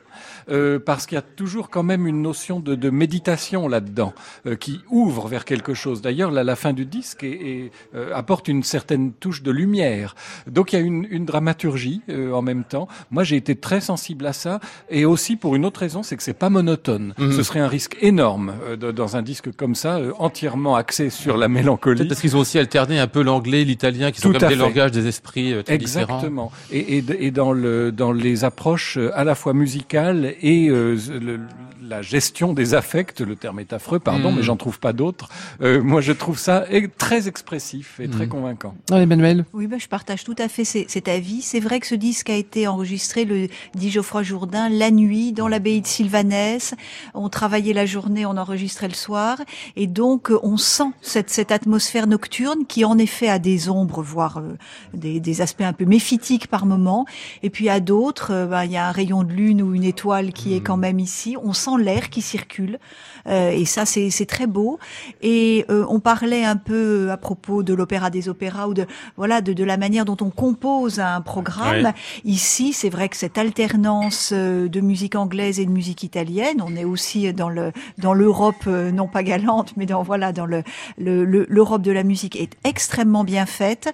Euh, 0.50 0.80
parce 0.80 1.06
qu'il 1.06 1.16
y 1.16 1.20
a 1.20 1.22
toujours 1.24 1.70
quand 1.70 1.84
même 1.84 2.08
une 2.08 2.22
notion 2.22 2.60
de, 2.60 2.76
de 2.76 2.90
méditation 2.90 3.68
là-dedans 3.68 4.14
euh, 4.46 4.56
qui 4.56 4.82
ouvre 4.90 5.28
vers 5.28 5.46
quelque 5.46 5.74
chose. 5.74 6.02
D'ailleurs, 6.02 6.32
la, 6.32 6.44
la 6.44 6.56
fin 6.56 6.74
du 6.74 6.86
disque 6.86 7.24
est- 7.24 7.28
est, 7.28 7.72
euh, 7.96 8.12
apporte 8.14 8.48
une 8.48 8.64
certaine 8.64 9.12
touche 9.14 9.44
de 9.44 9.52
lumière. 9.52 10.16
Donc 10.48 10.74
il 10.74 10.80
y 10.80 10.82
a 10.82 10.86
une, 10.86 11.08
une 11.10 11.26
dramaturgie 11.26 12.02
euh, 12.10 12.32
en 12.34 12.42
même 12.42 12.64
temps. 12.64 12.88
Moi, 13.12 13.24
j'ai 13.24 13.36
été 13.36 13.56
très 13.56 13.82
sensible 13.82 14.26
à 14.26 14.34
ça, 14.34 14.60
et 14.90 15.06
aussi 15.06 15.36
pour 15.36 15.56
une 15.56 15.66
autre 15.66 15.80
raison, 15.80 16.04
c'est 16.04 16.16
que 16.18 16.24
c'est 16.24 16.34
pas 16.34 16.50
monotone. 16.50 17.14
Mhm. 17.18 17.32
Ce 17.34 17.44
serait 17.44 17.60
un 17.60 17.68
risque 17.68 17.98
énorme 18.02 18.54
euh, 18.64 18.76
de- 18.76 18.92
dans 18.92 19.16
un 19.18 19.22
disque 19.22 19.52
comme 19.56 19.76
ça, 19.76 19.98
euh, 19.98 20.12
entièrement 20.20 20.76
axé 20.76 21.10
sur 21.10 21.38
la 21.38 21.48
mélancolie. 21.48 21.98
Peut-être 21.98 22.10
parce 22.10 22.22
qu'ils 22.22 22.36
ont 22.36 22.40
aussi 22.40 22.58
alterné 22.60 23.00
un 23.00 23.08
peu 23.08 23.22
l'anglais, 23.22 23.64
l'italien, 23.64 24.12
qui 24.12 24.22
sont 24.22 24.32
comme 24.32 24.48
des 24.50 24.56
langages, 24.56 24.92
des 24.92 25.08
esprits 25.08 25.54
très 25.64 25.78
différents. 25.78 26.16
Exactement. 26.18 26.52
Et, 26.72 26.98
et, 26.98 27.04
et 27.20 27.32
dans, 27.32 27.52
le, 27.54 27.92
dans 27.92 28.12
les 28.12 28.44
approches 28.44 28.98
à 29.14 29.24
la 29.24 29.36
fois 29.36 29.54
musicales 29.54 30.34
et 30.42 30.70
euh, 30.70 30.96
le- 31.20 31.40
la 31.88 32.02
gestion 32.02 32.54
des 32.54 32.74
affects, 32.74 33.20
le 33.22 33.36
terme 33.36 33.60
est 33.60 33.74
affreux, 33.74 34.00
pardon, 34.00 34.32
Mm. 34.32 34.36
mais 34.38 34.44
j'en 34.44 34.56
trouve 34.58 34.80
pas 34.80 34.94
d'autres. 34.94 35.30
Euh, 35.62 35.82
moi, 35.82 36.02
je 36.02 36.12
trouve 36.12 36.38
ça 36.38 36.66
très 36.98 37.28
expressif 37.28 38.00
et 38.00 38.08
très 38.10 38.26
Mm. 38.26 38.30
convaincant. 38.30 38.76
Non, 38.92 38.98
Emmanuel? 38.98 39.46
Oui, 39.54 39.68
ben, 39.68 39.80
je 39.80 39.88
partage 39.88 40.24
tout 40.24 40.36
à 40.38 40.48
fait 40.48 40.66
cet 40.66 41.08
avis. 41.08 41.42
C'est 41.42 41.60
vrai 41.60 41.80
que 41.80 41.88
ce 41.88 41.96
disque 41.96 42.30
a 42.30 42.36
été 42.36 42.68
enregistré, 42.68 43.26
le 43.26 43.48
dit 43.76 43.90
Geoffroy 43.92 44.24
Jourdain, 44.24 44.70
la 44.70 44.92
nuit 44.92 45.32
dans 45.32 45.48
l'abbaye 45.48 45.82
de 45.82 45.88
Sylvanès. 45.88 46.74
On 47.14 47.30
travaillait 47.30 47.74
la 47.74 47.86
journée, 47.86 48.26
on 48.26 48.38
enregistrait 48.38 48.88
le 48.90 48.94
soir. 48.94 49.38
Et 49.76 49.88
donc, 49.88 50.30
euh, 50.32 50.40
on 50.44 50.58
sent 50.58 50.92
cette, 51.02 51.30
cette 51.30 51.52
atmosphère 51.52 52.08
nocturne 52.08 52.66
qui, 52.68 52.84
en 52.86 52.98
effet, 52.98 53.30
a 53.30 53.40
des 53.40 53.70
ombres, 53.70 54.02
voire 54.02 54.38
euh, 54.40 54.56
des, 54.94 55.20
des 55.20 55.42
aspects 55.42 55.62
un 55.62 55.74
peu 55.74 55.86
méphitiques 55.86 56.48
par 56.48 56.66
moment. 56.66 57.06
Et 57.44 57.50
puis, 57.50 57.70
à 57.70 57.80
d'autres, 57.80 58.32
euh, 58.34 58.46
ben, 58.46 58.64
il 58.66 58.72
y 58.72 58.78
a 58.78 58.88
un 58.88 58.92
rayon 58.92 59.24
de 59.24 59.32
lune 59.32 59.62
ou 59.62 59.74
une 59.74 59.84
étoile 59.84 60.34
qui 60.34 60.54
est 60.54 60.62
quand 60.62 60.78
même 60.78 61.00
ici. 61.00 61.36
On 61.44 61.54
sent 61.54 61.77
l'air 61.78 62.10
qui 62.10 62.22
circule. 62.22 62.80
Euh, 63.28 63.52
et 63.52 63.66
ça, 63.66 63.86
c'est 63.86 64.26
très 64.26 64.48
beau. 64.48 64.80
Et 65.22 65.66
euh, 65.70 65.86
on 65.90 66.00
parlait 66.00 66.44
un 66.46 66.56
peu 66.56 67.10
à 67.12 67.18
propos 67.18 67.64
de 67.64 67.74
l'opéra 67.74 68.10
des 68.10 68.30
opéras 68.30 68.68
ou 68.68 68.74
de 68.74 68.86
voilà 69.18 69.42
de, 69.42 69.54
de 69.54 69.64
la 69.64 69.78
manière 69.78 70.06
dont 70.06 70.18
on 70.22 70.30
compose 70.30 71.00
un 71.00 71.22
programme. 71.22 71.94
Ici, 72.26 72.74
c'est 72.74 72.90
vrai 72.90 73.10
que 73.10 73.18
cette 73.18 73.38
alternance 73.38 74.32
euh, 74.34 74.68
de 74.70 74.80
musique 74.82 75.16
anglaise 75.16 75.60
et 75.60 75.66
de 75.66 75.72
musique 75.72 76.04
italienne, 76.04 76.62
on 76.66 76.76
est 76.76 76.86
aussi 76.86 77.32
dans 77.34 77.50
le 77.50 77.72
dans 77.98 78.14
l'Europe 78.14 78.64
euh, 78.68 78.92
non 78.92 79.08
pas 79.08 79.24
galante, 79.24 79.74
mais 79.78 79.86
dans 79.86 80.04
voilà 80.04 80.32
dans 80.32 80.46
le 80.46 80.64
le- 80.98 81.26
le- 81.26 81.46
l'Europe 81.50 81.82
de 81.82 81.92
la 81.92 82.04
musique 82.04 82.36
est 82.36 82.54
extrêmement 82.64 83.24
bien 83.26 83.46
faite. 83.46 83.94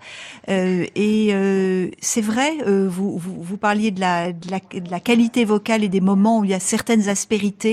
Euh, 0.49 0.86
et 0.95 1.29
euh, 1.34 1.89
c'est 2.01 2.21
vrai, 2.31 2.51
euh, 2.67 2.88
vous, 2.89 3.17
vous 3.17 3.41
vous 3.41 3.57
parliez 3.57 3.91
de 3.91 3.99
la, 3.99 4.31
de 4.31 4.51
la 4.51 4.59
de 4.59 4.91
la 4.91 4.99
qualité 4.99 5.45
vocale 5.45 5.84
et 5.84 5.89
des 5.89 6.01
moments 6.01 6.39
où 6.39 6.43
il 6.43 6.51
y 6.51 6.53
a 6.53 6.59
certaines 6.59 7.07
aspérités. 7.09 7.72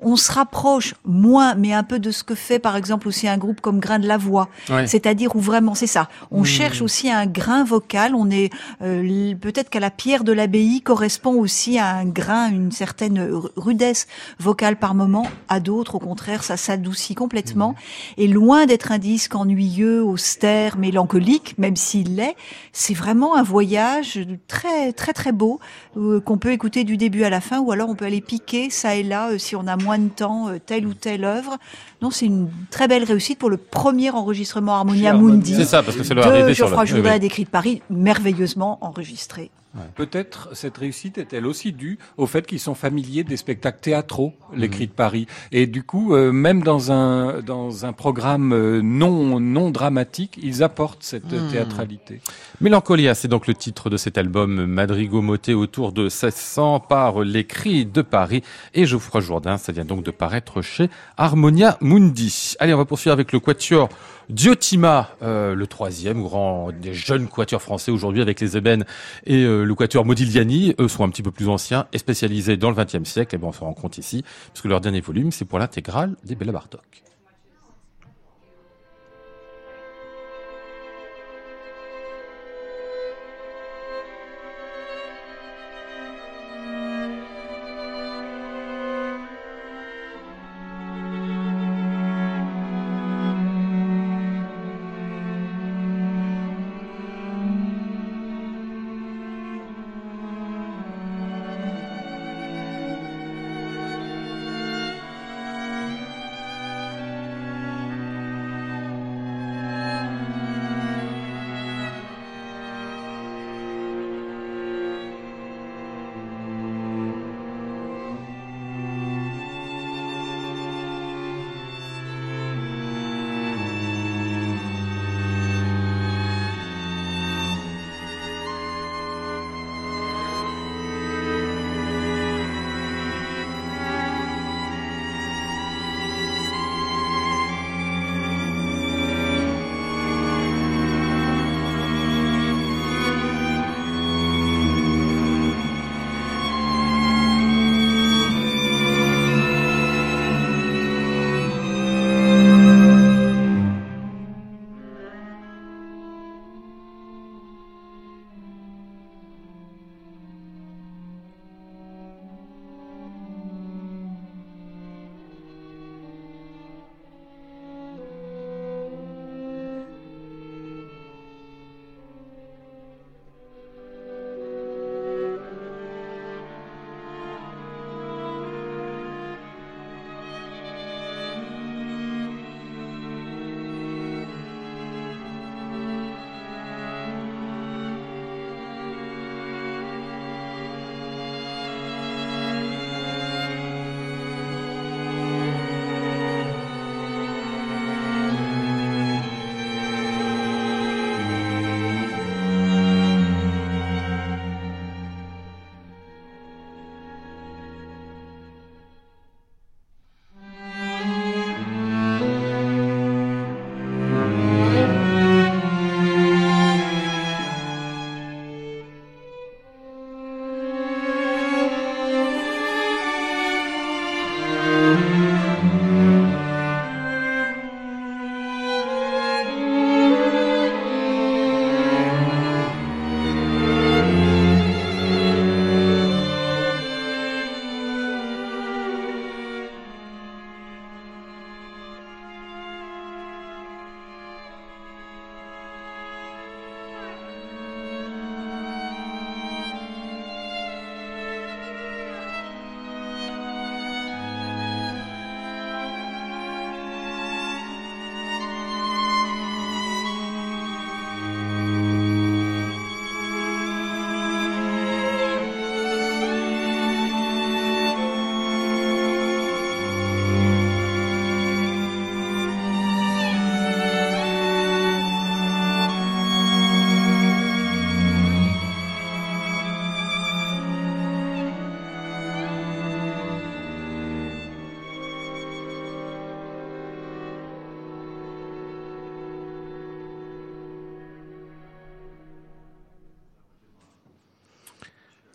On 0.00 0.16
se 0.16 0.30
rapproche 0.32 0.94
moins, 1.04 1.54
mais 1.54 1.72
un 1.72 1.82
peu 1.82 1.98
de 1.98 2.10
ce 2.10 2.24
que 2.24 2.34
fait 2.34 2.58
par 2.58 2.76
exemple 2.76 3.08
aussi 3.08 3.28
un 3.28 3.38
groupe 3.38 3.60
comme 3.60 3.80
Grain 3.80 3.98
de 3.98 4.06
la 4.08 4.16
Voix. 4.16 4.48
Ouais. 4.70 4.86
C'est-à-dire 4.86 5.34
où 5.36 5.40
vraiment, 5.40 5.74
c'est 5.74 5.86
ça. 5.86 6.08
On 6.30 6.40
Hmm. 6.42 6.44
cherche 6.44 6.82
aussi 6.82 7.10
un 7.10 7.26
grain 7.26 7.64
vocal. 7.64 8.14
On 8.14 8.30
est 8.30 8.50
euh, 8.82 9.34
peut-être 9.40 9.70
qu'à 9.70 9.80
la 9.80 9.90
pierre 9.90 10.24
de 10.24 10.32
l'abbaye 10.32 10.80
correspond 10.82 11.34
aussi 11.34 11.78
à 11.78 11.88
un 11.96 12.04
grain, 12.06 12.48
une 12.50 12.70
certaine 12.72 13.18
ru- 13.32 13.48
rudesse 13.56 14.06
vocale 14.38 14.76
par 14.76 14.94
moment. 14.94 15.26
À 15.48 15.60
d'autres, 15.60 15.94
au 15.96 15.98
contraire, 15.98 16.42
ça 16.44 16.56
s'adoucit 16.56 17.14
complètement. 17.14 17.70
Hmm. 17.72 18.20
Et 18.22 18.28
loin 18.28 18.66
d'être 18.66 18.92
un 18.92 18.98
disque 18.98 19.34
ennuyeux, 19.34 20.02
austère, 20.04 20.76
mélancolique, 20.78 21.56
même 21.58 21.76
s'il 21.76 22.16
l'est, 22.16 22.36
c'est 22.72 22.94
vraiment 22.94 23.36
un 23.36 23.42
voyage 23.42 24.20
très 24.48 24.92
très 24.92 25.12
très 25.12 25.32
beau 25.32 25.60
euh, 25.96 26.20
qu'on 26.20 26.38
peut 26.38 26.52
écouter 26.52 26.84
du 26.84 26.96
début 26.96 27.24
à 27.24 27.30
la 27.30 27.40
fin, 27.40 27.60
ou 27.60 27.72
alors 27.72 27.88
on 27.88 27.94
peut 27.94 28.04
aller 28.04 28.20
piquer 28.20 28.70
ça 28.70 28.94
et 28.96 29.02
là 29.02 29.33
euh, 29.34 29.38
si 29.38 29.56
on 29.56 29.66
a 29.66 29.76
moins 29.76 29.98
de 29.98 30.08
temps 30.08 30.48
euh, 30.48 30.58
telle 30.64 30.86
ou 30.86 30.94
telle 30.94 31.24
œuvre. 31.24 31.58
Non, 32.02 32.10
c'est 32.10 32.26
une 32.26 32.48
très 32.70 32.88
belle 32.88 33.04
réussite 33.04 33.38
pour 33.38 33.50
le 33.50 33.56
premier 33.56 34.10
enregistrement 34.10 34.74
Harmonia. 34.76 35.14
Mundi 35.14 35.54
C'est 35.54 35.64
ça, 35.64 35.82
parce 35.82 35.96
que 35.96 36.02
c'est 36.02 36.14
le 36.14 36.22
de 36.22 36.52
Geoffroy 36.52 36.82
oui, 36.82 36.88
Jourdain 36.88 37.14
oui. 37.14 37.20
d'écrit 37.20 37.44
de 37.44 37.50
Paris, 37.50 37.82
merveilleusement 37.90 38.78
enregistré. 38.80 39.50
Peut-être 39.94 40.50
cette 40.52 40.76
réussite 40.78 41.18
est-elle 41.18 41.46
aussi 41.46 41.72
due 41.72 41.98
au 42.16 42.26
fait 42.26 42.46
qu'ils 42.46 42.60
sont 42.60 42.74
familiers 42.74 43.24
des 43.24 43.36
spectacles 43.36 43.80
théâtraux, 43.80 44.34
les 44.54 44.68
Cris 44.68 44.86
de 44.86 44.92
Paris. 44.92 45.26
Et 45.52 45.66
du 45.66 45.82
coup, 45.82 46.14
euh, 46.14 46.32
même 46.32 46.62
dans 46.62 46.92
un 46.92 47.40
dans 47.40 47.84
un 47.84 47.92
programme 47.92 48.52
euh, 48.52 48.80
non 48.82 49.40
non 49.40 49.70
dramatique, 49.70 50.38
ils 50.42 50.62
apportent 50.62 51.02
cette 51.02 51.32
euh, 51.32 51.50
théâtralité. 51.50 52.20
Mélancolia, 52.60 53.14
c'est 53.14 53.28
donc 53.28 53.46
le 53.46 53.54
titre 53.54 53.90
de 53.90 53.96
cet 53.96 54.16
album 54.16 54.64
Madrigo 54.66 55.22
moté 55.22 55.54
autour 55.54 55.92
de 55.92 56.02
1600 56.02 56.80
par 56.80 57.20
les 57.20 57.44
cris 57.44 57.84
de 57.84 58.02
Paris 58.02 58.42
et 58.74 58.86
Geoffroy 58.86 59.20
Jourdain. 59.20 59.58
Ça 59.58 59.72
vient 59.72 59.84
donc 59.84 60.04
de 60.04 60.10
paraître 60.10 60.62
chez 60.62 60.88
Harmonia 61.16 61.78
Mundi. 61.80 62.54
Allez, 62.60 62.74
on 62.74 62.78
va 62.78 62.84
poursuivre 62.84 63.12
avec 63.12 63.32
le 63.32 63.40
quatuor 63.40 63.88
Diotima, 64.30 65.10
euh, 65.22 65.54
le 65.54 65.66
troisième 65.66 66.22
grand 66.22 66.70
des 66.72 66.94
jeunes 66.94 67.28
quatuors 67.28 67.60
français 67.60 67.90
aujourd'hui 67.90 68.22
avec 68.22 68.40
les 68.40 68.56
ébènes 68.56 68.84
et 69.26 69.42
euh, 69.44 69.63
le 69.64 70.04
Modigliani. 70.04 70.74
Eux 70.78 70.88
sont 70.88 71.04
un 71.04 71.08
petit 71.08 71.22
peu 71.22 71.30
plus 71.30 71.48
anciens 71.48 71.86
et 71.92 71.98
spécialisés 71.98 72.56
dans 72.56 72.70
le 72.70 72.76
XXe 72.76 73.08
siècle. 73.08 73.34
Et 73.34 73.38
ben, 73.38 73.48
on 73.48 73.52
s'en 73.52 73.66
rend 73.66 73.74
compte 73.74 73.98
ici, 73.98 74.24
puisque 74.52 74.66
leur 74.66 74.80
dernier 74.80 75.00
volume, 75.00 75.32
c'est 75.32 75.44
pour 75.44 75.58
l'intégrale 75.58 76.14
des 76.24 76.34
Béla 76.34 76.52
Bartok. 76.52 77.04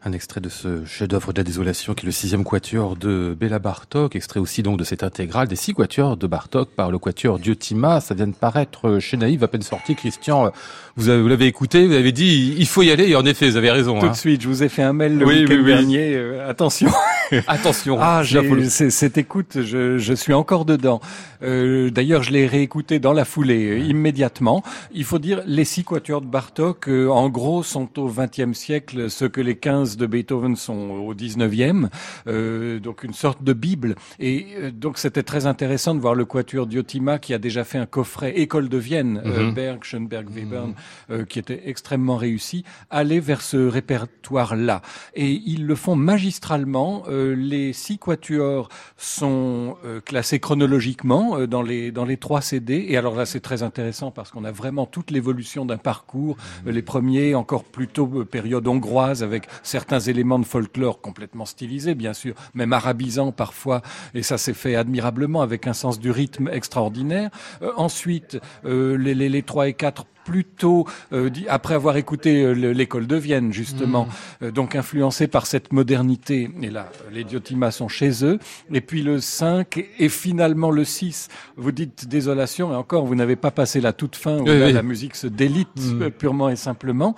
Un 0.10 0.14
extrait 0.14 0.42
de 0.42 0.50
ce 0.50 0.86
chef-d'œuvre 0.86 1.34
de 1.34 1.40
la 1.40 1.44
désolation 1.44 1.94
qui 1.94 2.04
est 2.04 2.08
le 2.08 2.12
sixième 2.12 2.44
quatuor 2.44 2.96
de 2.96 3.38
Béla 3.40 3.60
Bartok, 3.60 4.16
extrait 4.16 4.40
aussi 4.40 4.64
donc 4.64 4.80
de 4.80 4.84
cette 4.84 5.04
intégrale 5.04 5.48
des 5.48 5.56
six 5.56 5.76
quatuors 5.76 6.18
de 6.18 6.26
Bartok 6.26 6.70
par 6.70 6.90
le 6.90 6.98
quatuor 6.98 7.38
Diotima. 7.38 8.02
Ça 8.02 8.16
vient 8.16 8.26
de 8.26 8.34
paraître 8.34 8.98
chez 8.98 9.18
Naïve, 9.18 9.44
à 9.44 9.48
peine 9.48 9.62
sorti. 9.62 9.94
Christian, 9.94 10.52
vous 10.96 11.10
avez- 11.10 11.22
vous 11.22 11.28
l'avez 11.28 11.46
écouté, 11.46 11.86
vous 11.86 11.94
avez 11.94 12.12
dit 12.12 12.56
il 12.58 12.66
faut 12.68 12.82
y 12.82 12.90
aller 12.90 13.10
et 13.10 13.16
en 13.16 13.24
effet, 13.26 13.52
vous 13.52 13.58
avez 13.58 13.70
raison. 13.70 14.00
Tout 14.00 14.08
hein. 14.08 14.12
de 14.12 14.16
suite, 14.16 14.42
je 14.42 14.48
vous 14.48 14.64
ai 14.64 14.70
fait 14.70 14.82
un 14.82 14.94
mail 14.94 15.16
le 15.16 15.26
Oui, 15.28 15.42
week-end 15.42 15.54
oui, 15.54 15.60
oui. 15.60 15.66
dernier. 15.74 16.16
euh, 16.16 16.50
attention. 16.50 16.90
Attention. 17.48 17.98
Ah, 18.00 18.24
cette 18.70 19.18
écoute, 19.18 19.60
je, 19.62 19.98
je 19.98 20.14
suis 20.14 20.34
encore 20.34 20.66
dedans. 20.66 21.00
Euh, 21.42 21.90
D'ailleurs, 21.90 22.24
je 22.24 22.32
l'ai 22.32 22.48
réécouté 22.48 23.00
dans 23.00 23.14
la 23.14 23.26
foulée, 23.26 23.70
euh, 23.70 23.80
immédiatement. 23.80 24.64
Il 24.94 25.04
faut 25.04 25.20
dire, 25.20 25.42
les 25.46 25.64
six 25.66 25.84
quatuors 25.84 26.22
de 26.22 26.28
Bartok, 26.28 26.88
euh, 26.90 27.08
en 27.10 27.30
gros, 27.30 27.64
sont 27.64 27.88
au 28.00 28.10
XXe 28.10 28.58
siècle 28.58 29.10
ce 29.10 29.26
que 29.26 29.42
les 29.42 29.56
15 29.56 29.98
de 29.98 30.06
Beethoven 30.06 30.56
sont 30.56 30.74
au 31.08 31.14
XIXe, 31.14 31.88
euh, 32.28 32.80
donc 32.80 33.04
une 33.04 33.14
sorte 33.14 33.44
de 33.44 33.54
Bible. 33.54 33.96
Et 34.20 34.48
euh, 34.58 34.72
donc, 34.72 34.98
c'était 34.98 35.24
très 35.24 35.46
intéressant 35.46 35.96
de 35.96 36.00
voir 36.00 36.16
le 36.16 36.26
quatuor 36.26 36.68
Diotima 36.68 37.20
qui 37.20 37.34
a 37.34 37.38
déjà 37.38 37.64
fait 37.64 37.78
un 37.78 37.86
coffret 37.86 38.38
École 38.40 38.70
de 38.70 38.78
Vienne, 38.78 39.22
euh, 39.26 39.40
Mhm. 39.48 39.54
Berg, 39.54 39.84
Schoenberg, 39.84 40.28
Webern, 40.36 40.74
euh, 41.12 41.26
qui 41.26 41.40
était 41.40 41.62
extrêmement 41.66 42.18
réussi, 42.18 42.64
aller 42.90 43.20
vers 43.20 43.42
ce 43.42 43.58
répertoire-là. 43.58 44.82
Et 45.16 45.32
ils 45.46 45.66
le 45.66 45.76
font 45.76 45.96
magistralement. 45.96 47.04
Euh, 47.08 47.19
les 47.38 47.74
six 47.74 47.98
quatuors 47.98 48.70
sont 48.98 49.78
euh, 49.86 50.02
classés 50.02 50.40
chronologiquement 50.40 51.38
euh, 51.38 51.48
dans 51.48 51.62
les 51.62 51.92
dans 51.92 52.06
les 52.06 52.18
trois 52.18 52.42
CD. 52.42 52.86
Et 52.88 52.98
alors 52.98 53.16
là, 53.16 53.26
c'est 53.26 53.40
très 53.40 53.64
intéressant 53.64 54.12
parce 54.12 54.32
qu'on 54.32 54.44
a 54.44 54.52
vraiment 54.52 54.86
toute 54.86 55.12
l'évolution 55.12 55.66
d'un 55.66 55.78
parcours. 55.78 56.38
Euh, 56.68 56.72
les 56.72 56.82
premiers, 56.82 57.36
encore 57.36 57.64
plutôt 57.64 58.10
euh, 58.16 58.26
période 58.26 58.68
hongroise, 58.68 59.24
avec 59.24 59.48
certains 59.64 60.00
éléments 60.00 60.40
de 60.40 60.46
folklore 60.46 61.02
complètement 61.02 61.46
stylisés, 61.46 61.96
bien 61.96 62.14
sûr, 62.14 62.36
même 62.54 62.74
arabisants 62.74 63.32
parfois. 63.32 63.82
Et 64.14 64.24
ça 64.24 64.38
s'est 64.38 64.54
fait 64.54 64.76
admirablement 64.76 65.42
avec 65.42 65.68
un 65.68 65.74
sens 65.74 66.00
du 66.00 66.12
rythme 66.12 66.50
extraordinaire. 66.50 67.30
Euh, 67.62 67.72
ensuite, 67.78 68.40
euh, 68.66 68.98
les, 68.98 69.16
les, 69.16 69.30
les 69.30 69.44
3 69.44 69.70
et 69.70 69.74
4 69.74 70.06
plutôt 70.30 70.86
euh, 71.12 71.30
après 71.48 71.74
avoir 71.74 71.98
écouté 71.98 72.44
euh, 72.44 72.54
le- 72.54 72.72
l'école 72.72 73.08
de 73.08 73.16
Vienne 73.16 73.52
justement, 73.52 74.08
euh, 74.44 74.52
donc 74.52 74.76
influencé 74.76 75.28
par 75.28 75.48
cette 75.48 75.74
modernité. 75.74 76.52
Et 76.62 76.70
là, 76.70 76.92
les 77.12 77.24
Diotima 77.24 77.72
sont 77.72 77.88
chez 77.88 78.24
eux. 78.24 78.38
Et 78.72 78.82
puis 78.82 79.02
le 79.02 79.20
5 79.20 79.84
et 79.98 80.10
finalement 80.10 80.70
le 80.70 80.84
6. 80.84 81.30
Vous 81.58 81.72
dites 81.72 82.08
désolation 82.08 82.72
et 82.72 82.76
encore, 82.76 83.06
vous 83.08 83.16
n'avez 83.16 83.36
pas 83.36 83.50
passé 83.52 83.82
la 83.82 83.92
toute 83.94 84.16
fin 84.16 84.38
où 84.38 84.44
Oui, 84.44 84.60
là, 84.60 84.68
oui. 84.68 84.74
la 84.74 84.84
musique 84.84 85.16
se 85.16 85.26
délite 85.28 85.68
Mm. 85.78 86.02
euh, 86.04 86.10
purement 86.12 86.50
et 86.50 86.56
simplement. 86.56 87.16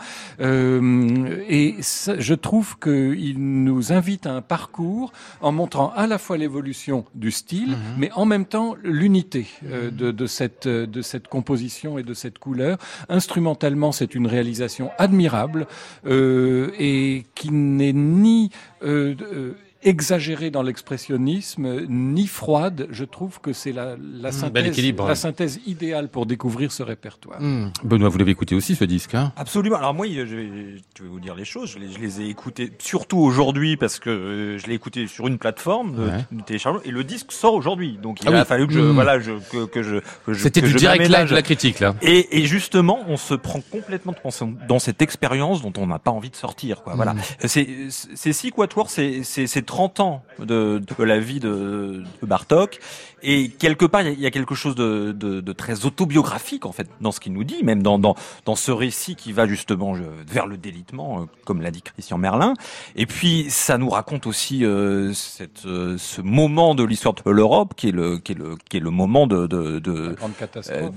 Euh, 0.55 1.43
et 1.49 1.75
ça, 1.81 2.19
je 2.19 2.33
trouve 2.33 2.77
qu'il 2.79 3.35
nous 3.63 3.91
invite 3.93 4.25
à 4.25 4.33
un 4.33 4.41
parcours 4.41 5.11
en 5.41 5.51
montrant 5.51 5.91
à 5.95 6.07
la 6.07 6.17
fois 6.17 6.37
l'évolution 6.37 7.05
du 7.15 7.31
style, 7.31 7.75
mais 7.97 8.09
en 8.13 8.25
même 8.25 8.45
temps 8.45 8.75
l'unité 8.83 9.47
euh, 9.65 9.89
de, 9.91 10.11
de 10.11 10.25
cette 10.25 10.67
de 10.67 11.01
cette 11.01 11.27
composition 11.27 11.97
et 11.97 12.03
de 12.03 12.13
cette 12.13 12.39
couleur. 12.39 12.77
Instrumentalement, 13.09 13.91
c'est 13.91 14.15
une 14.15 14.27
réalisation 14.27 14.91
admirable 14.97 15.67
euh, 16.05 16.71
et 16.79 17.25
qui 17.35 17.51
n'est 17.51 17.93
ni 17.93 18.49
euh, 18.83 19.15
euh, 19.21 19.53
exagérée 19.83 20.51
dans 20.51 20.61
l'expressionnisme, 20.63 21.85
ni 21.89 22.27
froide. 22.27 22.87
Je 22.91 23.03
trouve 23.05 23.39
que 23.39 23.53
c'est 23.53 23.71
la, 23.71 23.95
la, 23.97 24.29
bel 24.49 24.73
synthèse, 24.73 24.93
la 25.07 25.15
synthèse 25.15 25.59
idéale 25.65 26.09
pour 26.09 26.25
découvrir 26.25 26.71
ce 26.71 26.83
répertoire. 26.83 27.41
Hmm. 27.41 27.71
Benoît, 27.83 28.09
vous 28.09 28.17
l'avez 28.17 28.31
écouté 28.31 28.55
aussi 28.55 28.75
ce 28.75 28.83
disque, 28.85 29.15
hein? 29.15 29.33
Absolument. 29.35 29.77
Alors 29.77 29.93
moi, 29.93 30.05
je 30.07 30.21
vais, 30.21 30.49
je 30.97 31.03
vais 31.03 31.09
vous 31.09 31.19
dire 31.19 31.35
les 31.35 31.45
choses. 31.45 31.71
Je 31.71 31.79
les, 31.79 31.91
je 31.91 31.99
les 31.99 32.21
ai 32.21 32.27
écoutés 32.29 32.71
surtout 32.79 33.17
aujourd'hui 33.19 33.77
parce 33.77 33.99
que 33.99 34.09
euh, 34.09 34.57
je 34.57 34.67
l'ai 34.67 34.73
écouté 34.75 35.07
sur 35.07 35.27
une 35.27 35.37
plateforme 35.37 35.95
de, 35.95 36.01
Ouais. 36.01 36.25
de 36.31 36.41
téléchargement 36.41 36.83
et 36.83 36.91
le 36.91 37.03
disque 37.03 37.31
sort 37.31 37.53
aujourd'hui. 37.53 37.97
Donc 38.01 38.21
il 38.21 38.27
Ah 38.27 38.31
a 38.31 38.39
oui. 38.41 38.45
fallu 38.45 38.67
que 38.67 38.73
je, 38.73 38.79
Mmh. 38.79 38.91
voilà, 38.93 39.19
je, 39.19 39.31
que, 39.51 39.65
que 39.65 39.83
je, 39.83 39.95
que 40.25 40.33
je- 40.33 40.41
C'était 40.43 40.61
du 40.61 40.69
je 40.69 40.77
direct 40.77 41.07
live 41.07 41.29
de 41.29 41.33
la 41.35 41.41
critique, 41.41 41.79
là. 41.79 41.95
Et, 42.01 42.39
et 42.39 42.45
justement, 42.45 42.99
on 43.07 43.17
se 43.17 43.33
prend 43.33 43.61
complètement 43.71 44.13
dans, 44.23 44.31
ce- 44.31 44.43
dans 44.67 44.79
cette 44.79 45.01
expérience 45.01 45.61
dont 45.61 45.73
on 45.77 45.87
n'a 45.87 45.99
pas 45.99 46.11
envie 46.11 46.29
de 46.29 46.35
sortir. 46.35 46.81
Quoi. 46.83 46.95
Voilà. 46.95 47.13
Mmh. 47.13 47.19
C'est 47.45 47.67
c'est 47.89 48.33
six 48.33 48.51
quatuors, 48.51 48.89
c'est 48.89 49.23
c'est 49.23 49.47
c'est 49.47 49.61
30 49.71 49.99
ans 50.01 50.21
de, 50.39 50.81
de 50.97 51.03
la 51.03 51.17
vie 51.19 51.39
de, 51.39 52.03
de 52.21 52.25
Bartok. 52.27 52.79
Et 53.23 53.49
quelque 53.49 53.85
part, 53.85 54.01
il 54.01 54.07
y 54.07 54.09
a- 54.09 54.13
il 54.13 54.19
y, 54.19 54.25
a 54.25 54.31
quelque 54.31 54.55
chose 54.55 54.73
de, 54.75 55.11
de, 55.11 55.41
de 55.41 55.53
très 55.53 55.85
autobiographique 55.85 56.65
en 56.65 56.71
fait 56.71 56.87
dans 57.01 57.11
ce 57.11 57.19
qu'il 57.19 57.31
nous 57.33 57.43
dit, 57.43 57.63
même 57.63 57.81
dans, 57.83 57.99
dans, 57.99 58.15
dans 58.45 58.55
ce 58.55 58.71
récit 58.71 59.15
qui 59.15 59.31
va 59.31 59.45
justement 59.47 59.93
vers 60.27 60.47
le 60.47 60.57
délitement, 60.57 61.21
euh, 61.21 61.25
comme 61.45 61.61
l'a 61.61 61.71
dit 61.71 61.83
Christian 61.83 62.17
Merlin. 62.17 62.53
Et 62.95 63.05
puis, 63.05 63.45
ça 63.49 63.77
nous 63.77 63.89
raconte 63.89 64.25
aussi 64.27 64.65
euh, 64.65 65.13
cette, 65.13 65.65
euh, 65.67 65.95
ce 65.99 66.21
moment 66.21 66.73
de 66.75 66.83
l'histoire 66.83 67.13
de 67.13 67.29
l'Europe, 67.31 67.73
qui 67.77 67.89
est 67.89 67.91
le 67.91 68.17
qui 68.17 68.31
est 68.33 68.35
le 68.43 68.57
qui 68.69 68.77
est 68.77 68.81
le 68.81 68.89
moment 68.89 69.25
de, 69.27 69.47
de, 69.47 69.79
de 69.79 70.13
Grande 70.19 70.31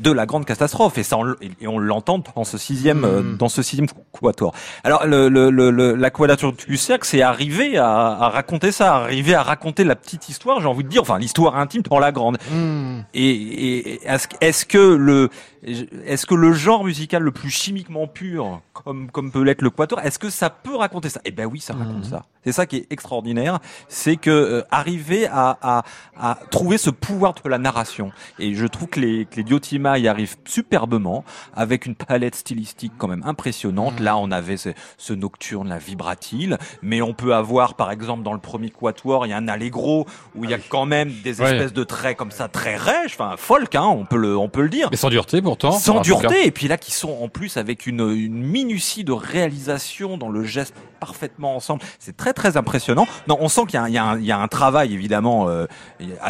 euh, 0.07 0.15
la 0.15 0.27
grande 0.27 0.47
catastrophe 0.47 0.97
et 0.99 1.03
ça 1.03 1.17
on, 1.19 1.35
et 1.61 1.67
on 1.69 1.79
l'entend 1.79 2.21
dans 2.35 2.45
ce 2.45 2.59
sixième 2.59 3.03
Mhm. 3.05 3.37
dans 3.37 3.49
ce 3.51 3.63
sixième 3.63 3.87
quatuor. 4.13 4.53
Alors 4.83 5.07
le, 5.07 5.29
le, 5.29 5.51
le, 5.51 5.71
le- 5.71 5.95
la 5.95 6.11
quadrature 6.11 6.53
du 6.75 6.77
cercle 6.79 7.07
c'est 7.07 7.21
arriver 7.23 7.77
à, 7.77 7.91
à 8.25 8.29
raconter 8.31 8.64
ça, 8.73 8.97
arriver 8.97 9.35
à 9.35 9.43
raconter 9.43 9.85
la 9.85 9.97
petite 9.97 10.29
histoire, 10.29 10.61
j'ai 10.61 10.67
envie 10.67 10.85
de 10.85 10.89
dire, 10.89 11.03
enfin 11.03 11.19
l'histoire 11.19 11.57
intime 11.57 11.83
dans 11.83 11.99
la 11.99 12.13
grande. 12.13 12.39
Hmm. 12.51 13.01
Et, 13.15 13.31
et 13.31 14.01
est-ce 14.05 14.29
que- 14.29 14.37
est-ce 14.41 14.65
que 14.65 14.79
le 14.79 15.29
est-ce 15.65 16.27
que 16.27 16.35
le 16.35 16.53
genre 16.53 16.85
musical 16.85 17.23
le 17.23 17.31
plus 17.33 17.51
chimiquement 17.51 18.07
pur, 18.07 18.61
comme 18.73 19.11
comme 19.11 19.31
peut 19.33 19.43
l'être 19.43 19.63
le 19.63 19.71
quatuor, 19.71 20.01
est-ce 20.01 20.19
que 20.19 20.31
ça 20.31 20.51
peut 20.51 20.77
raconter 20.77 21.09
ça? 21.09 21.21
Eh 21.25 21.31
ben 21.31 21.47
oui, 21.47 21.61
ça 21.61 21.75
raconte 21.75 21.97
Mhm. 21.99 22.05
ça. 22.05 22.23
C'est 22.45 22.53
ça 22.53 22.67
qui 22.67 22.77
est 22.77 22.87
extraordinaire, 22.93 23.59
c'est 23.89 24.17
que 24.17 24.31
euh, 24.31 24.63
arriver 24.71 25.27
à, 25.27 25.57
à 25.63 25.83
à 26.21 26.39
trouver 26.51 26.77
ce 26.77 26.91
pouvoir 26.91 27.33
de 27.43 27.49
la 27.49 27.57
narration. 27.59 28.13
Et 28.39 28.55
je 28.55 28.67
trouve 28.67 28.89
que 28.89 29.01
les 29.01 29.25
que 29.25 29.37
les 29.37 29.45
Diotima 29.45 29.99
y 29.99 30.09
arrivent 30.09 30.37
superbement, 30.45 31.25
avec 31.55 31.87
une 31.87 31.95
palette 31.95 32.35
stylistique 32.35 32.93
quand 32.99 33.09
même 33.09 33.23
impressionnante. 33.25 33.99
Là, 34.01 34.17
on 34.19 34.31
avait 34.31 34.57
ce, 34.59 34.71
ce 34.99 35.13
nocturne, 35.15 35.69
la 35.69 35.79
vibratile, 35.79 36.59
mais 36.83 37.01
on 37.01 37.15
peut 37.15 37.35
avoir 37.35 37.75
par 37.75 37.91
exemple 37.91 38.23
dans 38.23 38.33
le 38.35 38.41
premier 38.41 38.69
quatuor, 38.71 39.27
il 39.27 39.31
y 39.31 39.33
a 39.33 39.37
un 39.39 39.49
allegro 39.49 40.07
où 40.35 40.45
il 40.45 40.51
y 40.51 40.55
a 40.55 40.59
quand 40.59 40.85
même 40.87 41.11
des 41.23 41.41
Ouais. 41.41 41.51
espèces 41.53 41.73
de 41.73 41.83
traits 41.85 42.17
comme 42.17 42.31
ça 42.31 42.49
très 42.49 42.77
rêches, 42.77 43.15
enfin 43.19 43.35
folk, 43.39 43.75
hein, 43.75 43.85
on 43.87 44.05
peut 44.05 44.17
le 44.19 44.37
on 44.37 44.49
peut 44.49 44.63
le 44.63 44.69
dire. 44.69 44.89
Mais 44.91 44.97
sans 44.97 45.09
dureté, 45.09 45.41
pourtant. 45.57 45.79
Sans 45.79 46.01
dureté, 46.01 46.47
et 46.47 46.51
puis 46.51 46.69
là 46.69 46.77
qui 46.77 46.93
sont 46.93 47.19
en 47.23 47.29
plus 47.29 47.57
avec 47.57 47.87
une, 47.87 48.11
une 48.11 48.43
minutie 48.43 49.05
de 49.05 49.13
réalisation 49.13 50.17
dans 50.17 50.29
le 50.29 50.45
geste 50.45 50.75
parfaitement 51.05 51.57
ensemble. 51.57 51.83
C'est 51.99 52.17
très 52.17 52.33
très 52.33 52.57
impressionnant. 52.57 53.07
Non, 53.29 53.37
on 53.41 53.49
sent 53.49 53.63
qu'il 53.69 53.75
y, 53.75 53.77
a 53.77 53.83
un- 53.85 53.89
il 53.89 53.95
y, 53.95 53.99
a 53.99 54.05
un- 54.05 54.19
il 54.19 54.25
y 54.25 54.33
a 54.33 54.39
un 54.39 54.49
travail 54.49 54.95
évidemment, 54.95 55.49
euh, 55.49 55.67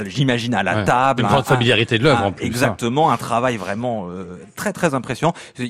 j'imagine 0.07 0.55
à 0.55 0.63
la 0.63 0.77
Ouais. 0.79 0.85
table. 0.85 1.21
Une 1.21 1.27
un- 1.27 1.31
grande 1.31 1.41
un- 1.43 1.45
familiarité 1.45 1.99
de 1.99 2.05
l'œuvre, 2.05 2.23
un- 2.23 2.27
en 2.27 2.33
plus. 2.33 2.45
hein. 2.45 2.49
Exactement, 2.49 3.11
un 3.11 3.17
travail 3.17 3.57
vraiment 3.57 4.09
euh, 4.09 4.39
très 4.57 4.73
très 4.73 4.95
impressionnant. 4.95 5.33
Je 5.59 5.65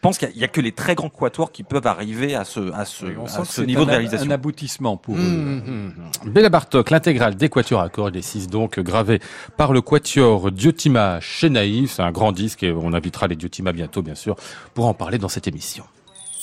pense 0.00 0.18
qu'il 0.18 0.28
y 0.28 0.30
a- 0.30 0.34
il 0.34 0.40
y, 0.40 0.44
a 0.44 0.48
que 0.48 0.60
les 0.60 0.72
très 0.72 0.94
grands 0.94 1.08
quatuors 1.08 1.50
qui 1.52 1.62
peuvent 1.64 1.86
arriver 1.86 2.34
à 2.34 2.44
ce 2.44 2.72
à 2.72 2.84
ce, 2.84 3.06
Et 3.06 3.16
on 3.16 3.24
à 3.24 3.28
sent 3.28 3.40
que 3.42 3.46
ce 3.48 3.52
c'est 3.62 3.66
niveau 3.66 3.82
un, 3.82 3.86
de 3.86 3.90
réalisation. 3.90 4.30
un 4.30 4.34
aboutissement 4.34 4.96
pour 4.96 5.16
eux. 5.16 5.18
Mmh, 5.20 5.90
mmh. 6.24 6.30
Béla 6.30 6.48
Bartok, 6.48 6.90
l'intégrale 6.90 7.34
des 7.36 7.48
quatuors 7.48 7.80
à 7.80 7.88
cordes, 7.88 8.14
les 8.14 8.22
six 8.22 8.46
donc 8.48 8.78
gravés 8.80 9.20
par 9.56 9.72
le 9.72 9.80
quatuor 9.80 10.50
Diotima 10.52 11.18
chez 11.20 11.50
Naïf. 11.50 11.92
C'est 11.96 12.02
un 12.02 12.12
grand 12.12 12.32
disque 12.32 12.62
et 12.62 12.72
on 12.72 12.92
invitera 12.92 13.26
les 13.26 13.36
Diotima 13.36 13.72
bientôt, 13.72 14.02
bien 14.02 14.14
sûr, 14.14 14.36
pour 14.74 14.86
en 14.86 14.94
parler 14.94 15.18
dans 15.18 15.28
cette 15.28 15.48
émission. 15.48 15.84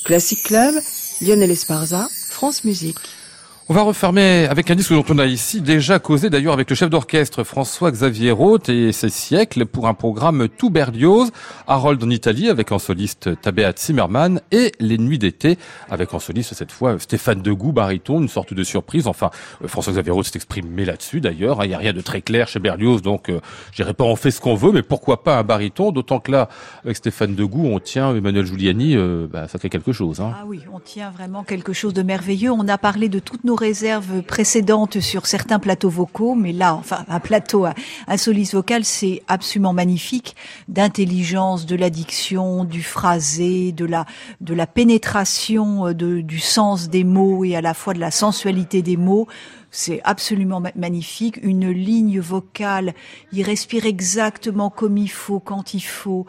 Classic 0.05 0.41
Club, 0.43 0.73
Lionel 1.21 1.51
Esparza, 1.51 2.09
France 2.11 2.63
Musique. 2.63 2.99
On 3.69 3.73
va 3.73 3.83
refermer 3.83 4.45
avec 4.49 4.69
un 4.71 4.75
disque 4.75 4.91
dont 4.91 5.05
on 5.07 5.17
a 5.19 5.25
ici 5.25 5.61
déjà 5.61 5.97
causé 5.97 6.29
d'ailleurs 6.29 6.51
avec 6.53 6.69
le 6.69 6.75
chef 6.75 6.89
d'orchestre 6.89 7.45
François-Xavier 7.45 8.31
Roth 8.31 8.67
et 8.67 8.91
ses 8.91 9.07
siècles 9.07 9.65
pour 9.65 9.87
un 9.87 9.93
programme 9.93 10.49
tout 10.49 10.69
Berlioz, 10.69 11.31
Harold 11.65 12.03
en 12.03 12.09
Italie 12.09 12.49
avec 12.49 12.73
en 12.73 12.77
soliste 12.77 13.39
Tabea 13.41 13.71
Zimmermann 13.77 14.41
et 14.51 14.73
Les 14.81 14.97
Nuits 14.97 15.17
d'été 15.17 15.57
avec 15.89 16.13
en 16.13 16.19
soliste 16.19 16.53
cette 16.53 16.73
fois 16.73 16.99
Stéphane 16.99 17.41
Degout, 17.41 17.71
baryton, 17.71 18.19
une 18.19 18.27
sorte 18.27 18.53
de 18.53 18.63
surprise. 18.65 19.07
Enfin, 19.07 19.29
euh, 19.63 19.69
François-Xavier 19.69 20.11
Roth 20.11 20.25
s'est 20.25 20.35
exprimé 20.35 20.83
là-dessus 20.83 21.21
d'ailleurs. 21.21 21.61
hein. 21.61 21.65
Il 21.65 21.69
n'y 21.69 21.73
a 21.75 21.77
rien 21.77 21.93
de 21.93 22.01
très 22.01 22.21
clair 22.21 22.49
chez 22.49 22.59
Berlioz, 22.59 23.01
donc 23.01 23.29
euh, 23.29 23.39
je 23.71 23.77
dirais 23.77 23.93
pas 23.93 24.03
on 24.03 24.17
fait 24.17 24.31
ce 24.31 24.41
qu'on 24.41 24.55
veut, 24.55 24.73
mais 24.73 24.83
pourquoi 24.83 25.23
pas 25.23 25.39
un 25.39 25.43
baryton 25.43 25.93
D'autant 25.93 26.19
que 26.19 26.33
là, 26.33 26.49
avec 26.83 26.97
Stéphane 26.97 27.33
Degout, 27.33 27.65
on 27.67 27.79
tient 27.79 28.13
Emmanuel 28.13 28.45
Giuliani, 28.45 28.97
euh, 28.97 29.25
bah, 29.31 29.47
ça 29.47 29.57
fait 29.57 29.69
quelque 29.69 29.93
chose. 29.93 30.19
Hein. 30.19 30.33
Ah 30.35 30.43
oui, 30.45 30.59
on 30.73 30.81
tient 30.81 31.11
vraiment 31.11 31.43
quelque 31.43 31.71
chose 31.71 31.93
de 31.93 32.03
merveilleux. 32.03 32.51
On 32.51 32.67
a 32.67 32.77
parlé 32.77 33.07
de 33.07 33.19
toutes 33.19 33.45
nos 33.45 33.52
réserves 33.55 34.21
précédentes 34.21 34.99
sur 34.99 35.25
certains 35.25 35.59
plateaux 35.59 35.89
vocaux, 35.89 36.35
mais 36.35 36.51
là, 36.51 36.75
enfin, 36.75 37.05
un 37.07 37.19
plateau, 37.19 37.65
un, 37.65 37.73
un 38.07 38.17
soliste 38.17 38.53
vocal, 38.53 38.83
c'est 38.85 39.21
absolument 39.27 39.73
magnifique, 39.73 40.35
d'intelligence, 40.67 41.65
de 41.65 41.75
l'addiction, 41.75 42.63
du 42.65 42.83
phrasé, 42.83 43.71
de 43.71 43.85
la 43.85 44.05
de 44.41 44.53
la 44.53 44.67
pénétration 44.67 45.87
euh, 45.87 45.93
de, 45.93 46.21
du 46.21 46.39
sens 46.39 46.89
des 46.89 47.03
mots 47.03 47.43
et 47.43 47.55
à 47.55 47.61
la 47.61 47.73
fois 47.73 47.93
de 47.93 47.99
la 47.99 48.11
sensualité 48.11 48.81
des 48.81 48.97
mots. 48.97 49.27
C'est 49.75 49.99
absolument 50.03 50.59
ma- 50.59 50.71
magnifique. 50.75 51.39
Une 51.41 51.69
ligne 51.71 52.19
vocale, 52.19 52.93
il 53.31 53.41
respire 53.41 53.87
exactement 53.87 54.69
comme 54.69 54.97
il 54.97 55.09
faut, 55.09 55.39
quand 55.39 55.73
il 55.73 55.81
faut. 55.81 56.25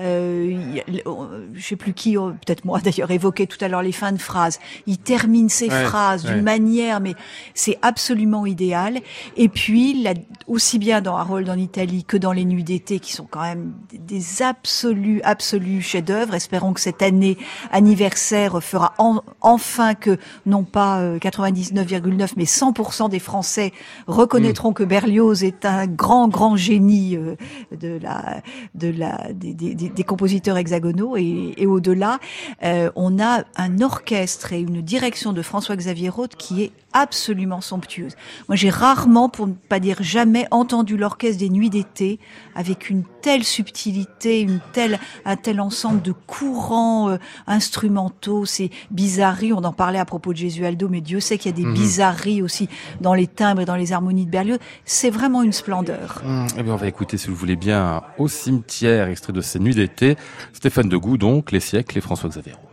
Euh, 0.00 0.82
il- 0.88 1.02
euh, 1.06 1.46
je 1.54 1.64
sais 1.64 1.76
plus 1.76 1.92
qui, 1.94 2.18
euh, 2.18 2.30
peut-être 2.30 2.64
moi 2.64 2.80
d'ailleurs, 2.84 3.10
évoquait 3.12 3.46
tout 3.46 3.58
à 3.64 3.68
l'heure 3.68 3.82
les 3.82 3.92
fins 3.92 4.10
de 4.12 4.18
phrases. 4.18 4.58
Il 4.86 4.98
termine 4.98 5.48
ses 5.48 5.68
Ouais, 5.68 5.84
phrases 5.84 6.24
ouais. 6.24 6.34
d'une 6.34 6.42
manière, 6.42 7.00
mais 7.00 7.14
c'est 7.54 7.78
absolument 7.82 8.46
idéal. 8.46 8.98
Et 9.36 9.48
puis, 9.48 10.02
là, 10.02 10.14
aussi 10.48 10.78
bien 10.80 11.00
dans 11.00 11.16
Harold 11.16 11.48
en 11.48 11.56
Italie 11.58 12.04
que 12.04 12.16
dans 12.16 12.32
Les 12.32 12.44
Nuits 12.44 12.64
d'été, 12.64 12.98
qui 12.98 13.12
sont 13.12 13.26
quand 13.30 13.42
même 13.42 13.72
des- 13.92 14.42
absolus, 14.42 15.20
absolus 15.22 15.82
chefs-d'œuvre. 15.82 16.34
Espérons 16.34 16.72
que 16.72 16.80
cette 16.80 17.02
année 17.02 17.38
anniversaire 17.70 18.60
fera 18.62 18.92
en- 18.98 19.22
enfin 19.40 19.94
que, 19.94 20.18
non 20.46 20.64
pas 20.64 21.00
euh, 21.00 21.18
99,9, 21.20 22.34
mais 22.36 22.44
100% 22.44 22.87
des 23.08 23.18
Français 23.18 23.72
reconnaîtront 24.06 24.72
que 24.72 24.82
Berlioz 24.84 25.44
est 25.44 25.64
un 25.64 25.86
grand, 25.86 26.28
grand 26.28 26.56
génie 26.56 27.16
euh, 27.16 27.36
de 27.78 27.98
la, 28.02 28.42
de 28.74 28.88
la, 28.88 29.32
des, 29.32 29.54
des- 29.54 30.04
compositeurs 30.04 30.56
hexagonaux. 30.56 31.16
Et, 31.16 31.54
et 31.58 31.66
au-delà, 31.66 32.18
euh, 32.64 32.90
on 32.96 33.18
a 33.20 33.44
un 33.56 33.80
orchestre 33.82 34.52
et 34.52 34.60
une 34.60 34.80
direction 34.80 35.32
de 35.32 35.42
François-Xavier 35.42 36.08
Roth 36.08 36.34
qui 36.36 36.62
est 36.62 36.72
absolument 36.94 37.60
somptueuse. 37.60 38.14
Moi, 38.48 38.56
j'ai 38.56 38.70
rarement, 38.70 39.28
pour 39.28 39.46
ne 39.46 39.52
pas 39.52 39.78
dire 39.78 39.98
jamais, 40.02 40.46
entendu 40.50 40.96
l'orchestre 40.96 41.38
des 41.40 41.50
Nuits 41.50 41.68
d'été 41.70 42.18
avec 42.54 42.88
une 42.88 43.02
telle 43.20 43.44
subtilité, 43.44 44.40
une 44.40 44.60
telle, 44.72 44.98
un 45.26 45.36
tel 45.36 45.60
ensemble 45.60 46.00
de 46.00 46.12
courants 46.12 47.10
euh, 47.10 47.18
instrumentaux, 47.46 48.46
ces 48.46 48.70
bizarreries. 48.90 49.52
On 49.52 49.64
en 49.64 49.72
parlait 49.72 49.98
à 49.98 50.04
propos 50.06 50.32
de 50.32 50.38
Gesualdo, 50.38 50.88
mais 50.88 51.00
Dieu 51.02 51.20
sait 51.20 51.36
qu'il 51.36 51.50
y 51.50 51.54
a 51.54 51.56
des 51.56 51.64
Mhm. 51.66 51.74
bizarreries 51.74 52.42
aussi 52.42 52.68
dans 53.00 53.14
les 53.14 53.26
timbres 53.26 53.62
et 53.62 53.64
dans 53.64 53.76
les 53.76 53.92
harmonies 53.92 54.26
de 54.26 54.30
Berlioz. 54.30 54.58
C'est 54.84 55.10
vraiment 55.10 55.42
une 55.42 55.52
splendeur. 55.52 56.22
Hum, 56.24 56.46
Eh 56.58 56.62
bien, 56.62 56.72
on 56.72 56.76
va 56.76 56.86
écouter, 56.88 57.16
si 57.16 57.28
vous 57.28 57.34
voulez 57.36 57.56
bien, 57.56 58.02
au 58.18 58.28
cimetière, 58.28 59.08
extrait 59.08 59.32
de 59.32 59.40
ces 59.40 59.58
nuits 59.58 59.74
d'été. 59.74 60.16
Stéphane 60.52 60.88
Degout, 60.88 61.18
donc, 61.18 61.52
Les 61.52 61.60
siècles 61.60 61.98
et 61.98 62.00
François-Xavier 62.00 62.52
Roth. 62.52 62.64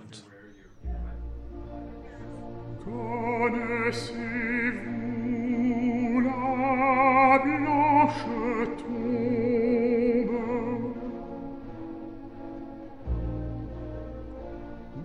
Connaissez-vous 4.86 6.22
la 6.22 7.40
blanche 7.44 8.26
tombe? 8.78 10.36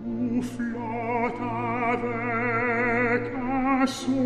Où 0.05 0.41
flotte 0.41 1.41
avec 1.91 3.23
un 3.35 3.85
son 3.85 4.20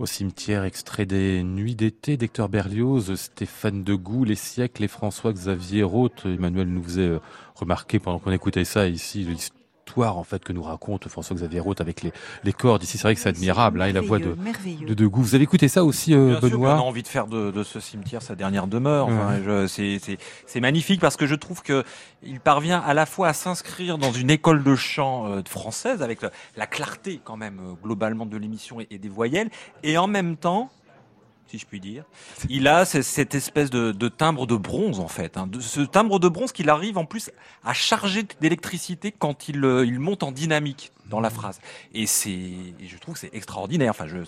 Au 0.00 0.06
cimetière, 0.06 0.64
extrait 0.64 1.04
des 1.04 1.42
Nuits 1.42 1.74
d'été 1.74 2.16
d'Hector 2.16 2.48
Berlioz, 2.48 3.14
Stéphane 3.16 3.84
Degout, 3.84 4.24
Les 4.24 4.34
siècles 4.34 4.82
et 4.82 4.88
François-Xavier 4.88 5.82
Roth. 5.82 6.24
Emmanuel 6.24 6.68
nous 6.68 6.82
faisait 6.82 7.02
euh, 7.02 7.18
remarquer 7.54 7.98
pendant 7.98 8.18
qu'on 8.18 8.32
écoutait 8.32 8.64
ça 8.64 8.88
ici, 8.88 9.28
l'histoire 9.90 10.16
en 10.18 10.24
fait 10.24 10.42
que 10.44 10.52
nous 10.52 10.62
raconte 10.62 11.08
François-Xavier 11.08 11.60
Roth 11.60 11.80
avec 11.80 12.02
les, 12.02 12.12
les 12.44 12.52
cordes. 12.52 12.82
Ici, 12.82 12.96
c'est 12.96 13.02
vrai 13.02 13.14
que 13.14 13.20
c'est 13.20 13.28
admirable, 13.28 13.82
hein, 13.82 13.86
et 13.86 13.92
la 13.92 14.00
voix 14.00 14.18
de, 14.18 14.36
de 14.86 14.94
Degout. 14.94 15.22
Vous 15.22 15.34
avez 15.34 15.44
écouté 15.44 15.68
ça 15.68 15.84
aussi, 15.84 16.14
euh, 16.14 16.30
Bien 16.30 16.40
sûr 16.40 16.40
qu'on 16.40 16.46
a 16.46 16.50
Benoît 16.50 16.80
envie 16.82 17.02
de 17.02 17.08
faire 17.08 17.26
de, 17.26 17.50
de 17.50 17.62
ce 17.64 17.80
cimetière 17.80 18.22
sa 18.22 18.34
dernière 18.36 18.66
demeure. 18.66 19.08
Enfin, 19.08 19.66
c'est- 19.68 19.98
c'est 20.00 20.18
c'est 20.46 20.60
magnifique 20.60 21.00
parce 21.00 21.16
que 21.16 21.26
je 21.26 21.34
trouve 21.34 21.62
que 21.62 21.84
il 22.22 22.38
parvient 22.40 22.78
à 22.80 22.94
la 22.94 23.06
fois 23.06 23.28
à 23.28 23.32
s'inscrire 23.32 23.98
dans 23.98 24.12
une 24.12 24.30
école 24.30 24.62
de 24.62 24.74
chant 24.76 25.26
euh, 25.26 25.40
française 25.48 26.02
avec 26.02 26.22
la, 26.22 26.30
la 26.56 26.66
clarté 26.66 27.20
quand 27.24 27.36
même 27.36 27.58
euh, 27.60 27.72
globalement 27.82 28.26
de 28.26 28.36
l'émission 28.36 28.80
et, 28.80 28.86
et 28.90 28.98
des 28.98 29.08
voyelles, 29.08 29.50
et 29.82 29.98
en 29.98 30.06
même 30.06 30.36
temps, 30.36 30.70
si 31.50 31.58
je 31.58 31.66
puis 31.66 31.80
dire, 31.80 32.04
il 32.48 32.68
a 32.68 32.84
ce- 32.84 33.02
cette 33.02 33.34
espèce 33.34 33.70
de, 33.70 34.08
timbre 34.08 34.46
de 34.46 34.54
bronze 34.56 35.00
en 35.00 35.08
fait. 35.08 35.36
hein, 35.36 35.48
ce 35.60 35.80
timbre 35.80 36.18
de 36.20 36.28
bronze 36.28 36.52
qu'il 36.52 36.70
arrive 36.70 36.96
en 36.96 37.04
plus 37.04 37.30
à 37.64 37.72
charger 37.72 38.24
d'électricité 38.40 39.12
quand 39.12 39.48
il, 39.48 39.64
euh, 39.64 39.84
monte 39.98 40.22
en 40.22 40.30
dynamique 40.32 40.92
dans 41.06 41.20
la 41.20 41.30
phrase. 41.30 41.60
Et 41.92 42.06
c'est, 42.06 42.40
je 42.80 42.96
trouve 42.98 43.14
que 43.14 43.20
c'est 43.20 43.34
extraordinaire. 43.34 43.90
Enfin, 43.90 44.06
je, 44.06 44.18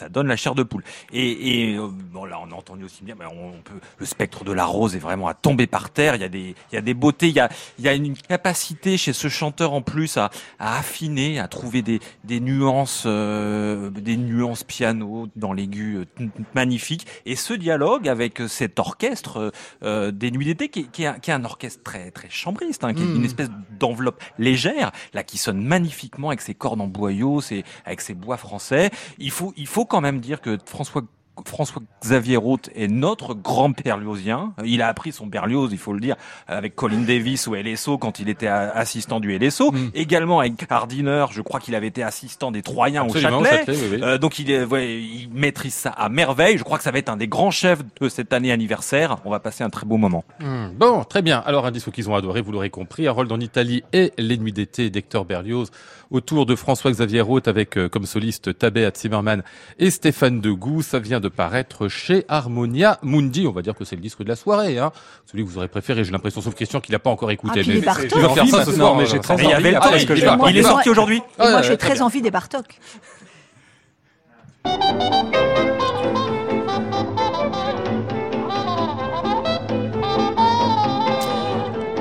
ça 0.00 0.08
donne 0.08 0.26
la 0.28 0.36
chair 0.36 0.54
de 0.54 0.62
poule. 0.62 0.82
Et, 1.12 1.72
et 1.72 1.76
euh, 1.76 1.88
bon, 1.88 2.24
là, 2.24 2.38
on 2.42 2.50
a 2.50 2.54
entendu 2.54 2.84
aussi 2.84 3.04
bien, 3.04 3.14
mais 3.18 3.26
on 3.26 3.60
peut, 3.62 3.80
le 3.98 4.06
spectre 4.06 4.44
de 4.44 4.52
la 4.52 4.64
rose 4.64 4.96
est 4.96 4.98
vraiment 5.00 5.28
à 5.28 5.34
tomber 5.34 5.66
par 5.66 5.90
terre. 5.90 6.14
Il 6.14 6.22
y 6.22 6.24
a 6.24 6.28
des, 6.28 6.54
il 6.70 6.74
y 6.74 6.78
a 6.78 6.80
des 6.80 6.94
beautés, 6.94 7.28
il 7.28 7.34
y 7.36 7.40
a, 7.40 7.48
il 7.78 7.84
y 7.84 7.88
a 7.88 7.92
une 7.94 8.16
capacité 8.16 8.96
chez 8.96 9.12
ce 9.12 9.28
chanteur 9.28 9.72
en 9.74 9.82
plus 9.82 10.16
à, 10.16 10.30
à 10.58 10.78
affiner, 10.78 11.38
à 11.38 11.48
trouver 11.48 11.82
des, 11.82 12.00
des 12.24 12.40
nuances, 12.40 13.04
euh, 13.06 13.90
des 13.90 14.16
nuances 14.16 14.64
piano 14.64 15.28
dans 15.36 15.52
l'aigu 15.52 16.06
euh, 16.20 16.26
magnifique. 16.54 17.06
Et 17.26 17.36
ce 17.36 17.52
dialogue 17.54 18.08
avec 18.08 18.40
cet 18.48 18.78
orchestre 18.78 19.52
euh, 19.82 20.10
des 20.10 20.30
Nuits 20.30 20.46
d'été, 20.46 20.68
qui, 20.70 20.80
est- 20.80 20.90
qui, 20.90 21.02
est 21.02 21.06
un- 21.06 21.18
qui 21.18 21.30
est 21.30 21.34
un 21.34 21.44
orchestre 21.44 21.82
très, 21.82 22.10
très 22.10 22.30
chambriste, 22.30 22.84
hein, 22.84 22.94
qui 22.94 23.02
est 23.02 23.06
une 23.14 23.24
espèce 23.24 23.50
d'enveloppe 23.78 24.22
légère, 24.38 24.92
là, 25.12 25.22
qui 25.24 25.36
sonne 25.38 25.62
magnifiquement 25.62 26.28
avec 26.28 26.40
ses 26.40 26.54
cordes 26.54 26.80
en 26.80 26.86
boyau, 26.86 27.40
ses, 27.40 27.64
avec 27.84 28.00
ses 28.00 28.14
bois 28.14 28.36
français. 28.38 28.90
Il 29.18 29.30
faut, 29.30 29.52
il 29.56 29.66
faut 29.66 29.84
quand 29.90 30.00
même 30.00 30.20
dire 30.20 30.40
que 30.40 30.56
François 30.64 31.02
François 31.46 31.80
Xavier 32.02 32.36
Roth 32.36 32.68
est 32.74 32.88
notre 32.88 33.34
grand 33.34 33.70
berliozien. 33.70 34.52
Il 34.64 34.82
a 34.82 34.88
appris 34.88 35.10
son 35.12 35.26
Berlioz, 35.26 35.70
il 35.72 35.78
faut 35.78 35.92
le 35.94 36.00
dire, 36.00 36.16
avec 36.46 36.74
Colin 36.74 37.00
Davis 37.00 37.48
au 37.48 37.54
LSO 37.54 37.96
quand 37.96 38.20
il 38.20 38.28
était 38.28 38.46
assistant 38.46 39.20
du 39.20 39.36
LSO. 39.38 39.72
Mm. 39.72 39.90
Également 39.94 40.40
avec 40.40 40.68
Gardiner, 40.68 41.26
je 41.30 41.40
crois 41.40 41.60
qu'il 41.60 41.74
avait 41.74 41.86
été 41.86 42.02
assistant 42.02 42.50
des 42.50 42.62
Troyens 42.62 43.04
Absolument, 43.04 43.38
au 43.38 43.44
Châtelet. 43.44 43.58
Châtelet, 43.58 43.76
oui, 43.80 43.88
oui. 43.92 44.02
Euh, 44.02 44.18
donc 44.18 44.38
il, 44.38 44.50
est, 44.50 44.64
ouais, 44.64 45.00
il 45.00 45.30
maîtrise 45.32 45.72
ça 45.72 45.90
à 45.90 46.08
merveille. 46.10 46.58
Je 46.58 46.64
crois 46.64 46.76
que 46.76 46.84
ça 46.84 46.90
va 46.90 46.98
être 46.98 47.08
un 47.08 47.16
des 47.16 47.28
grands 47.28 47.50
chefs 47.50 47.80
de 48.00 48.08
cette 48.10 48.34
année 48.34 48.52
anniversaire. 48.52 49.16
On 49.24 49.30
va 49.30 49.40
passer 49.40 49.64
un 49.64 49.70
très 49.70 49.86
beau 49.86 49.96
moment. 49.96 50.24
Hmm, 50.40 50.68
Bon, 50.76 51.04
très 51.04 51.22
bien. 51.22 51.38
Alors, 51.46 51.64
un 51.64 51.70
disque 51.70 51.90
qu'ils 51.90 52.10
ont 52.10 52.14
adoré, 52.14 52.42
vous 52.42 52.52
l'aurez 52.52 52.70
compris, 52.70 53.06
Harold 53.08 53.30
en 53.32 53.40
Italie 53.40 53.82
et 53.92 54.12
Les 54.18 54.36
Nuits 54.36 54.52
d'été 54.52 54.90
d'Hector 54.90 55.24
Berlioz, 55.24 55.70
autour 56.10 56.46
de 56.46 56.54
François-Xavier 56.56 57.20
Roth 57.20 57.48
avec 57.48 57.76
euh, 57.76 57.88
comme 57.88 58.06
soliste 58.06 58.56
Tabea 58.58 58.90
Zimmermann 58.96 59.42
et 59.78 59.90
Stéphane 59.90 60.40
Degout. 60.40 60.82
Ça 60.82 60.98
vient 60.98 61.20
de 61.20 61.28
paraître 61.28 61.88
chez 61.88 62.24
Harmonia 62.28 62.98
Mundi. 63.02 63.46
On 63.46 63.52
va 63.52 63.62
dire 63.62 63.74
que 63.74 63.84
c'est 63.84 63.96
le 63.96 64.02
disque 64.02 64.22
de 64.22 64.28
la 64.28 64.36
soirée, 64.36 64.78
hein. 64.78 64.92
Celui 65.30 65.44
que 65.44 65.48
vous 65.48 65.58
aurez 65.58 65.68
préféré, 65.68 66.04
j'ai 66.04 66.12
l'impression, 66.12 66.40
sauf 66.40 66.54
Christian 66.54 66.80
qui 66.80 66.92
l'a 66.92 66.98
pas 66.98 67.10
encore 67.10 67.30
écouté. 67.30 67.60
Ah, 67.60 67.70
il 67.70 67.80
va 67.80 67.94
faire 67.94 68.46
ça 68.48 68.64
ce 68.64 68.72
soir, 68.72 68.96
mais 68.96 69.06
j'ai 69.06 69.20
très 69.20 69.34
il 69.36 69.48
le 69.48 69.76
Ah, 69.80 69.90
il- 69.96 70.50
il, 70.50 70.58
est 70.58 70.62
sorti 70.62 70.90
aujourd'hui. 70.90 71.22
Et 71.38 71.50
moi, 71.50 71.62
j'ai 71.62 71.76
très 71.76 71.90
très 71.90 72.02
envie 72.02 72.22
des 72.22 72.30
Bartok. 72.30 72.78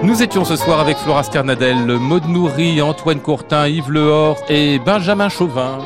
Nous 0.10 0.24
étions 0.24 0.44
ce 0.44 0.56
soir 0.56 0.80
avec 0.80 0.98
Flora 0.98 1.22
Sternadel, 1.22 1.86
Maud 1.86 2.26
Nourri, 2.28 2.82
Antoine 2.82 3.20
Courtin, 3.20 3.68
Yves 3.68 3.92
Lehor 3.92 4.38
et 4.50 4.80
Benjamin 4.80 5.30
Chauvin. 5.30 5.78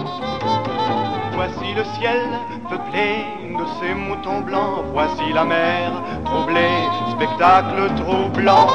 Voici 1.34 1.74
le 1.76 1.84
ciel 2.00 2.22
peuplé 2.70 3.26
de 3.52 3.66
ces 3.82 3.94
moutons 3.94 4.40
blancs. 4.40 4.86
Voici 4.94 5.34
la 5.34 5.44
mer 5.44 6.02
troublée, 6.24 6.88
spectacle 7.12 7.94
troublant. 7.98 8.68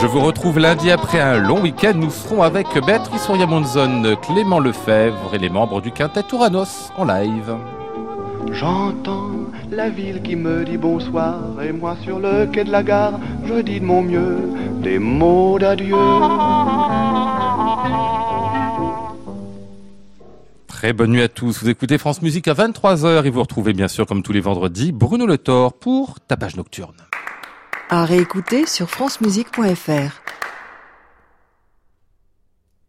Je 0.00 0.06
vous 0.06 0.20
retrouve 0.20 0.58
lundi 0.58 0.90
après 0.90 1.20
un 1.20 1.36
long 1.36 1.60
week-end. 1.60 1.92
Nous 1.94 2.10
serons 2.10 2.42
avec 2.42 2.68
Béatrice 2.86 3.28
Oriamonzon, 3.28 4.16
Clément 4.22 4.60
Lefebvre 4.60 5.34
et 5.34 5.38
les 5.38 5.50
membres 5.50 5.82
du 5.82 5.92
quintet 5.92 6.22
Touranos 6.22 6.90
en 6.96 7.04
live. 7.04 7.54
J'entends 8.52 9.30
la 9.70 9.90
ville 9.90 10.22
qui 10.22 10.36
me 10.36 10.64
dit 10.64 10.76
bonsoir 10.76 11.62
et 11.62 11.72
moi 11.72 11.96
sur 12.02 12.18
le 12.18 12.46
quai 12.46 12.64
de 12.64 12.72
la 12.72 12.82
gare, 12.82 13.20
je 13.46 13.60
dis 13.60 13.80
de 13.80 13.84
mon 13.84 14.02
mieux 14.02 14.38
des 14.82 14.98
mots 14.98 15.58
d'adieu. 15.58 15.96
Très 20.66 20.92
bonne 20.92 21.10
nuit 21.10 21.22
à 21.22 21.28
tous. 21.28 21.62
Vous 21.62 21.68
écoutez 21.68 21.98
France 21.98 22.22
Musique 22.22 22.46
à 22.48 22.54
23h 22.54 23.24
et 23.24 23.30
vous 23.30 23.40
retrouvez 23.40 23.72
bien 23.72 23.88
sûr 23.88 24.06
comme 24.06 24.22
tous 24.22 24.32
les 24.32 24.40
vendredis 24.40 24.92
Bruno 24.92 25.26
Le 25.26 25.36
Thor 25.36 25.72
pour 25.72 26.20
ta 26.20 26.36
page 26.36 26.56
nocturne. 26.56 26.94
À 27.90 28.04
réécouter 28.04 28.66
sur 28.66 28.88
francemusique.fr. 28.88 30.37